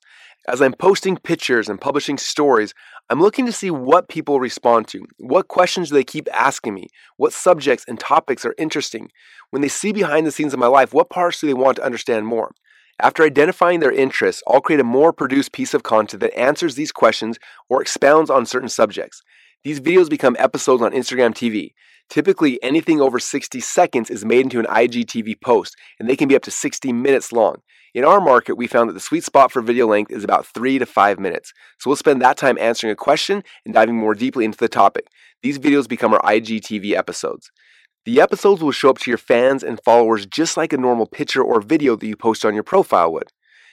As 0.48 0.62
I'm 0.62 0.72
posting 0.72 1.16
pictures 1.18 1.68
and 1.68 1.80
publishing 1.80 2.16
stories, 2.16 2.74
I'm 3.10 3.20
looking 3.20 3.44
to 3.44 3.52
see 3.52 3.70
what 3.70 4.08
people 4.08 4.40
respond 4.40 4.88
to. 4.88 5.04
What 5.18 5.48
questions 5.48 5.90
do 5.90 5.94
they 5.94 6.04
keep 6.04 6.26
asking 6.32 6.74
me? 6.74 6.88
What 7.18 7.34
subjects 7.34 7.84
and 7.86 8.00
topics 8.00 8.46
are 8.46 8.54
interesting? 8.56 9.10
When 9.50 9.60
they 9.60 9.68
see 9.68 9.92
behind 9.92 10.26
the 10.26 10.32
scenes 10.32 10.54
of 10.54 10.58
my 10.58 10.66
life, 10.66 10.94
what 10.94 11.10
parts 11.10 11.40
do 11.40 11.46
they 11.46 11.54
want 11.54 11.76
to 11.76 11.84
understand 11.84 12.26
more? 12.26 12.50
After 13.00 13.24
identifying 13.24 13.80
their 13.80 13.90
interests, 13.90 14.42
I'll 14.46 14.60
create 14.60 14.80
a 14.80 14.84
more 14.84 15.12
produced 15.12 15.52
piece 15.52 15.74
of 15.74 15.82
content 15.82 16.20
that 16.20 16.38
answers 16.38 16.76
these 16.76 16.92
questions 16.92 17.38
or 17.68 17.82
expounds 17.82 18.30
on 18.30 18.46
certain 18.46 18.68
subjects. 18.68 19.20
These 19.64 19.80
videos 19.80 20.08
become 20.08 20.36
episodes 20.38 20.82
on 20.82 20.92
Instagram 20.92 21.32
TV. 21.32 21.72
Typically, 22.08 22.62
anything 22.62 23.00
over 23.00 23.18
60 23.18 23.58
seconds 23.60 24.10
is 24.10 24.24
made 24.24 24.42
into 24.42 24.60
an 24.60 24.66
IGTV 24.66 25.40
post, 25.40 25.74
and 25.98 26.08
they 26.08 26.16
can 26.16 26.28
be 26.28 26.36
up 26.36 26.42
to 26.42 26.50
60 26.50 26.92
minutes 26.92 27.32
long. 27.32 27.56
In 27.94 28.04
our 28.04 28.20
market, 28.20 28.56
we 28.56 28.66
found 28.66 28.90
that 28.90 28.94
the 28.94 29.00
sweet 29.00 29.24
spot 29.24 29.50
for 29.50 29.62
video 29.62 29.86
length 29.86 30.10
is 30.12 30.22
about 30.22 30.46
three 30.46 30.78
to 30.78 30.86
five 30.86 31.18
minutes. 31.18 31.52
So 31.78 31.88
we'll 31.88 31.96
spend 31.96 32.20
that 32.22 32.36
time 32.36 32.58
answering 32.58 32.92
a 32.92 32.96
question 32.96 33.42
and 33.64 33.72
diving 33.72 33.96
more 33.96 34.14
deeply 34.14 34.44
into 34.44 34.58
the 34.58 34.68
topic. 34.68 35.06
These 35.42 35.58
videos 35.58 35.88
become 35.88 36.12
our 36.12 36.22
IGTV 36.22 36.92
episodes. 36.92 37.50
The 38.06 38.20
episodes 38.20 38.62
will 38.62 38.70
show 38.70 38.90
up 38.90 38.98
to 38.98 39.10
your 39.10 39.16
fans 39.16 39.62
and 39.62 39.80
followers 39.82 40.26
just 40.26 40.58
like 40.58 40.74
a 40.74 40.76
normal 40.76 41.06
picture 41.06 41.42
or 41.42 41.62
video 41.62 41.96
that 41.96 42.06
you 42.06 42.16
post 42.16 42.44
on 42.44 42.52
your 42.52 42.62
profile 42.62 43.10
would. 43.14 43.28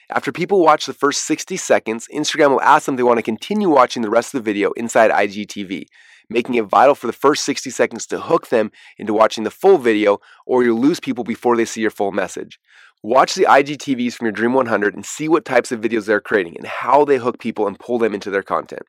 After 0.09 0.31
people 0.31 0.61
watch 0.61 0.85
the 0.85 0.93
first 0.93 1.25
60 1.25 1.57
seconds, 1.57 2.07
Instagram 2.13 2.51
will 2.51 2.61
ask 2.61 2.85
them 2.85 2.95
if 2.95 2.97
they 2.97 3.03
want 3.03 3.17
to 3.17 3.23
continue 3.23 3.69
watching 3.69 4.03
the 4.03 4.09
rest 4.09 4.33
of 4.33 4.41
the 4.41 4.49
video 4.49 4.71
inside 4.71 5.11
IGTV, 5.11 5.83
making 6.29 6.55
it 6.55 6.63
vital 6.63 6.95
for 6.95 7.07
the 7.07 7.13
first 7.13 7.43
60 7.43 7.69
seconds 7.71 8.07
to 8.07 8.21
hook 8.21 8.47
them 8.47 8.71
into 8.97 9.13
watching 9.13 9.43
the 9.43 9.51
full 9.51 9.77
video, 9.77 10.19
or 10.45 10.63
you'll 10.63 10.79
lose 10.79 11.01
people 11.01 11.25
before 11.25 11.57
they 11.57 11.65
see 11.65 11.81
your 11.81 11.91
full 11.91 12.13
message. 12.13 12.57
Watch 13.03 13.35
the 13.35 13.45
IGTVs 13.45 14.13
from 14.13 14.27
your 14.27 14.31
Dream 14.31 14.53
100 14.53 14.95
and 14.95 15.05
see 15.05 15.27
what 15.27 15.43
types 15.43 15.73
of 15.73 15.81
videos 15.81 16.05
they're 16.05 16.21
creating 16.21 16.55
and 16.55 16.67
how 16.67 17.03
they 17.03 17.17
hook 17.17 17.37
people 17.37 17.67
and 17.67 17.77
pull 17.77 17.99
them 17.99 18.13
into 18.13 18.29
their 18.29 18.43
content. 18.43 18.83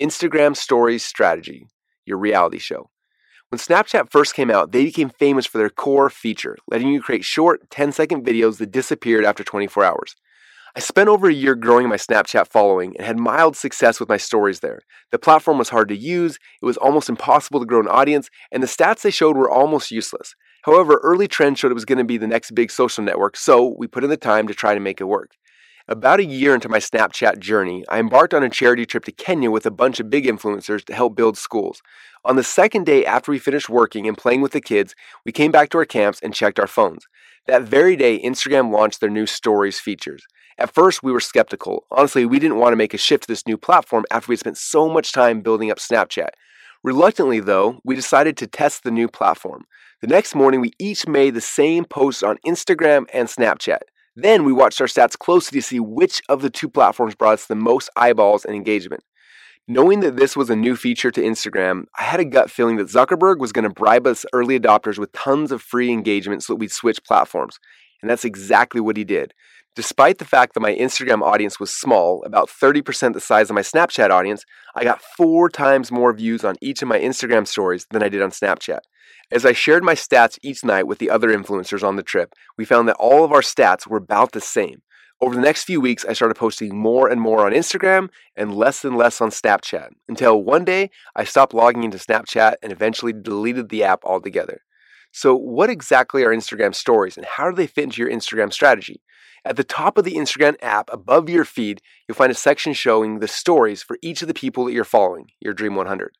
Instagram 0.00 0.56
Stories 0.56 1.04
Strategy, 1.04 1.66
your 2.06 2.18
reality 2.18 2.58
show. 2.58 2.90
When 3.50 3.58
Snapchat 3.58 4.12
first 4.12 4.36
came 4.36 4.48
out, 4.48 4.70
they 4.70 4.84
became 4.84 5.10
famous 5.10 5.44
for 5.44 5.58
their 5.58 5.70
core 5.70 6.08
feature, 6.08 6.56
letting 6.70 6.86
you 6.86 7.02
create 7.02 7.24
short 7.24 7.68
10 7.70 7.90
second 7.90 8.24
videos 8.24 8.58
that 8.58 8.70
disappeared 8.70 9.24
after 9.24 9.42
24 9.42 9.82
hours. 9.84 10.14
I 10.76 10.78
spent 10.78 11.08
over 11.08 11.28
a 11.28 11.34
year 11.34 11.56
growing 11.56 11.88
my 11.88 11.96
Snapchat 11.96 12.46
following 12.46 12.94
and 12.96 13.04
had 13.04 13.18
mild 13.18 13.56
success 13.56 13.98
with 13.98 14.08
my 14.08 14.18
stories 14.18 14.60
there. 14.60 14.82
The 15.10 15.18
platform 15.18 15.58
was 15.58 15.70
hard 15.70 15.88
to 15.88 15.96
use, 15.96 16.38
it 16.62 16.64
was 16.64 16.76
almost 16.76 17.08
impossible 17.08 17.58
to 17.58 17.66
grow 17.66 17.80
an 17.80 17.88
audience, 17.88 18.30
and 18.52 18.62
the 18.62 18.68
stats 18.68 19.02
they 19.02 19.10
showed 19.10 19.36
were 19.36 19.50
almost 19.50 19.90
useless. 19.90 20.36
However, 20.62 21.00
early 21.02 21.26
trends 21.26 21.58
showed 21.58 21.72
it 21.72 21.74
was 21.74 21.84
going 21.84 21.98
to 21.98 22.04
be 22.04 22.18
the 22.18 22.28
next 22.28 22.52
big 22.52 22.70
social 22.70 23.02
network, 23.02 23.36
so 23.36 23.74
we 23.76 23.88
put 23.88 24.04
in 24.04 24.10
the 24.10 24.16
time 24.16 24.46
to 24.46 24.54
try 24.54 24.74
to 24.74 24.80
make 24.80 25.00
it 25.00 25.08
work. 25.08 25.32
About 25.90 26.20
a 26.20 26.24
year 26.24 26.54
into 26.54 26.68
my 26.68 26.78
Snapchat 26.78 27.40
journey, 27.40 27.84
I 27.88 27.98
embarked 27.98 28.32
on 28.32 28.44
a 28.44 28.48
charity 28.48 28.86
trip 28.86 29.04
to 29.06 29.10
Kenya 29.10 29.50
with 29.50 29.66
a 29.66 29.72
bunch 29.72 29.98
of 29.98 30.08
big 30.08 30.24
influencers 30.24 30.84
to 30.84 30.94
help 30.94 31.16
build 31.16 31.36
schools. 31.36 31.82
On 32.24 32.36
the 32.36 32.44
second 32.44 32.86
day 32.86 33.04
after 33.04 33.32
we 33.32 33.40
finished 33.40 33.68
working 33.68 34.06
and 34.06 34.16
playing 34.16 34.40
with 34.40 34.52
the 34.52 34.60
kids, 34.60 34.94
we 35.26 35.32
came 35.32 35.50
back 35.50 35.68
to 35.70 35.78
our 35.78 35.84
camps 35.84 36.20
and 36.22 36.32
checked 36.32 36.60
our 36.60 36.68
phones. 36.68 37.08
That 37.48 37.62
very 37.62 37.96
day, 37.96 38.22
Instagram 38.22 38.72
launched 38.72 39.00
their 39.00 39.10
new 39.10 39.26
stories 39.26 39.80
features. 39.80 40.22
At 40.58 40.72
first, 40.72 41.02
we 41.02 41.10
were 41.10 41.18
skeptical. 41.18 41.86
Honestly, 41.90 42.24
we 42.24 42.38
didn't 42.38 42.58
want 42.58 42.70
to 42.70 42.76
make 42.76 42.94
a 42.94 42.96
shift 42.96 43.24
to 43.24 43.26
this 43.26 43.48
new 43.48 43.56
platform 43.56 44.04
after 44.12 44.28
we 44.28 44.34
had 44.34 44.40
spent 44.40 44.58
so 44.58 44.88
much 44.88 45.10
time 45.10 45.40
building 45.40 45.72
up 45.72 45.78
Snapchat. 45.78 46.28
Reluctantly, 46.84 47.40
though, 47.40 47.80
we 47.84 47.96
decided 47.96 48.36
to 48.36 48.46
test 48.46 48.84
the 48.84 48.92
new 48.92 49.08
platform. 49.08 49.64
The 50.02 50.06
next 50.06 50.36
morning, 50.36 50.60
we 50.60 50.70
each 50.78 51.08
made 51.08 51.34
the 51.34 51.40
same 51.40 51.84
posts 51.84 52.22
on 52.22 52.38
Instagram 52.46 53.06
and 53.12 53.26
Snapchat. 53.26 53.80
Then 54.22 54.44
we 54.44 54.52
watched 54.52 54.82
our 54.82 54.86
stats 54.86 55.18
closely 55.18 55.60
to 55.60 55.66
see 55.66 55.80
which 55.80 56.20
of 56.28 56.42
the 56.42 56.50
two 56.50 56.68
platforms 56.68 57.14
brought 57.14 57.34
us 57.34 57.46
the 57.46 57.54
most 57.54 57.88
eyeballs 57.96 58.44
and 58.44 58.54
engagement. 58.54 59.02
Knowing 59.66 60.00
that 60.00 60.16
this 60.16 60.36
was 60.36 60.50
a 60.50 60.56
new 60.56 60.76
feature 60.76 61.10
to 61.10 61.22
Instagram, 61.22 61.84
I 61.98 62.02
had 62.02 62.20
a 62.20 62.24
gut 62.26 62.50
feeling 62.50 62.76
that 62.76 62.88
Zuckerberg 62.88 63.38
was 63.38 63.52
going 63.52 63.62
to 63.62 63.70
bribe 63.70 64.06
us 64.06 64.26
early 64.34 64.60
adopters 64.60 64.98
with 64.98 65.12
tons 65.12 65.50
of 65.52 65.62
free 65.62 65.90
engagement 65.90 66.42
so 66.42 66.52
that 66.52 66.58
we'd 66.58 66.70
switch 66.70 67.02
platforms. 67.02 67.58
And 68.02 68.10
that's 68.10 68.26
exactly 68.26 68.80
what 68.80 68.98
he 68.98 69.04
did. 69.04 69.32
Despite 69.76 70.18
the 70.18 70.24
fact 70.24 70.54
that 70.54 70.60
my 70.60 70.74
Instagram 70.74 71.22
audience 71.22 71.60
was 71.60 71.72
small, 71.72 72.24
about 72.24 72.48
30% 72.48 73.14
the 73.14 73.20
size 73.20 73.50
of 73.50 73.54
my 73.54 73.62
Snapchat 73.62 74.10
audience, 74.10 74.44
I 74.74 74.82
got 74.82 75.00
four 75.00 75.48
times 75.48 75.92
more 75.92 76.12
views 76.12 76.44
on 76.44 76.56
each 76.60 76.82
of 76.82 76.88
my 76.88 76.98
Instagram 76.98 77.46
stories 77.46 77.86
than 77.90 78.02
I 78.02 78.08
did 78.08 78.20
on 78.20 78.30
Snapchat. 78.30 78.80
As 79.30 79.46
I 79.46 79.52
shared 79.52 79.84
my 79.84 79.94
stats 79.94 80.38
each 80.42 80.64
night 80.64 80.88
with 80.88 80.98
the 80.98 81.08
other 81.08 81.28
influencers 81.28 81.86
on 81.86 81.94
the 81.94 82.02
trip, 82.02 82.34
we 82.58 82.64
found 82.64 82.88
that 82.88 82.96
all 82.98 83.24
of 83.24 83.30
our 83.30 83.42
stats 83.42 83.86
were 83.86 83.98
about 83.98 84.32
the 84.32 84.40
same. 84.40 84.82
Over 85.20 85.36
the 85.36 85.40
next 85.42 85.64
few 85.64 85.80
weeks, 85.80 86.04
I 86.04 86.14
started 86.14 86.34
posting 86.34 86.76
more 86.76 87.06
and 87.06 87.20
more 87.20 87.46
on 87.46 87.52
Instagram 87.52 88.08
and 88.34 88.56
less 88.56 88.84
and 88.84 88.96
less 88.96 89.20
on 89.20 89.30
Snapchat 89.30 89.90
until 90.08 90.42
one 90.42 90.64
day 90.64 90.90
I 91.14 91.22
stopped 91.22 91.54
logging 91.54 91.84
into 91.84 91.98
Snapchat 91.98 92.54
and 92.60 92.72
eventually 92.72 93.12
deleted 93.12 93.68
the 93.68 93.84
app 93.84 94.04
altogether. 94.04 94.62
So, 95.12 95.36
what 95.36 95.70
exactly 95.70 96.24
are 96.24 96.34
Instagram 96.34 96.74
stories 96.74 97.16
and 97.16 97.26
how 97.26 97.50
do 97.50 97.56
they 97.56 97.66
fit 97.66 97.84
into 97.84 98.00
your 98.00 98.10
Instagram 98.10 98.52
strategy? 98.52 99.02
At 99.44 99.56
the 99.56 99.64
top 99.64 99.96
of 99.96 100.04
the 100.04 100.16
Instagram 100.16 100.56
app, 100.60 100.90
above 100.92 101.30
your 101.30 101.46
feed, 101.46 101.80
you'll 102.06 102.14
find 102.14 102.30
a 102.30 102.34
section 102.34 102.74
showing 102.74 103.18
the 103.18 103.28
stories 103.28 103.82
for 103.82 103.98
each 104.02 104.20
of 104.20 104.28
the 104.28 104.34
people 104.34 104.66
that 104.66 104.72
you're 104.72 104.84
following, 104.84 105.30
your 105.40 105.54
Dream 105.54 105.74
100. 105.76 106.12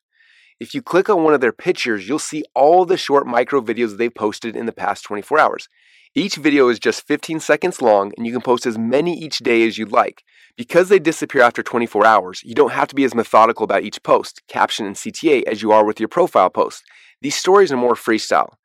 If 0.59 0.73
you 0.73 0.81
click 0.81 1.07
on 1.07 1.23
one 1.23 1.33
of 1.35 1.41
their 1.41 1.51
pictures, 1.51 2.07
you'll 2.07 2.19
see 2.19 2.43
all 2.55 2.83
the 2.83 2.97
short 2.97 3.27
micro 3.27 3.61
videos 3.61 3.97
they've 3.97 4.13
posted 4.13 4.55
in 4.55 4.65
the 4.65 4.71
past 4.71 5.03
24 5.03 5.39
hours. 5.39 5.69
Each 6.15 6.35
video 6.35 6.67
is 6.69 6.79
just 6.79 7.07
15 7.07 7.39
seconds 7.39 7.81
long, 7.81 8.11
and 8.17 8.25
you 8.25 8.33
can 8.33 8.41
post 8.41 8.65
as 8.65 8.77
many 8.77 9.17
each 9.17 9.37
day 9.37 9.67
as 9.67 9.77
you'd 9.77 9.91
like. 9.91 10.23
Because 10.57 10.89
they 10.89 10.99
disappear 10.99 11.41
after 11.41 11.63
24 11.63 12.05
hours, 12.05 12.41
you 12.43 12.53
don't 12.55 12.73
have 12.73 12.87
to 12.89 12.95
be 12.95 13.03
as 13.03 13.15
methodical 13.15 13.63
about 13.63 13.83
each 13.83 14.01
post, 14.03 14.41
caption, 14.47 14.85
and 14.85 14.95
CTA 14.95 15.43
as 15.43 15.61
you 15.61 15.71
are 15.71 15.85
with 15.85 15.99
your 15.99 16.09
profile 16.09 16.49
post. 16.49 16.83
These 17.21 17.35
stories 17.35 17.71
are 17.71 17.77
more 17.77 17.93
freestyle. 17.93 18.55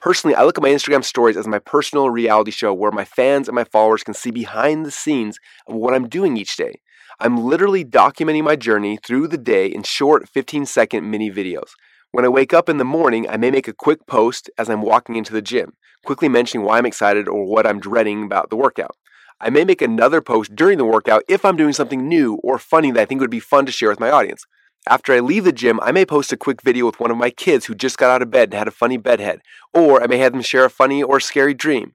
Personally, 0.00 0.34
I 0.34 0.44
look 0.44 0.58
at 0.58 0.62
my 0.62 0.68
Instagram 0.68 1.02
stories 1.02 1.36
as 1.36 1.46
my 1.46 1.58
personal 1.58 2.10
reality 2.10 2.50
show 2.50 2.72
where 2.74 2.92
my 2.92 3.04
fans 3.04 3.48
and 3.48 3.54
my 3.54 3.64
followers 3.64 4.04
can 4.04 4.14
see 4.14 4.30
behind 4.30 4.84
the 4.84 4.90
scenes 4.90 5.38
of 5.66 5.74
what 5.74 5.94
I'm 5.94 6.08
doing 6.08 6.36
each 6.36 6.56
day. 6.56 6.80
I'm 7.18 7.44
literally 7.44 7.84
documenting 7.84 8.44
my 8.44 8.56
journey 8.56 8.98
through 8.98 9.28
the 9.28 9.38
day 9.38 9.66
in 9.66 9.82
short 9.84 10.28
15 10.28 10.66
second 10.66 11.10
mini 11.10 11.30
videos. 11.30 11.70
When 12.12 12.26
I 12.26 12.28
wake 12.28 12.52
up 12.52 12.68
in 12.68 12.76
the 12.76 12.84
morning, 12.84 13.28
I 13.28 13.38
may 13.38 13.50
make 13.50 13.68
a 13.68 13.72
quick 13.72 14.06
post 14.06 14.50
as 14.58 14.68
I'm 14.68 14.82
walking 14.82 15.16
into 15.16 15.32
the 15.32 15.42
gym, 15.42 15.72
quickly 16.04 16.28
mentioning 16.28 16.66
why 16.66 16.76
I'm 16.76 16.86
excited 16.86 17.26
or 17.26 17.46
what 17.46 17.66
I'm 17.66 17.80
dreading 17.80 18.24
about 18.24 18.50
the 18.50 18.56
workout. 18.56 18.96
I 19.40 19.48
may 19.50 19.64
make 19.64 19.80
another 19.82 20.20
post 20.20 20.54
during 20.54 20.76
the 20.76 20.84
workout 20.84 21.22
if 21.26 21.44
I'm 21.44 21.56
doing 21.56 21.72
something 21.72 22.06
new 22.06 22.34
or 22.42 22.58
funny 22.58 22.90
that 22.92 23.00
I 23.00 23.04
think 23.06 23.22
would 23.22 23.30
be 23.30 23.40
fun 23.40 23.66
to 23.66 23.72
share 23.72 23.90
with 23.90 24.00
my 24.00 24.10
audience. 24.10 24.44
After 24.88 25.12
I 25.12 25.18
leave 25.18 25.42
the 25.42 25.52
gym, 25.52 25.80
I 25.82 25.90
may 25.90 26.06
post 26.06 26.32
a 26.32 26.36
quick 26.36 26.62
video 26.62 26.86
with 26.86 27.00
one 27.00 27.10
of 27.10 27.16
my 27.16 27.30
kids 27.30 27.66
who 27.66 27.74
just 27.74 27.98
got 27.98 28.10
out 28.10 28.22
of 28.22 28.30
bed 28.30 28.50
and 28.50 28.54
had 28.54 28.68
a 28.68 28.70
funny 28.70 28.96
bedhead, 28.96 29.40
or 29.74 30.00
I 30.00 30.06
may 30.06 30.18
have 30.18 30.32
them 30.32 30.42
share 30.42 30.64
a 30.64 30.70
funny 30.70 31.02
or 31.02 31.18
scary 31.18 31.54
dream. 31.54 31.94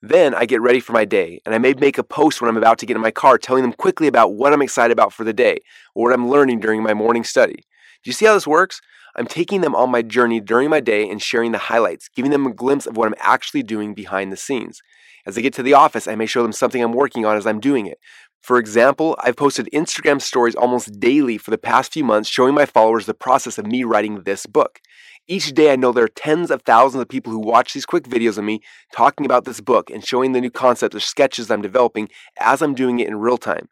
Then 0.00 0.34
I 0.34 0.44
get 0.44 0.60
ready 0.60 0.80
for 0.80 0.92
my 0.92 1.04
day, 1.04 1.40
and 1.46 1.54
I 1.54 1.58
may 1.58 1.72
make 1.74 1.98
a 1.98 2.02
post 2.02 2.40
when 2.40 2.50
I'm 2.50 2.56
about 2.56 2.80
to 2.80 2.86
get 2.86 2.96
in 2.96 3.00
my 3.00 3.12
car 3.12 3.38
telling 3.38 3.62
them 3.62 3.72
quickly 3.72 4.08
about 4.08 4.34
what 4.34 4.52
I'm 4.52 4.60
excited 4.60 4.90
about 4.90 5.12
for 5.12 5.22
the 5.22 5.32
day 5.32 5.58
or 5.94 6.02
what 6.02 6.12
I'm 6.12 6.28
learning 6.28 6.58
during 6.58 6.82
my 6.82 6.94
morning 6.94 7.22
study. 7.22 7.64
Do 8.02 8.10
you 8.10 8.12
see 8.12 8.26
how 8.26 8.34
this 8.34 8.48
works? 8.48 8.80
I'm 9.14 9.26
taking 9.26 9.60
them 9.60 9.76
on 9.76 9.92
my 9.92 10.02
journey 10.02 10.40
during 10.40 10.68
my 10.68 10.80
day 10.80 11.08
and 11.08 11.22
sharing 11.22 11.52
the 11.52 11.58
highlights, 11.58 12.08
giving 12.08 12.32
them 12.32 12.48
a 12.48 12.52
glimpse 12.52 12.86
of 12.86 12.96
what 12.96 13.06
I'm 13.06 13.14
actually 13.20 13.62
doing 13.62 13.94
behind 13.94 14.32
the 14.32 14.36
scenes. 14.36 14.80
As 15.26 15.34
they 15.34 15.42
get 15.42 15.54
to 15.54 15.62
the 15.62 15.74
office, 15.74 16.08
I 16.08 16.16
may 16.16 16.26
show 16.26 16.42
them 16.42 16.52
something 16.52 16.82
I'm 16.82 16.92
working 16.92 17.24
on 17.24 17.36
as 17.36 17.46
I'm 17.46 17.60
doing 17.60 17.86
it. 17.86 17.98
For 18.42 18.58
example, 18.58 19.16
I've 19.22 19.36
posted 19.36 19.68
Instagram 19.72 20.20
stories 20.20 20.56
almost 20.56 20.98
daily 20.98 21.38
for 21.38 21.52
the 21.52 21.58
past 21.58 21.92
few 21.92 22.02
months 22.02 22.28
showing 22.28 22.54
my 22.54 22.66
followers 22.66 23.06
the 23.06 23.14
process 23.14 23.56
of 23.56 23.66
me 23.66 23.84
writing 23.84 24.22
this 24.22 24.46
book. 24.46 24.80
Each 25.28 25.52
day, 25.54 25.72
I 25.72 25.76
know 25.76 25.92
there 25.92 26.04
are 26.04 26.08
tens 26.08 26.50
of 26.50 26.62
thousands 26.62 27.02
of 27.02 27.08
people 27.08 27.32
who 27.32 27.38
watch 27.38 27.72
these 27.72 27.86
quick 27.86 28.04
videos 28.04 28.38
of 28.38 28.44
me 28.44 28.60
talking 28.92 29.24
about 29.24 29.44
this 29.44 29.60
book 29.60 29.90
and 29.90 30.04
showing 30.04 30.32
the 30.32 30.40
new 30.40 30.50
concepts 30.50 30.96
or 30.96 31.00
sketches 31.00 31.48
I'm 31.48 31.62
developing 31.62 32.08
as 32.40 32.60
I'm 32.60 32.74
doing 32.74 32.98
it 32.98 33.06
in 33.06 33.14
real 33.14 33.38
time. 33.38 33.68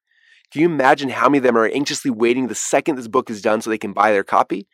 Can 0.52 0.62
you 0.62 0.68
imagine 0.68 1.08
how 1.08 1.28
many 1.28 1.38
of 1.38 1.44
them 1.44 1.56
are 1.56 1.66
anxiously 1.66 2.12
waiting 2.12 2.46
the 2.46 2.54
second 2.54 2.94
this 2.94 3.08
book 3.08 3.28
is 3.28 3.42
done 3.42 3.60
so 3.60 3.70
they 3.70 3.78
can 3.78 3.92
buy 3.92 4.12
their 4.12 4.22
copy? 4.22 4.68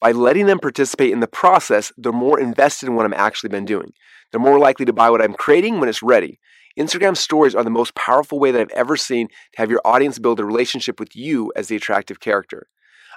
By 0.00 0.12
letting 0.12 0.46
them 0.46 0.58
participate 0.58 1.12
in 1.12 1.20
the 1.20 1.26
process, 1.26 1.92
they're 1.98 2.12
more 2.12 2.40
invested 2.40 2.88
in 2.88 2.96
what 2.96 3.04
I'm 3.04 3.12
actually 3.12 3.50
been 3.50 3.66
doing. 3.66 3.92
They're 4.32 4.40
more 4.40 4.58
likely 4.58 4.86
to 4.86 4.92
buy 4.92 5.10
what 5.10 5.22
I'm 5.22 5.34
creating 5.34 5.78
when 5.78 5.88
it's 5.88 6.02
ready. 6.02 6.40
Instagram 6.78 7.16
stories 7.16 7.54
are 7.54 7.62
the 7.62 7.70
most 7.70 7.94
powerful 7.94 8.38
way 8.38 8.50
that 8.50 8.60
I've 8.60 8.70
ever 8.70 8.96
seen 8.96 9.28
to 9.28 9.58
have 9.58 9.70
your 9.70 9.82
audience 9.84 10.18
build 10.18 10.40
a 10.40 10.44
relationship 10.44 10.98
with 10.98 11.14
you 11.14 11.52
as 11.54 11.68
the 11.68 11.76
attractive 11.76 12.18
character. 12.18 12.66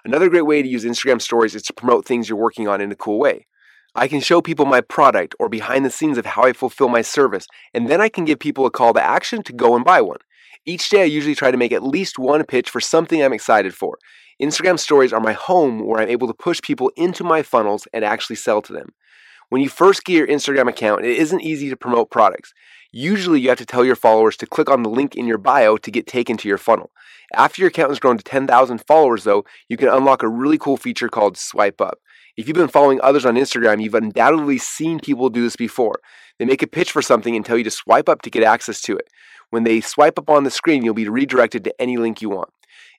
Another 0.04 0.30
great 0.30 0.46
way 0.46 0.62
to 0.62 0.68
use 0.68 0.84
Instagram 0.84 1.22
stories 1.22 1.56
is 1.56 1.64
to 1.64 1.74
promote 1.74 2.06
things 2.06 2.28
you're 2.28 2.38
working 2.38 2.68
on 2.68 2.82
in 2.82 2.92
a 2.92 2.96
cool 2.96 3.18
way. 3.18 3.48
I 3.96 4.10
can 4.10 4.20
show 4.20 4.42
people 4.42 4.66
my 4.66 4.82
product 4.82 5.36
or 5.40 5.48
behind 5.48 5.86
the 5.86 5.90
scenes 5.90 6.18
of 6.18 6.26
how 6.26 6.44
I 6.44 6.52
fulfill 6.52 6.90
my 6.90 7.02
service, 7.02 7.48
and 7.74 7.88
then 7.88 8.02
I 8.02 8.10
can 8.10 8.26
give 8.26 8.40
people 8.40 8.66
a 8.66 8.72
call 8.72 8.94
to 8.94 9.02
action 9.02 9.42
to 9.44 9.54
go 9.54 9.74
and 9.74 9.86
buy 9.86 10.02
one. 10.02 10.20
Each 10.66 10.90
day, 10.90 11.04
I 11.04 11.06
usually 11.06 11.36
try 11.36 11.50
to 11.50 11.58
make 11.58 11.72
at 11.72 11.82
least 11.82 12.20
one 12.20 12.44
pitch 12.44 12.70
for 12.70 12.82
something 12.82 13.24
I'm 13.24 13.32
excited 13.32 13.74
for. 13.74 13.98
Instagram 14.42 14.78
stories 14.78 15.14
are 15.14 15.22
my 15.22 15.32
home 15.32 15.86
where 15.86 16.02
I'm 16.02 16.10
able 16.10 16.28
to 16.28 16.34
push 16.34 16.62
people 16.62 16.92
into 16.98 17.24
my 17.24 17.42
funnels 17.42 17.88
and 17.94 18.04
actually 18.04 18.36
sell 18.36 18.62
to 18.64 18.74
them. 18.74 18.90
When 19.50 19.62
you 19.62 19.70
first 19.70 20.04
get 20.04 20.14
your 20.14 20.28
Instagram 20.28 20.68
account, 20.68 21.06
it 21.06 21.18
isn't 21.18 21.42
easy 21.42 21.70
to 21.70 21.78
promote 21.78 22.10
products. 22.10 22.54
Usually, 22.92 23.40
you 23.40 23.50
have 23.50 23.58
to 23.58 23.66
tell 23.66 23.86
your 23.86 23.96
followers 23.96 24.38
to 24.38 24.48
click 24.48 24.70
on 24.70 24.84
the 24.84 24.90
link 24.90 25.16
in 25.16 25.28
your 25.28 25.38
bio 25.38 25.78
to 25.78 25.92
get 25.92 26.08
taken 26.08 26.38
to 26.38 26.48
your 26.48 26.58
funnel. 26.58 26.92
After 27.34 27.62
your 27.62 27.70
account 27.70 27.90
has 27.90 28.00
grown 28.00 28.18
to 28.18 28.24
10,000 28.24 28.86
followers, 28.88 29.24
though, 29.24 29.44
you 29.68 29.78
can 29.78 29.90
unlock 29.90 30.24
a 30.24 30.30
really 30.30 30.58
cool 30.58 30.78
feature 30.78 31.10
called 31.10 31.38
Swipe 31.38 31.82
Up. 31.82 32.00
If 32.38 32.48
you've 32.48 32.56
been 32.56 32.68
following 32.68 33.00
others 33.02 33.26
on 33.26 33.36
Instagram, 33.36 33.82
you've 33.82 33.96
undoubtedly 33.96 34.58
seen 34.58 35.00
people 35.00 35.30
do 35.30 35.44
this 35.44 35.56
before. 35.56 36.00
They 36.40 36.46
make 36.46 36.62
a 36.64 36.68
pitch 36.68 36.92
for 36.92 37.02
something 37.02 37.36
and 37.36 37.46
tell 37.46 37.58
you 37.58 37.64
to 37.64 37.72
swipe 37.72 38.10
up 38.10 38.22
to 38.24 38.30
get 38.30 38.44
access 38.44 38.82
to 38.82 38.96
it. 38.98 39.08
When 39.52 39.64
they 39.64 39.80
swipe 39.80 40.18
up 40.18 40.30
on 40.30 40.44
the 40.44 40.52
screen, 40.52 40.84
you'll 40.84 40.94
be 40.94 41.08
redirected 41.08 41.64
to 41.66 41.82
any 41.82 41.98
link 41.98 42.22
you 42.22 42.30
want. 42.30 42.50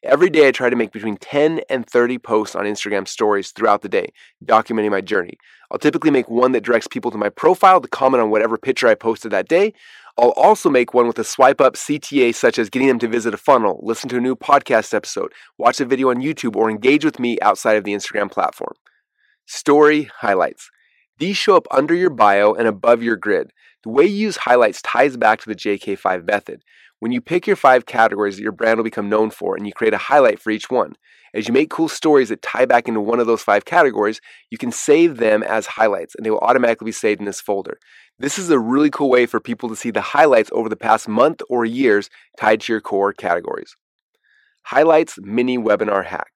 Every 0.03 0.31
day, 0.31 0.49
I 0.49 0.53
try 0.53 0.71
to 0.71 0.77
make 0.77 0.93
between 0.93 1.17
10 1.17 1.61
and 1.69 1.87
30 1.87 2.19
posts 2.19 2.55
on 2.55 2.65
Instagram 2.65 3.09
stories 3.09 3.51
throughout 3.51 3.83
the 3.83 3.89
day, 3.89 4.09
documenting 4.45 4.91
my 4.91 5.01
journey. 5.01 5.37
I'll 5.71 5.79
typically 5.79 6.11
make 6.11 6.29
one 6.29 6.53
that 6.53 6.65
directs 6.65 6.89
people 6.89 7.11
to 7.11 7.19
my 7.19 7.29
profile 7.29 7.81
to 7.81 7.89
comment 7.89 8.23
on 8.23 8.31
whatever 8.31 8.57
picture 8.57 8.89
I 8.89 8.95
posted 8.95 9.33
that 9.33 9.49
day. 9.49 9.73
I'll 10.19 10.31
also 10.31 10.71
make 10.71 10.95
one 10.95 11.07
with 11.07 11.19
a 11.19 11.25
swipe 11.25 11.61
up 11.61 11.75
CTA, 11.75 12.35
such 12.35 12.59
as 12.59 12.71
getting 12.71 12.89
them 12.89 12.99
to 13.01 13.09
visit 13.09 13.35
a 13.35 13.39
funnel, 13.39 13.81
listen 13.83 14.09
to 14.11 14.17
a 14.17 14.21
new 14.21 14.35
podcast 14.35 14.95
episode, 14.95 15.33
watch 15.59 15.79
a 15.79 15.85
video 15.85 16.09
on 16.09 16.23
YouTube, 16.23 16.57
or 16.57 16.71
engage 16.71 17.05
with 17.05 17.19
me 17.19 17.39
outside 17.41 17.77
of 17.77 17.85
the 17.85 17.93
Instagram 17.93 18.31
platform. 18.31 18.73
Story 19.47 20.11
highlights. 20.21 20.71
These 21.19 21.37
show 21.37 21.57
up 21.57 21.67
under 21.71 21.95
your 21.95 22.11
bio 22.11 22.55
and 22.55 22.67
above 22.67 23.03
your 23.03 23.17
grid. 23.17 23.53
The 23.83 23.91
way 23.91 24.07
you 24.07 24.17
use 24.17 24.37
highlights 24.39 24.83
ties 24.83 25.17
back 25.17 25.41
to 25.41 25.49
the 25.49 25.55
JK5 25.55 26.27
method. 26.27 26.63
When 26.99 27.13
you 27.13 27.21
pick 27.21 27.47
your 27.47 27.57
five 27.57 27.85
categories 27.85 28.37
that 28.37 28.43
your 28.43 28.53
brand 28.53 28.79
will 28.79 28.85
become 28.85 29.09
known 29.09 29.31
for 29.31 29.55
and 29.55 29.67
you 29.67 29.73
create 29.73 29.93
a 29.93 29.99
highlight 29.99 30.41
for 30.41 30.51
each 30.51 30.71
one, 30.71 30.95
as 31.35 31.47
you 31.47 31.53
make 31.53 31.69
cool 31.69 31.89
stories 31.89 32.31
that 32.31 32.41
tie 32.41 32.65
back 32.65 32.89
into 32.89 33.01
one 33.01 33.21
of 33.21 33.27
those 33.27 33.43
five 33.43 33.67
categories, 33.67 34.21
you 34.51 34.57
can 34.57 34.73
save 34.73 35.19
them 35.19 35.43
as 35.43 35.67
highlights 35.67 36.15
and 36.15 36.25
they 36.25 36.31
will 36.31 36.39
automatically 36.39 36.87
be 36.87 36.93
saved 36.93 37.21
in 37.21 37.27
this 37.27 37.41
folder. 37.41 37.79
This 38.19 38.39
is 38.39 38.49
a 38.49 38.59
really 38.59 38.89
cool 38.89 39.11
way 39.11 39.27
for 39.27 39.41
people 39.41 39.69
to 39.69 39.77
see 39.77 39.91
the 39.91 40.01
highlights 40.01 40.49
over 40.53 40.71
the 40.71 40.77
past 40.77 41.07
month 41.07 41.43
or 41.51 41.67
years 41.67 42.09
tied 42.39 42.63
to 42.63 42.73
your 42.73 42.81
core 42.81 43.13
categories. 43.13 43.77
Highlights 44.65 45.19
mini 45.21 45.59
webinar 45.59 46.07
hack. 46.07 46.31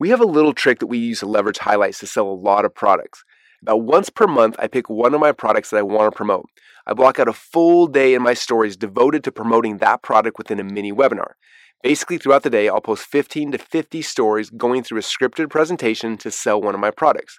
We 0.00 0.08
have 0.08 0.22
a 0.22 0.26
little 0.26 0.54
trick 0.54 0.78
that 0.78 0.86
we 0.86 0.98
use 0.98 1.20
to 1.20 1.26
leverage 1.26 1.58
highlights 1.58 1.98
to 1.98 2.06
sell 2.06 2.26
a 2.26 2.32
lot 2.32 2.64
of 2.64 2.74
products. 2.74 3.24
About 3.62 3.82
once 3.82 4.10
per 4.10 4.26
month, 4.26 4.56
I 4.58 4.66
pick 4.66 4.90
one 4.90 5.14
of 5.14 5.20
my 5.20 5.30
products 5.30 5.70
that 5.70 5.76
I 5.76 5.82
want 5.82 6.12
to 6.12 6.16
promote. 6.16 6.46
I 6.84 6.94
block 6.94 7.20
out 7.20 7.28
a 7.28 7.32
full 7.32 7.86
day 7.86 8.12
in 8.12 8.20
my 8.20 8.34
stories 8.34 8.76
devoted 8.76 9.22
to 9.22 9.30
promoting 9.30 9.78
that 9.78 10.02
product 10.02 10.36
within 10.36 10.58
a 10.58 10.64
mini 10.64 10.92
webinar. 10.92 11.34
Basically, 11.80 12.18
throughout 12.18 12.42
the 12.42 12.50
day, 12.50 12.68
I'll 12.68 12.80
post 12.80 13.04
15 13.04 13.52
to 13.52 13.58
50 13.58 14.02
stories 14.02 14.50
going 14.50 14.82
through 14.82 14.98
a 14.98 15.02
scripted 15.02 15.48
presentation 15.48 16.16
to 16.18 16.30
sell 16.32 16.60
one 16.60 16.74
of 16.74 16.80
my 16.80 16.90
products. 16.90 17.38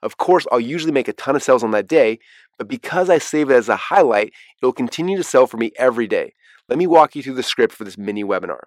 Of 0.00 0.16
course, 0.16 0.46
I'll 0.52 0.60
usually 0.60 0.92
make 0.92 1.08
a 1.08 1.12
ton 1.12 1.34
of 1.34 1.42
sales 1.42 1.64
on 1.64 1.72
that 1.72 1.88
day, 1.88 2.20
but 2.56 2.68
because 2.68 3.10
I 3.10 3.18
save 3.18 3.50
it 3.50 3.54
as 3.54 3.68
a 3.68 3.74
highlight, 3.74 4.32
it'll 4.62 4.72
continue 4.72 5.16
to 5.16 5.24
sell 5.24 5.48
for 5.48 5.56
me 5.56 5.72
every 5.76 6.06
day. 6.06 6.34
Let 6.68 6.78
me 6.78 6.86
walk 6.86 7.16
you 7.16 7.22
through 7.24 7.34
the 7.34 7.42
script 7.42 7.74
for 7.74 7.82
this 7.82 7.98
mini 7.98 8.22
webinar. 8.22 8.62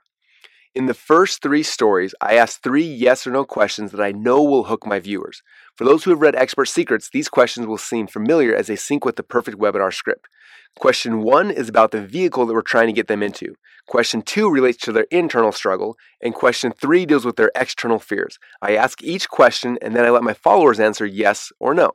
In 0.75 0.85
the 0.85 0.93
first 0.93 1.41
three 1.41 1.63
stories, 1.63 2.13
I 2.21 2.35
ask 2.35 2.61
three 2.61 2.85
yes 2.85 3.25
or 3.25 3.31
no 3.31 3.45
questions 3.45 3.91
that 3.91 4.01
I 4.01 4.11
know 4.11 4.43
will 4.43 4.65
hook 4.65 4.85
my 4.85 4.99
viewers. 4.99 5.41
For 5.75 5.85
those 5.85 6.03
who 6.03 6.11
have 6.11 6.21
read 6.21 6.35
Expert 6.35 6.65
Secrets, 6.65 7.09
these 7.09 7.29
questions 7.29 7.65
will 7.65 7.77
seem 7.77 8.07
familiar 8.07 8.55
as 8.55 8.67
they 8.67 8.75
sync 8.75 9.03
with 9.03 9.15
the 9.15 9.23
perfect 9.23 9.57
webinar 9.57 9.93
script. 9.93 10.27
Question 10.75 11.23
one 11.23 11.49
is 11.49 11.69
about 11.69 11.91
the 11.91 12.05
vehicle 12.05 12.45
that 12.45 12.53
we're 12.53 12.61
trying 12.61 12.87
to 12.87 12.93
get 12.93 13.07
them 13.07 13.23
into. 13.23 13.55
Question 13.87 14.21
two 14.21 14.49
relates 14.49 14.77
to 14.83 14.91
their 14.91 15.07
internal 15.09 15.51
struggle, 15.51 15.97
and 16.21 16.35
question 16.35 16.71
three 16.71 17.05
deals 17.05 17.25
with 17.25 17.37
their 17.37 17.51
external 17.55 17.97
fears. 17.97 18.37
I 18.61 18.75
ask 18.75 19.01
each 19.01 19.29
question 19.29 19.79
and 19.81 19.95
then 19.95 20.05
I 20.05 20.11
let 20.11 20.23
my 20.23 20.33
followers 20.33 20.79
answer 20.79 21.05
yes 21.05 21.51
or 21.59 21.73
no. 21.73 21.93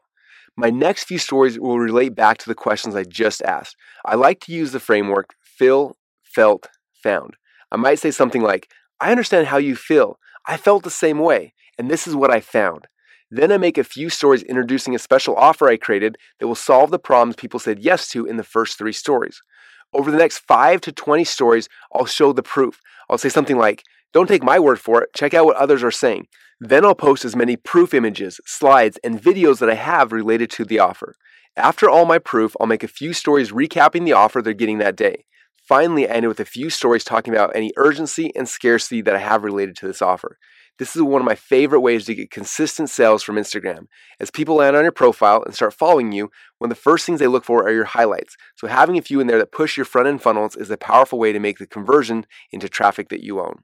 My 0.56 0.70
next 0.70 1.04
few 1.04 1.18
stories 1.18 1.58
will 1.58 1.78
relate 1.78 2.14
back 2.14 2.38
to 2.38 2.48
the 2.48 2.54
questions 2.54 2.96
I 2.96 3.04
just 3.04 3.42
asked. 3.42 3.76
I 4.04 4.16
like 4.16 4.40
to 4.40 4.52
use 4.52 4.72
the 4.72 4.80
framework 4.80 5.34
feel, 5.40 5.96
felt, 6.24 6.68
found. 6.92 7.36
I 7.72 7.76
might 7.76 7.98
say 7.98 8.10
something 8.10 8.42
like, 8.42 8.68
I 9.00 9.10
understand 9.10 9.46
how 9.46 9.56
you 9.56 9.76
feel. 9.76 10.18
I 10.46 10.58
felt 10.58 10.84
the 10.84 10.90
same 10.90 11.18
way, 11.18 11.54
and 11.78 11.90
this 11.90 12.06
is 12.06 12.14
what 12.14 12.30
I 12.30 12.40
found. 12.40 12.86
Then 13.30 13.50
I 13.50 13.56
make 13.56 13.78
a 13.78 13.84
few 13.84 14.10
stories 14.10 14.42
introducing 14.42 14.94
a 14.94 14.98
special 14.98 15.34
offer 15.36 15.68
I 15.68 15.78
created 15.78 16.18
that 16.38 16.46
will 16.46 16.54
solve 16.54 16.90
the 16.90 16.98
problems 16.98 17.34
people 17.34 17.58
said 17.58 17.78
yes 17.78 18.08
to 18.10 18.26
in 18.26 18.36
the 18.36 18.44
first 18.44 18.76
three 18.76 18.92
stories. 18.92 19.40
Over 19.94 20.10
the 20.10 20.18
next 20.18 20.40
5 20.40 20.82
to 20.82 20.92
20 20.92 21.24
stories, 21.24 21.70
I'll 21.94 22.04
show 22.04 22.34
the 22.34 22.42
proof. 22.42 22.78
I'll 23.08 23.16
say 23.16 23.30
something 23.30 23.56
like, 23.56 23.82
Don't 24.12 24.28
take 24.28 24.42
my 24.42 24.58
word 24.58 24.78
for 24.78 25.02
it, 25.02 25.14
check 25.16 25.32
out 25.32 25.46
what 25.46 25.56
others 25.56 25.82
are 25.82 25.90
saying. 25.90 26.26
Then 26.60 26.84
I'll 26.84 26.94
post 26.94 27.24
as 27.24 27.34
many 27.34 27.56
proof 27.56 27.94
images, 27.94 28.38
slides, 28.44 28.98
and 29.02 29.20
videos 29.20 29.60
that 29.60 29.70
I 29.70 29.74
have 29.74 30.12
related 30.12 30.50
to 30.50 30.66
the 30.66 30.78
offer. 30.78 31.16
After 31.56 31.88
all 31.88 32.04
my 32.04 32.18
proof, 32.18 32.54
I'll 32.60 32.66
make 32.66 32.84
a 32.84 32.88
few 32.88 33.14
stories 33.14 33.50
recapping 33.50 34.04
the 34.04 34.12
offer 34.12 34.42
they're 34.42 34.52
getting 34.52 34.78
that 34.78 34.94
day. 34.94 35.24
Finally, 35.62 36.08
I 36.08 36.14
ended 36.14 36.28
with 36.28 36.40
a 36.40 36.44
few 36.44 36.70
stories 36.70 37.04
talking 37.04 37.32
about 37.32 37.54
any 37.54 37.72
urgency 37.76 38.32
and 38.34 38.48
scarcity 38.48 39.00
that 39.02 39.14
I 39.14 39.18
have 39.18 39.44
related 39.44 39.76
to 39.76 39.86
this 39.86 40.02
offer. 40.02 40.38
This 40.78 40.96
is 40.96 41.02
one 41.02 41.20
of 41.20 41.26
my 41.26 41.34
favorite 41.34 41.80
ways 41.80 42.06
to 42.06 42.14
get 42.14 42.30
consistent 42.30 42.90
sales 42.90 43.22
from 43.22 43.36
Instagram. 43.36 43.86
As 44.18 44.30
people 44.30 44.56
land 44.56 44.74
on 44.74 44.82
your 44.82 44.90
profile 44.90 45.42
and 45.44 45.54
start 45.54 45.74
following 45.74 46.12
you, 46.12 46.30
one 46.58 46.70
of 46.70 46.76
the 46.76 46.82
first 46.82 47.06
things 47.06 47.20
they 47.20 47.26
look 47.26 47.44
for 47.44 47.62
are 47.62 47.72
your 47.72 47.84
highlights. 47.84 48.36
So 48.56 48.66
having 48.66 48.98
a 48.98 49.02
few 49.02 49.20
in 49.20 49.26
there 49.26 49.38
that 49.38 49.52
push 49.52 49.76
your 49.76 49.86
front 49.86 50.08
end 50.08 50.22
funnels 50.22 50.56
is 50.56 50.70
a 50.70 50.76
powerful 50.76 51.18
way 51.18 51.32
to 51.32 51.38
make 51.38 51.58
the 51.58 51.66
conversion 51.66 52.26
into 52.50 52.68
traffic 52.68 53.10
that 53.10 53.22
you 53.22 53.38
own. 53.38 53.62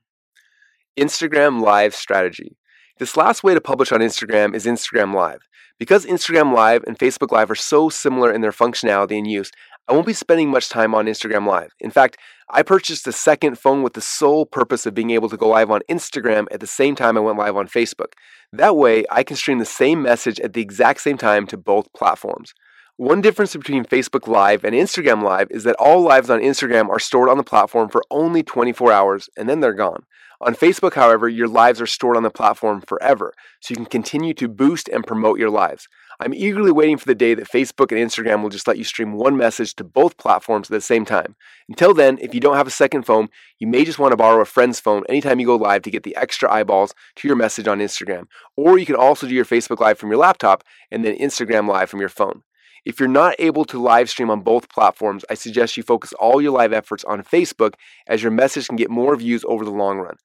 Instagram 0.99 1.61
Live 1.61 1.94
strategy. 1.94 2.57
This 2.99 3.16
last 3.16 3.42
way 3.42 3.55
to 3.55 3.61
publish 3.61 3.90
on 3.90 4.01
Instagram 4.01 4.55
is 4.55 4.66
Instagram 4.66 5.14
Live. 5.14 5.49
Because 5.78 6.05
Instagram 6.05 6.55
Live 6.55 6.82
and 6.86 6.99
Facebook 6.99 7.30
Live 7.30 7.51
are 7.51 7.57
so 7.57 7.88
similar 7.88 8.32
in 8.32 8.40
their 8.40 8.53
functionality 8.53 9.16
and 9.16 9.30
use, 9.30 9.53
I 9.89 9.95
won't 9.95 10.07
be 10.07 10.12
spending 10.12 10.51
much 10.51 10.68
time 10.68 10.95
on 10.95 11.07
Instagram 11.07 11.47
Live. 11.47 11.74
In 11.80 11.91
fact, 11.91 12.18
I 12.51 12.62
purchased 12.62 13.07
a 13.07 13.12
second 13.12 13.59
phone 13.59 13.82
with 13.82 13.95
the 13.95 14.03
sole 14.03 14.45
purpose 14.45 14.84
of 14.84 14.93
being 14.93 15.11
able 15.11 15.30
to 15.30 15.36
go 15.39 15.49
live 15.49 15.70
on 15.70 15.80
Instagram 15.89 16.47
at 16.53 16.61
the 16.61 16.66
same 16.66 16.95
time 16.95 17.16
I 17.16 17.20
went 17.20 17.39
live 17.39 17.57
on 17.57 17.68
Facebook. 17.68 18.12
That 18.53 18.76
way, 18.76 19.07
I 19.11 19.22
can 19.22 19.36
stream 19.36 19.59
the 19.59 19.64
same 19.64 20.03
message 20.03 20.41
at 20.41 20.53
the 20.53 20.61
exact 20.61 21.01
same 21.01 21.16
time 21.16 21.47
to 21.47 21.57
both 21.57 21.91
platforms. 21.95 22.53
One 22.99 23.20
difference 23.20 23.55
between 23.55 23.84
Facebook 23.84 24.26
Live 24.26 24.64
and 24.64 24.74
Instagram 24.74 25.22
Live 25.22 25.53
is 25.53 25.62
that 25.62 25.76
all 25.78 26.01
lives 26.01 26.30
on 26.30 26.40
Instagram 26.40 26.88
are 26.88 26.99
stored 26.99 27.28
on 27.28 27.36
the 27.36 27.44
platform 27.44 27.88
for 27.88 28.03
only 28.11 28.42
24 28.42 28.90
hours 28.90 29.30
and 29.36 29.49
then 29.49 29.61
they're 29.61 29.72
gone. 29.72 30.03
On 30.40 30.53
Facebook, 30.53 30.94
however, 30.94 31.28
your 31.28 31.46
lives 31.46 31.80
are 31.80 31.86
stored 31.86 32.16
on 32.16 32.24
the 32.24 32.30
platform 32.30 32.80
forever, 32.80 33.34
so 33.61 33.70
you 33.70 33.76
can 33.76 33.86
continue 33.86 34.34
to 34.34 34.49
boost 34.49 34.88
and 34.88 35.07
promote 35.07 35.38
your 35.38 35.49
lives. 35.49 35.86
I'm 36.18 36.34
eagerly 36.34 36.72
waiting 36.72 36.96
for 36.96 37.07
the 37.07 37.14
day 37.14 37.34
that 37.34 37.49
Facebook 37.49 37.92
and 37.92 38.01
Instagram 38.01 38.42
will 38.42 38.49
just 38.49 38.66
let 38.66 38.78
you 38.78 38.84
stream 38.84 39.12
one 39.12 39.36
message 39.36 39.76
to 39.76 39.84
both 39.84 40.18
platforms 40.18 40.68
at 40.68 40.74
the 40.74 40.80
same 40.80 41.05
time. 41.05 41.36
Until 41.68 41.94
then, 41.94 42.18
if 42.20 42.34
you 42.34 42.40
don't 42.40 42.57
have 42.57 42.66
a 42.66 42.72
second 42.72 43.05
phone, 43.05 43.28
you 43.61 43.68
may 43.68 43.84
just 43.84 44.01
want 44.01 44.11
to 44.11 44.16
borrow 44.16 44.40
a 44.40 44.44
friend's 44.44 44.80
phone 44.80 45.05
anytime 45.09 45.38
you 45.38 45.46
go 45.46 45.55
live 45.55 45.82
to 45.82 45.90
get 45.92 46.03
the 46.03 46.16
extra 46.16 46.53
eyeballs 46.53 46.96
to 47.14 47.28
your 47.28 47.36
message 47.36 47.68
on 47.68 47.78
Instagram. 47.78 48.24
Or 48.57 48.76
you 48.76 48.86
can 48.86 48.96
also 48.96 49.28
do 49.28 49.34
your 49.34 49.44
Facebook 49.44 49.78
Live 49.78 49.99
from 49.99 50.11
your 50.11 50.18
laptop 50.18 50.64
and 50.90 51.05
then 51.05 51.16
Instagram 51.16 51.68
Live 51.68 51.90
from 51.90 52.01
your 52.01 52.09
phone. 52.09 52.42
If 52.89 52.99
you're 52.99 53.07
not 53.07 53.34
able 53.39 53.66
to 53.66 53.78
live 53.78 54.09
stream 54.09 54.30
on 54.30 54.41
both 54.41 54.70
platforms, 54.70 55.22
I 55.28 55.34
suggest 55.34 55.76
you 55.76 55.82
focus 55.82 56.14
all 56.14 56.41
your 56.41 56.53
live 56.53 56.72
efforts 56.72 57.05
on 57.05 57.22
Facebook 57.22 57.74
as 58.07 58.22
your 58.22 58.32
message 58.32 58.66
can 58.66 58.76
get 58.76 58.89
more 58.89 59.14
views 59.14 59.45
over 59.47 59.62
the 59.62 59.70
long 59.70 59.99
run. 59.99 60.16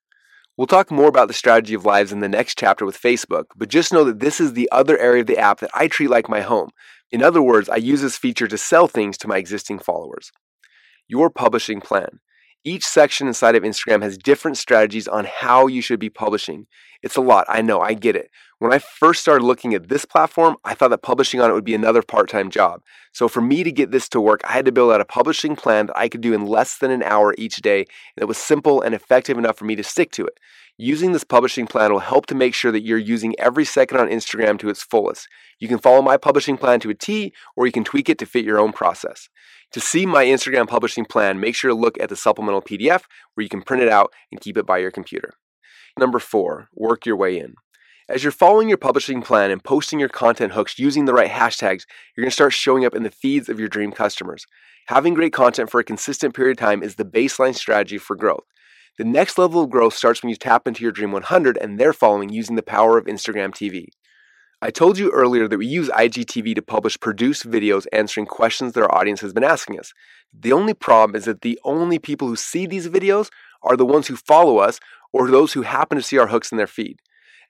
We'll 0.56 0.66
talk 0.66 0.90
more 0.90 1.10
about 1.10 1.28
the 1.28 1.34
strategy 1.34 1.74
of 1.74 1.86
lives 1.86 2.14
in 2.14 2.22
the 2.22 2.30
next 2.30 2.58
chapter 2.58 2.86
with 2.86 2.98
Facebook, 2.98 3.48
but 3.58 3.68
just 3.68 3.92
know 3.92 4.06
that 4.06 4.22
this 4.22 4.40
is 4.40 4.54
the 4.54 4.70
other 4.72 4.98
area 4.98 5.20
of 5.20 5.28
the 5.28 5.38
app 5.38 5.60
that 5.60 5.72
I 5.74 5.90
treat 5.90 6.10
like 6.10 6.30
my 6.30 6.40
home. 6.40 6.70
In 7.12 7.22
other 7.22 7.42
words, 7.42 7.68
I 7.68 7.76
use 7.76 8.02
this 8.02 8.18
feature 8.18 8.48
to 8.48 8.58
sell 8.58 8.88
things 8.88 9.18
to 9.18 9.28
my 9.28 9.36
existing 9.36 9.80
followers. 9.80 10.32
Your 11.10 11.30
publishing 11.30 11.82
plan. 11.82 12.22
Each 12.66 12.86
section 12.86 13.28
inside 13.28 13.56
of 13.56 13.64
Instagram 13.64 14.02
has 14.04 14.18
different 14.18 14.58
strategies 14.58 15.06
on 15.06 15.26
how 15.26 15.68
you 15.68 15.82
should 15.82 16.00
be 16.00 16.10
publishing. 16.10 16.66
It's 17.02 17.18
a 17.18 17.22
lot, 17.22 17.46
I 17.50 17.62
know, 17.62 17.82
I 17.82 17.94
get 17.94 18.16
it. 18.16 18.32
When 18.60 18.72
I 18.72 18.80
first 18.80 19.20
started 19.20 19.44
looking 19.44 19.74
at 19.74 19.90
this 19.90 20.06
platform, 20.06 20.56
I 20.64 20.74
thought 20.74 20.92
that 20.92 21.02
publishing 21.02 21.42
on 21.42 21.50
it 21.50 21.54
would 21.54 21.66
be 21.66 21.76
another 21.76 22.02
part 22.02 22.30
time 22.30 22.50
job. 22.50 22.82
So, 23.12 23.28
for 23.28 23.42
me 23.42 23.66
to 23.66 23.72
get 23.74 23.92
this 23.92 24.08
to 24.10 24.22
work, 24.22 24.40
I 24.46 24.54
had 24.54 24.64
to 24.64 24.72
build 24.72 24.94
out 24.94 25.02
a 25.02 25.06
publishing 25.06 25.58
plan 25.58 25.88
that 25.88 25.98
I 25.98 26.08
could 26.08 26.22
do 26.22 26.34
in 26.34 26.46
less 26.46 26.78
than 26.78 26.90
an 26.90 27.04
hour 27.04 27.36
each 27.38 27.58
day, 27.58 27.86
that 28.16 28.28
was 28.28 28.38
simple 28.38 28.82
and 28.82 28.96
effective 28.96 29.38
enough 29.38 29.58
for 29.58 29.66
me 29.66 29.76
to 29.76 29.84
stick 29.84 30.12
to 30.14 30.26
it. 30.26 30.40
Using 30.78 31.12
this 31.12 31.24
publishing 31.24 31.68
plan 31.68 31.94
will 31.94 32.00
help 32.00 32.26
to 32.26 32.36
make 32.36 32.56
sure 32.56 32.72
that 32.72 32.82
you're 32.82 32.98
using 32.98 33.36
every 33.40 33.64
second 33.64 34.00
on 34.00 34.10
Instagram 34.10 34.58
to 34.58 34.70
its 34.70 34.82
fullest. 34.82 35.28
You 35.60 35.68
can 35.68 35.78
follow 35.78 36.02
my 36.02 36.18
publishing 36.18 36.58
plan 36.58 36.80
to 36.80 36.90
a 36.90 36.96
T, 36.96 37.32
or 37.56 37.68
you 37.68 37.72
can 37.72 37.84
tweak 37.84 38.10
it 38.10 38.18
to 38.18 38.26
fit 38.26 38.44
your 38.44 38.60
own 38.60 38.74
process. 38.74 39.30
To 39.74 39.80
see 39.80 40.08
my 40.08 40.26
Instagram 40.26 40.68
publishing 40.68 41.06
plan, 41.06 41.40
make 41.40 41.56
sure 41.56 41.70
to 41.70 41.76
look 41.76 42.00
at 42.00 42.10
the 42.10 42.16
supplemental 42.16 42.64
PDF 42.64 43.04
where 43.36 43.44
you 43.44 43.50
can 43.50 43.62
print 43.62 43.84
it 43.84 43.90
out 43.90 44.12
and 44.32 44.42
keep 44.42 44.58
it 44.58 44.66
by 44.66 44.80
your 44.80 44.90
computer. 44.90 45.36
Number 46.00 46.18
four, 46.18 46.70
work 46.74 47.06
your 47.06 47.18
way 47.18 47.38
in. 47.38 47.54
As 48.10 48.24
you're 48.24 48.32
following 48.32 48.68
your 48.68 48.80
publishing 48.80 49.22
plan 49.22 49.52
and 49.52 49.64
posting 49.64 50.00
your 50.00 50.10
content 50.10 50.54
hooks 50.54 50.80
using 50.80 51.06
the 51.06 51.14
right 51.14 51.30
hashtags, 51.30 51.86
you're 52.16 52.24
going 52.24 52.32
to 52.32 52.32
start 52.32 52.52
showing 52.52 52.84
up 52.84 52.96
in 52.96 53.04
the 53.04 53.12
feeds 53.12 53.48
of 53.48 53.60
your 53.60 53.70
dream 53.70 53.92
customers. 53.92 54.48
Having 54.88 55.14
great 55.14 55.34
content 55.34 55.70
for 55.70 55.80
a 55.80 55.84
consistent 55.84 56.34
period 56.34 56.58
of 56.58 56.58
time 56.58 56.82
is 56.82 56.96
the 56.96 57.06
baseline 57.06 57.56
strategy 57.56 58.00
for 58.00 58.16
growth. 58.16 58.44
The 59.00 59.04
next 59.04 59.40
level 59.40 59.64
of 59.64 59.72
growth 59.72 59.96
starts 59.96 60.22
when 60.22 60.30
you 60.30 60.36
tap 60.36 60.68
into 60.68 60.84
your 60.84 60.92
Dream 60.92 61.12
100 61.12 61.58
and 61.58 61.80
their 61.80 61.94
following 61.94 62.30
using 62.30 62.56
the 62.56 62.62
power 62.62 63.00
of 63.00 63.06
Instagram 63.06 63.50
TV. 63.50 63.88
I 64.62 64.70
told 64.70 65.00
you 65.00 65.10
earlier 65.10 65.48
that 65.48 65.58
we 65.58 65.66
use 65.66 65.90
IGTV 65.90 66.54
to 66.54 66.62
publish 66.62 67.00
produced 67.00 67.50
videos 67.50 67.88
answering 67.92 68.28
questions 68.28 68.74
that 68.74 68.84
our 68.84 68.96
audience 68.96 69.22
has 69.22 69.34
been 69.34 69.44
asking 69.44 69.80
us. 69.80 69.94
The 70.32 70.54
only 70.54 70.76
problem 70.76 71.16
is 71.16 71.26
that 71.26 71.42
the 71.42 71.60
only 71.64 71.98
people 71.98 72.28
who 72.28 72.36
see 72.36 72.68
these 72.68 72.88
videos 72.88 73.32
are 73.64 73.76
the 73.76 73.86
ones 73.86 74.08
who 74.08 74.16
follow 74.16 74.60
us 74.60 74.80
or 75.12 75.28
those 75.28 75.54
who 75.54 75.64
happen 75.64 75.98
to 75.98 76.04
see 76.04 76.20
our 76.20 76.28
hooks 76.28 76.52
in 76.52 76.60
their 76.60 76.68
feed. 76.68 77.00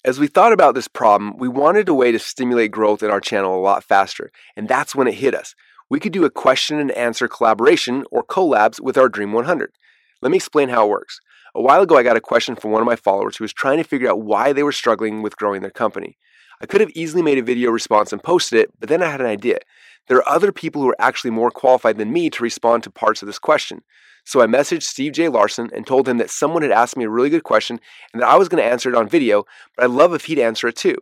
As 0.05 0.21
we 0.21 0.27
thought 0.27 0.53
about 0.53 0.75
this 0.75 0.87
problem, 0.87 1.37
we 1.37 1.49
wanted 1.49 1.89
a 1.89 1.93
way 1.93 2.13
to 2.13 2.19
stimulate 2.19 2.71
growth 2.71 3.03
in 3.03 3.11
our 3.11 3.21
channel 3.21 3.53
a 3.53 3.59
lot 3.59 3.83
faster, 3.83 4.31
and 4.55 4.69
that's 4.69 4.95
when 4.95 5.07
it 5.07 5.15
hit 5.15 5.35
us. 5.35 5.55
We 5.89 5.99
could 5.99 6.13
do 6.13 6.23
a 6.23 6.29
question 6.29 6.79
and 6.79 6.91
answer 6.91 7.27
collaboration 7.27 8.05
or 8.11 8.23
collabs 8.23 8.79
with 8.79 8.97
our 8.97 9.09
Dream 9.09 9.33
100. 9.33 9.73
Let 10.21 10.31
me 10.31 10.37
explain 10.37 10.69
how 10.69 10.85
it 10.85 10.89
works. 10.89 11.19
A 11.55 11.61
while 11.61 11.83
ago, 11.83 11.97
I 11.97 12.03
got 12.03 12.17
a 12.17 12.21
question 12.21 12.55
from 12.55 12.71
one 12.71 12.81
of 12.81 12.87
my 12.87 12.95
followers 12.95 13.37
who 13.37 13.43
was 13.43 13.53
trying 13.53 13.77
to 13.77 13.83
figure 13.83 14.09
out 14.09 14.21
why 14.21 14.53
they 14.53 14.63
were 14.63 14.71
struggling 14.71 15.21
with 15.21 15.37
growing 15.37 15.61
their 15.61 15.69
company. 15.69 16.17
I 16.59 16.65
could 16.65 16.81
have 16.81 16.89
easily 16.95 17.21
made 17.21 17.37
a 17.37 17.43
video 17.43 17.69
response 17.69 18.11
and 18.11 18.23
posted 18.23 18.59
it, 18.59 18.71
but 18.79 18.89
then 18.89 19.03
I 19.03 19.11
had 19.11 19.21
an 19.21 19.27
idea. 19.27 19.59
There 20.07 20.17
are 20.17 20.27
other 20.27 20.51
people 20.51 20.81
who 20.81 20.89
are 20.89 20.95
actually 20.99 21.29
more 21.29 21.51
qualified 21.51 21.99
than 21.99 22.11
me 22.11 22.31
to 22.31 22.43
respond 22.43 22.81
to 22.83 22.89
parts 22.89 23.21
of 23.21 23.27
this 23.27 23.37
question. 23.37 23.83
So 24.25 24.41
I 24.41 24.47
messaged 24.47 24.83
Steve 24.83 25.11
J. 25.13 25.29
Larsen 25.29 25.69
and 25.75 25.85
told 25.85 26.07
him 26.07 26.17
that 26.17 26.31
someone 26.31 26.63
had 26.63 26.71
asked 26.71 26.97
me 26.97 27.03
a 27.03 27.09
really 27.09 27.29
good 27.29 27.43
question 27.43 27.79
and 28.13 28.21
that 28.21 28.29
I 28.29 28.35
was 28.37 28.49
going 28.49 28.63
to 28.63 28.69
answer 28.69 28.89
it 28.89 28.95
on 28.95 29.07
video, 29.07 29.43
but 29.75 29.83
I'd 29.83 29.91
love 29.91 30.13
if 30.13 30.25
he'd 30.25 30.39
answer 30.39 30.67
it 30.67 30.75
too. 30.75 30.97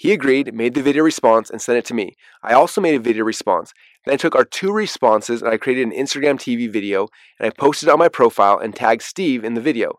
He 0.00 0.14
agreed, 0.14 0.54
made 0.54 0.72
the 0.72 0.82
video 0.82 1.04
response, 1.04 1.50
and 1.50 1.60
sent 1.60 1.76
it 1.76 1.84
to 1.84 1.94
me. 1.94 2.16
I 2.42 2.54
also 2.54 2.80
made 2.80 2.94
a 2.94 2.98
video 2.98 3.22
response. 3.22 3.74
Then 4.06 4.14
I 4.14 4.16
took 4.16 4.34
our 4.34 4.46
two 4.46 4.72
responses 4.72 5.42
and 5.42 5.52
I 5.52 5.58
created 5.58 5.86
an 5.86 5.92
Instagram 5.92 6.36
TV 6.36 6.72
video 6.72 7.08
and 7.38 7.46
I 7.46 7.50
posted 7.50 7.86
it 7.86 7.92
on 7.92 7.98
my 7.98 8.08
profile 8.08 8.58
and 8.58 8.74
tagged 8.74 9.02
Steve 9.02 9.44
in 9.44 9.52
the 9.52 9.60
video. 9.60 9.98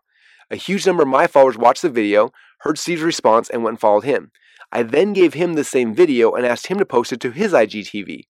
A 0.50 0.56
huge 0.56 0.88
number 0.88 1.04
of 1.04 1.08
my 1.08 1.28
followers 1.28 1.56
watched 1.56 1.82
the 1.82 1.88
video, 1.88 2.32
heard 2.62 2.80
Steve's 2.80 3.02
response, 3.02 3.48
and 3.48 3.62
went 3.62 3.74
and 3.74 3.80
followed 3.80 4.02
him. 4.02 4.32
I 4.72 4.82
then 4.82 5.12
gave 5.12 5.34
him 5.34 5.54
the 5.54 5.62
same 5.62 5.94
video 5.94 6.32
and 6.32 6.44
asked 6.44 6.66
him 6.66 6.78
to 6.78 6.84
post 6.84 7.12
it 7.12 7.20
to 7.20 7.30
his 7.30 7.52
IGTV. 7.52 8.22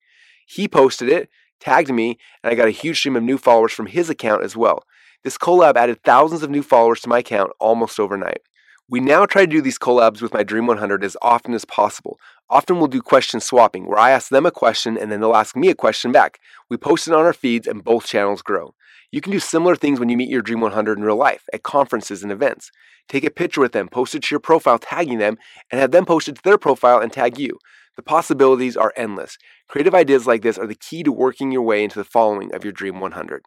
He 0.47 0.69
posted 0.69 1.09
it, 1.09 1.31
tagged 1.59 1.91
me, 1.91 2.19
and 2.45 2.53
I 2.53 2.55
got 2.55 2.69
a 2.69 2.71
huge 2.71 2.99
stream 2.99 3.17
of 3.17 3.23
new 3.23 3.39
followers 3.39 3.73
from 3.73 3.87
his 3.87 4.11
account 4.11 4.45
as 4.45 4.55
well. 4.55 4.85
This 5.25 5.39
collab 5.39 5.77
added 5.77 6.03
thousands 6.05 6.43
of 6.43 6.51
new 6.51 6.63
followers 6.63 7.01
to 7.01 7.09
my 7.09 7.21
account 7.21 7.53
almost 7.59 7.99
overnight. 7.99 8.43
We 8.89 9.01
now 9.01 9.25
try 9.27 9.47
to 9.47 9.51
do 9.51 9.63
these 9.63 9.79
collabs 9.79 10.21
with 10.21 10.35
my 10.35 10.43
Dream 10.43 10.67
100 10.67 11.05
as 11.05 11.17
often 11.23 11.55
as 11.55 11.65
possible. 11.65 12.19
Often 12.51 12.79
we'll 12.79 12.89
do 12.89 13.01
question 13.01 13.41
swapping, 13.41 13.87
where 13.87 13.99
I 13.99 14.11
ask 14.11 14.29
them 14.29 14.45
a 14.45 14.51
question 14.51 14.99
and 14.99 15.11
then 15.11 15.21
they'll 15.21 15.35
ask 15.35 15.57
me 15.57 15.71
a 15.71 15.75
question 15.75 16.13
back. 16.13 16.39
We 16.69 16.77
post 16.77 17.09
it 17.09 17.15
on 17.15 17.25
our 17.25 17.33
feeds 17.33 17.67
and 17.67 17.85
both 17.85 18.07
channels 18.07 18.43
grow. 18.43 18.75
You 19.11 19.21
can 19.21 19.33
do 19.33 19.39
similar 19.41 19.77
things 19.77 20.01
when 20.01 20.09
you 20.09 20.17
meet 20.17 20.31
your 20.31 20.43
Dream 20.43 20.61
100 20.61 20.99
in 20.99 21.05
real 21.05 21.17
life, 21.17 21.45
at 21.53 21.63
conferences 21.63 22.23
and 22.23 22.33
events. 22.33 22.71
Take 23.09 23.25
a 23.25 23.31
picture 23.31 23.61
with 23.61 23.73
them, 23.73 23.89
post 23.89 24.15
it 24.15 24.25
to 24.25 24.35
your 24.35 24.41
profile 24.41 24.79
tagging 24.79 25.19
them, 25.19 25.37
and 25.71 25.81
have 25.81 25.91
them 25.91 26.05
post 26.05 26.29
it 26.29 26.37
to 26.37 26.43
their 26.43 26.59
profile 26.59 26.99
and 26.99 27.13
tag 27.13 27.39
you. 27.39 27.59
The 27.97 28.03
possibilities 28.03 28.77
are 28.77 28.93
endless. 28.97 29.37
Creative 29.69 29.95
ideas 29.95 30.27
like 30.27 30.43
this 30.43 30.59
are 30.59 30.67
the 30.67 30.75
key 30.75 31.03
to 31.03 31.13
working 31.13 31.53
your 31.53 31.63
way 31.63 31.85
into 31.85 31.99
the 31.99 32.05
following 32.05 32.55
of 32.55 32.65
your 32.65 32.73
Dream 32.73 33.01
100. 33.01 33.43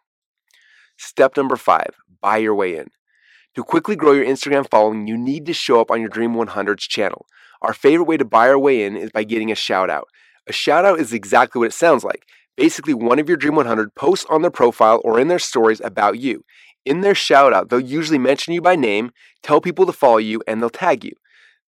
Step 0.96 1.36
number 1.36 1.56
five 1.56 1.94
buy 2.22 2.38
your 2.38 2.54
way 2.54 2.76
in. 2.76 2.88
To 3.56 3.64
quickly 3.64 3.96
grow 3.96 4.12
your 4.12 4.26
Instagram 4.26 4.68
following, 4.68 5.06
you 5.06 5.16
need 5.16 5.46
to 5.46 5.54
show 5.54 5.80
up 5.80 5.90
on 5.90 5.98
your 5.98 6.10
Dream 6.10 6.34
100's 6.34 6.86
channel. 6.86 7.24
Our 7.62 7.72
favorite 7.72 8.04
way 8.04 8.18
to 8.18 8.24
buy 8.24 8.50
our 8.50 8.58
way 8.58 8.84
in 8.84 8.98
is 8.98 9.10
by 9.10 9.24
getting 9.24 9.50
a 9.50 9.54
shout 9.54 9.88
out. 9.88 10.08
A 10.46 10.52
shout 10.52 10.84
out 10.84 11.00
is 11.00 11.14
exactly 11.14 11.58
what 11.58 11.68
it 11.68 11.72
sounds 11.72 12.04
like 12.04 12.26
basically 12.58 12.94
one 12.94 13.18
of 13.18 13.28
your 13.28 13.36
Dream 13.36 13.54
100 13.54 13.94
posts 13.94 14.26
on 14.30 14.40
their 14.40 14.50
profile 14.50 15.00
or 15.04 15.20
in 15.20 15.28
their 15.28 15.38
stories 15.38 15.80
about 15.82 16.18
you. 16.18 16.42
In 16.86 17.02
their 17.02 17.14
shout 17.14 17.52
out, 17.52 17.68
they'll 17.68 17.80
usually 17.80 18.18
mention 18.18 18.54
you 18.54 18.62
by 18.62 18.76
name, 18.76 19.10
tell 19.42 19.60
people 19.60 19.84
to 19.84 19.92
follow 19.92 20.16
you, 20.16 20.42
and 20.46 20.60
they'll 20.60 20.70
tag 20.70 21.04
you. 21.04 21.12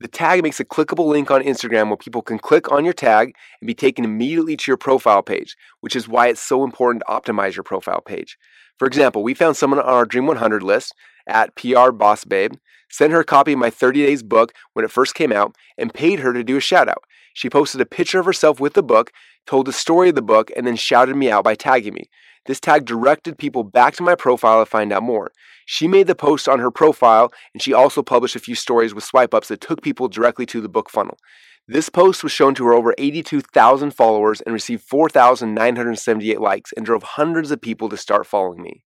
The 0.01 0.09
tag 0.09 0.43
makes 0.43 0.61
a 0.61 0.64
clickable 0.64 1.07
link 1.07 1.30
on 1.30 1.43
Instagram 1.43 1.89
where 1.89 1.97
people 1.97 2.22
can 2.22 2.39
click 2.39 2.70
on 2.70 2.84
your 2.84 2.95
tag 2.95 3.34
and 3.61 3.66
be 3.66 3.74
taken 3.74 4.05
immediately 4.05 4.57
to 4.57 4.70
your 4.70 4.78
profile 4.78 5.22
page, 5.22 5.57
which 5.80 5.97
is 5.97 6.09
why 6.09 6.28
it's 6.28 6.41
so 6.41 6.64
important 6.64 7.03
to 7.07 7.12
optimize 7.12 7.55
your 7.55 7.64
profile 7.64 8.01
page. 8.01 8.39
For 8.79 8.87
example, 8.87 9.22
we 9.22 9.35
found 9.35 9.57
someone 9.57 9.81
on 9.81 9.87
our 9.87 10.07
Dream 10.07 10.26
100 10.26 10.62
list 10.62 10.95
at 11.26 11.55
PR 11.57 11.91
Boss 11.91 12.24
Babe, 12.24 12.55
sent 12.91 13.12
her 13.12 13.20
a 13.20 13.24
copy 13.24 13.53
of 13.53 13.59
my 13.59 13.70
30 13.70 14.07
Days 14.07 14.22
book 14.22 14.53
when 14.72 14.85
it 14.85 14.91
first 14.91 15.14
came 15.14 15.33
out, 15.33 15.55
and 15.76 15.93
paid 15.93 16.20
her 16.20 16.33
to 16.33 16.45
do 16.45 16.57
a 16.57 16.61
shout 16.61 16.89
out. 16.89 17.03
She 17.35 17.51
posted 17.51 17.81
a 17.81 17.87
picture 17.87 18.20
of 18.20 18.26
herself 18.26 18.61
with 18.61 18.74
the 18.74 18.83
book, 18.83 19.12
told 19.47 19.66
the 19.66 19.72
story 19.72 20.09
of 20.09 20.14
the 20.14 20.22
book, 20.22 20.51
and 20.57 20.66
then 20.66 20.76
shouted 20.76 21.16
me 21.16 21.31
out 21.31 21.45
by 21.45 21.55
tagging 21.55 21.95
me. 21.95 22.09
This 22.47 22.61
tag 22.61 22.87
directed 22.87 23.37
people 23.37 23.62
back 23.62 23.95
to 23.97 24.03
my 24.03 24.14
profile 24.14 24.64
to 24.64 24.70
find 24.70 24.93
out 24.93 25.03
more. 25.03 25.33
She 25.71 25.87
made 25.87 26.07
the 26.07 26.14
post 26.14 26.49
on 26.49 26.61
her 26.61 26.71
profile, 26.71 27.31
and 27.53 27.62
she 27.62 27.75
also 27.75 28.03
published 28.03 28.35
a 28.35 28.39
few 28.39 28.55
stories 28.55 28.95
with 28.95 29.05
swipe 29.05 29.35
ups 29.35 29.49
that 29.49 29.61
took 29.61 29.83
people 29.83 30.09
directly 30.09 30.47
to 30.47 30.62
the 30.62 30.69
book 30.69 30.89
funnel. 30.89 31.19
This 31.66 31.91
post 31.91 32.23
was 32.23 32.33
shown 32.33 32.55
to 32.55 32.64
her 32.64 32.73
over 32.73 32.95
82,000 32.97 33.91
followers 33.91 34.41
and 34.41 34.55
received 34.55 34.83
4,978 34.85 36.41
likes 36.41 36.73
and 36.75 36.87
drove 36.87 37.03
hundreds 37.03 37.51
of 37.51 37.61
people 37.61 37.91
to 37.91 37.99
start 37.99 38.27
following 38.27 38.62
me. 38.62 38.83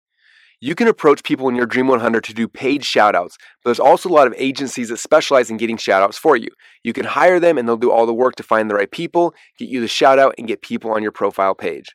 You 0.61 0.74
can 0.74 0.89
approach 0.89 1.22
people 1.22 1.49
in 1.49 1.55
your 1.55 1.66
Dream 1.66 1.87
100 1.87 2.24
to 2.24 2.35
do 2.35 2.49
paid 2.49 2.83
shoutouts, 2.83 3.37
but 3.62 3.66
there's 3.66 3.78
also 3.78 4.09
a 4.09 4.12
lot 4.12 4.26
of 4.26 4.35
agencies 4.37 4.89
that 4.89 4.99
specialize 4.99 5.51
in 5.51 5.59
getting 5.59 5.76
shoutouts 5.76 6.16
for 6.16 6.37
you. 6.37 6.49
You 6.83 6.93
can 6.93 7.05
hire 7.05 7.39
them 7.39 7.59
and 7.59 7.68
they'll 7.68 7.76
do 7.76 7.93
all 7.93 8.07
the 8.07 8.12
work 8.12 8.35
to 8.37 8.43
find 8.43 8.68
the 8.68 8.74
right 8.74 8.91
people, 8.91 9.35
get 9.57 9.68
you 9.68 9.80
the 9.80 9.87
shoutout, 9.87 10.33
and 10.37 10.49
get 10.49 10.62
people 10.62 10.91
on 10.91 11.05
your 11.05 11.12
profile 11.12 11.55
page. 11.55 11.95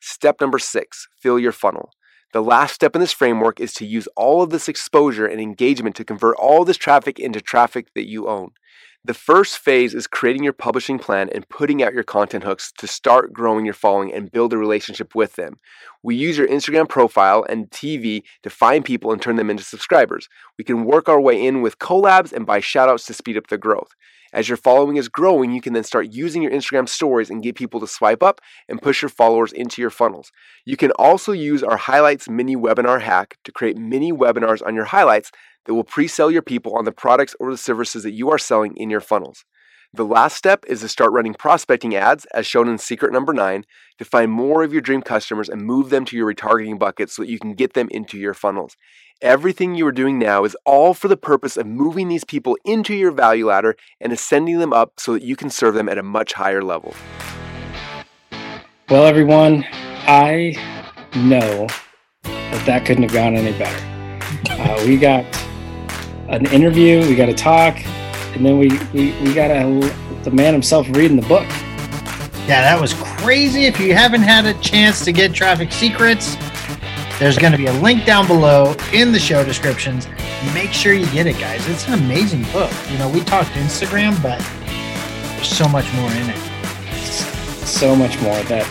Step 0.00 0.40
number 0.40 0.60
six 0.60 1.08
fill 1.20 1.40
your 1.40 1.50
funnel. 1.50 1.90
The 2.34 2.42
last 2.42 2.74
step 2.74 2.96
in 2.96 3.00
this 3.00 3.12
framework 3.12 3.60
is 3.60 3.72
to 3.74 3.86
use 3.86 4.08
all 4.16 4.42
of 4.42 4.50
this 4.50 4.68
exposure 4.68 5.24
and 5.24 5.40
engagement 5.40 5.94
to 5.94 6.04
convert 6.04 6.34
all 6.34 6.64
this 6.64 6.76
traffic 6.76 7.20
into 7.20 7.40
traffic 7.40 7.94
that 7.94 8.08
you 8.08 8.26
own. 8.26 8.50
The 9.06 9.12
first 9.12 9.58
phase 9.58 9.92
is 9.92 10.06
creating 10.06 10.44
your 10.44 10.54
publishing 10.54 10.98
plan 10.98 11.28
and 11.34 11.46
putting 11.50 11.82
out 11.82 11.92
your 11.92 12.04
content 12.04 12.42
hooks 12.42 12.72
to 12.78 12.86
start 12.86 13.34
growing 13.34 13.66
your 13.66 13.74
following 13.74 14.10
and 14.10 14.32
build 14.32 14.54
a 14.54 14.56
relationship 14.56 15.14
with 15.14 15.34
them. 15.34 15.58
We 16.02 16.16
use 16.16 16.38
your 16.38 16.48
Instagram 16.48 16.88
profile 16.88 17.44
and 17.46 17.68
TV 17.68 18.22
to 18.44 18.48
find 18.48 18.82
people 18.82 19.12
and 19.12 19.20
turn 19.20 19.36
them 19.36 19.50
into 19.50 19.62
subscribers. 19.62 20.30
We 20.56 20.64
can 20.64 20.86
work 20.86 21.10
our 21.10 21.20
way 21.20 21.44
in 21.44 21.60
with 21.60 21.78
collabs 21.78 22.32
and 22.32 22.46
buy 22.46 22.60
shoutouts 22.60 23.04
to 23.08 23.12
speed 23.12 23.36
up 23.36 23.48
the 23.48 23.58
growth. 23.58 23.90
As 24.32 24.48
your 24.48 24.56
following 24.56 24.96
is 24.96 25.08
growing, 25.08 25.52
you 25.52 25.60
can 25.60 25.74
then 25.74 25.84
start 25.84 26.12
using 26.12 26.42
your 26.42 26.50
Instagram 26.50 26.88
stories 26.88 27.28
and 27.28 27.42
get 27.42 27.54
people 27.54 27.80
to 27.80 27.86
swipe 27.86 28.22
up 28.22 28.40
and 28.70 28.82
push 28.82 29.02
your 29.02 29.10
followers 29.10 29.52
into 29.52 29.82
your 29.82 29.90
funnels. 29.90 30.32
You 30.64 30.76
can 30.76 30.90
also 30.92 31.30
use 31.30 31.62
our 31.62 31.76
highlights 31.76 32.28
mini 32.28 32.56
webinar 32.56 33.02
hack 33.02 33.36
to 33.44 33.52
create 33.52 33.76
mini 33.76 34.12
webinars 34.12 34.66
on 34.66 34.74
your 34.74 34.86
highlights 34.86 35.30
that 35.66 35.74
will 35.74 35.84
pre 35.84 36.08
sell 36.08 36.30
your 36.30 36.42
people 36.42 36.76
on 36.76 36.84
the 36.84 36.92
products 36.92 37.34
or 37.40 37.50
the 37.50 37.56
services 37.56 38.02
that 38.02 38.12
you 38.12 38.30
are 38.30 38.38
selling 38.38 38.76
in 38.76 38.90
your 38.90 39.00
funnels. 39.00 39.44
The 39.94 40.04
last 40.04 40.36
step 40.36 40.64
is 40.66 40.80
to 40.80 40.88
start 40.88 41.12
running 41.12 41.34
prospecting 41.34 41.94
ads, 41.94 42.24
as 42.34 42.48
shown 42.48 42.68
in 42.68 42.78
secret 42.78 43.12
number 43.12 43.32
nine, 43.32 43.64
to 43.98 44.04
find 44.04 44.28
more 44.28 44.64
of 44.64 44.72
your 44.72 44.82
dream 44.82 45.02
customers 45.02 45.48
and 45.48 45.62
move 45.62 45.90
them 45.90 46.04
to 46.06 46.16
your 46.16 46.34
retargeting 46.34 46.80
bucket 46.80 47.10
so 47.10 47.22
that 47.22 47.30
you 47.30 47.38
can 47.38 47.54
get 47.54 47.74
them 47.74 47.86
into 47.92 48.18
your 48.18 48.34
funnels. 48.34 48.76
Everything 49.22 49.76
you 49.76 49.86
are 49.86 49.92
doing 49.92 50.18
now 50.18 50.42
is 50.42 50.56
all 50.66 50.94
for 50.94 51.06
the 51.06 51.16
purpose 51.16 51.56
of 51.56 51.68
moving 51.68 52.08
these 52.08 52.24
people 52.24 52.58
into 52.64 52.92
your 52.92 53.12
value 53.12 53.46
ladder 53.46 53.76
and 54.00 54.12
ascending 54.12 54.58
them 54.58 54.72
up 54.72 54.94
so 54.98 55.12
that 55.12 55.22
you 55.22 55.36
can 55.36 55.48
serve 55.48 55.74
them 55.74 55.88
at 55.88 55.96
a 55.96 56.02
much 56.02 56.32
higher 56.32 56.62
level. 56.62 56.92
Well, 58.90 59.06
everyone, 59.06 59.64
I 60.08 60.56
know 61.14 61.68
that 62.24 62.66
that 62.66 62.84
couldn't 62.84 63.04
have 63.04 63.12
gone 63.12 63.36
any 63.36 63.56
better. 63.56 63.94
Uh, 64.50 64.84
we 64.86 64.96
got 64.96 65.24
an 66.28 66.46
interview, 66.46 67.00
we 67.00 67.14
got 67.14 67.26
to 67.26 67.34
talk, 67.34 67.84
and 68.34 68.44
then 68.44 68.58
we, 68.58 68.68
we, 68.92 69.12
we 69.22 69.34
got 69.34 69.50
a, 69.50 69.64
the 70.22 70.30
man 70.30 70.52
himself 70.52 70.88
reading 70.90 71.16
the 71.16 71.26
book. 71.26 71.46
Yeah, 72.46 72.60
that 72.60 72.80
was 72.80 72.94
crazy. 72.94 73.64
If 73.64 73.80
you 73.80 73.94
haven't 73.94 74.22
had 74.22 74.44
a 74.46 74.54
chance 74.60 75.04
to 75.04 75.12
get 75.12 75.32
Traffic 75.32 75.72
Secrets, 75.72 76.36
there's 77.18 77.38
going 77.38 77.52
to 77.52 77.58
be 77.58 77.66
a 77.66 77.72
link 77.74 78.04
down 78.04 78.26
below 78.26 78.74
in 78.92 79.12
the 79.12 79.18
show 79.18 79.44
descriptions. 79.44 80.08
Make 80.52 80.72
sure 80.72 80.92
you 80.92 81.06
get 81.06 81.26
it, 81.26 81.38
guys. 81.38 81.66
It's 81.68 81.86
an 81.88 81.94
amazing 81.94 82.42
book. 82.52 82.72
You 82.90 82.98
know, 82.98 83.08
we 83.08 83.20
talked 83.20 83.50
Instagram, 83.50 84.20
but 84.22 84.40
there's 85.34 85.48
so 85.48 85.68
much 85.68 85.90
more 85.94 86.10
in 86.10 86.30
it. 86.30 86.36
So 87.64 87.94
much 87.94 88.20
more 88.20 88.42
that 88.44 88.68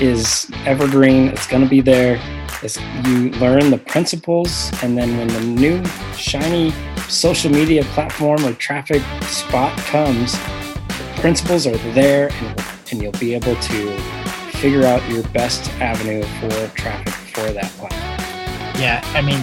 is 0.00 0.50
evergreen. 0.66 1.28
It's 1.28 1.46
going 1.46 1.62
to 1.62 1.68
be 1.68 1.80
there 1.80 2.16
is 2.64 2.78
you 3.06 3.30
learn 3.32 3.70
the 3.70 3.78
principles, 3.78 4.70
and 4.82 4.96
then 4.96 5.16
when 5.18 5.28
the 5.28 5.40
new 5.40 5.84
shiny 6.16 6.72
social 7.08 7.50
media 7.50 7.84
platform 7.84 8.44
or 8.44 8.52
traffic 8.54 9.02
spot 9.24 9.76
comes, 9.78 10.32
the 10.32 11.14
principles 11.16 11.66
are 11.66 11.76
there, 11.92 12.30
and, 12.32 12.64
and 12.90 13.02
you'll 13.02 13.12
be 13.12 13.34
able 13.34 13.54
to 13.56 13.96
figure 14.52 14.84
out 14.84 15.06
your 15.10 15.22
best 15.28 15.70
avenue 15.80 16.22
for 16.40 16.74
traffic 16.74 17.12
for 17.34 17.52
that 17.52 17.70
platform. 17.72 18.80
Yeah, 18.80 19.02
I 19.14 19.20
mean, 19.20 19.42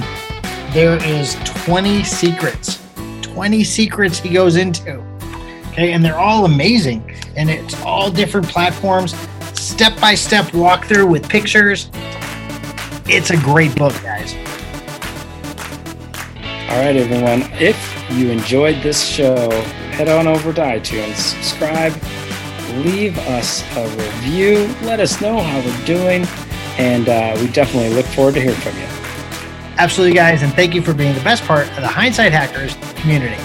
there 0.73 0.97
is 1.05 1.35
20 1.45 2.03
secrets. 2.03 2.81
20 3.21 3.63
secrets 3.63 4.19
he 4.19 4.29
goes 4.29 4.55
into. 4.55 4.97
Okay, 5.69 5.93
and 5.93 6.03
they're 6.03 6.19
all 6.19 6.45
amazing, 6.45 7.15
and 7.37 7.49
it's 7.49 7.79
all 7.83 8.11
different 8.11 8.47
platforms, 8.47 9.15
step 9.53 9.99
by 10.01 10.15
step 10.15 10.45
walkthrough 10.47 11.09
with 11.09 11.29
pictures. 11.29 11.89
It's 13.13 13.29
a 13.29 13.35
great 13.35 13.75
book, 13.75 13.91
guys. 14.01 14.33
All 16.69 16.79
right, 16.79 16.95
everyone. 16.95 17.41
If 17.59 17.77
you 18.09 18.29
enjoyed 18.29 18.81
this 18.81 19.05
show, 19.05 19.49
head 19.91 20.07
on 20.07 20.27
over 20.27 20.53
to 20.53 20.61
iTunes, 20.61 21.15
subscribe, 21.15 21.91
leave 22.85 23.17
us 23.17 23.63
a 23.75 23.85
review, 23.97 24.73
let 24.83 25.01
us 25.01 25.19
know 25.19 25.37
how 25.41 25.59
we're 25.59 25.85
doing, 25.85 26.25
and 26.77 27.09
uh, 27.09 27.37
we 27.41 27.47
definitely 27.47 27.89
look 27.89 28.05
forward 28.05 28.35
to 28.35 28.39
hearing 28.39 28.55
from 28.55 28.77
you. 28.77 28.87
Absolutely, 29.77 30.15
guys, 30.15 30.41
and 30.41 30.53
thank 30.53 30.73
you 30.73 30.81
for 30.81 30.93
being 30.93 31.13
the 31.13 31.23
best 31.25 31.43
part 31.43 31.67
of 31.71 31.81
the 31.81 31.89
Hindsight 31.89 32.31
Hackers 32.31 32.77
community. 33.01 33.35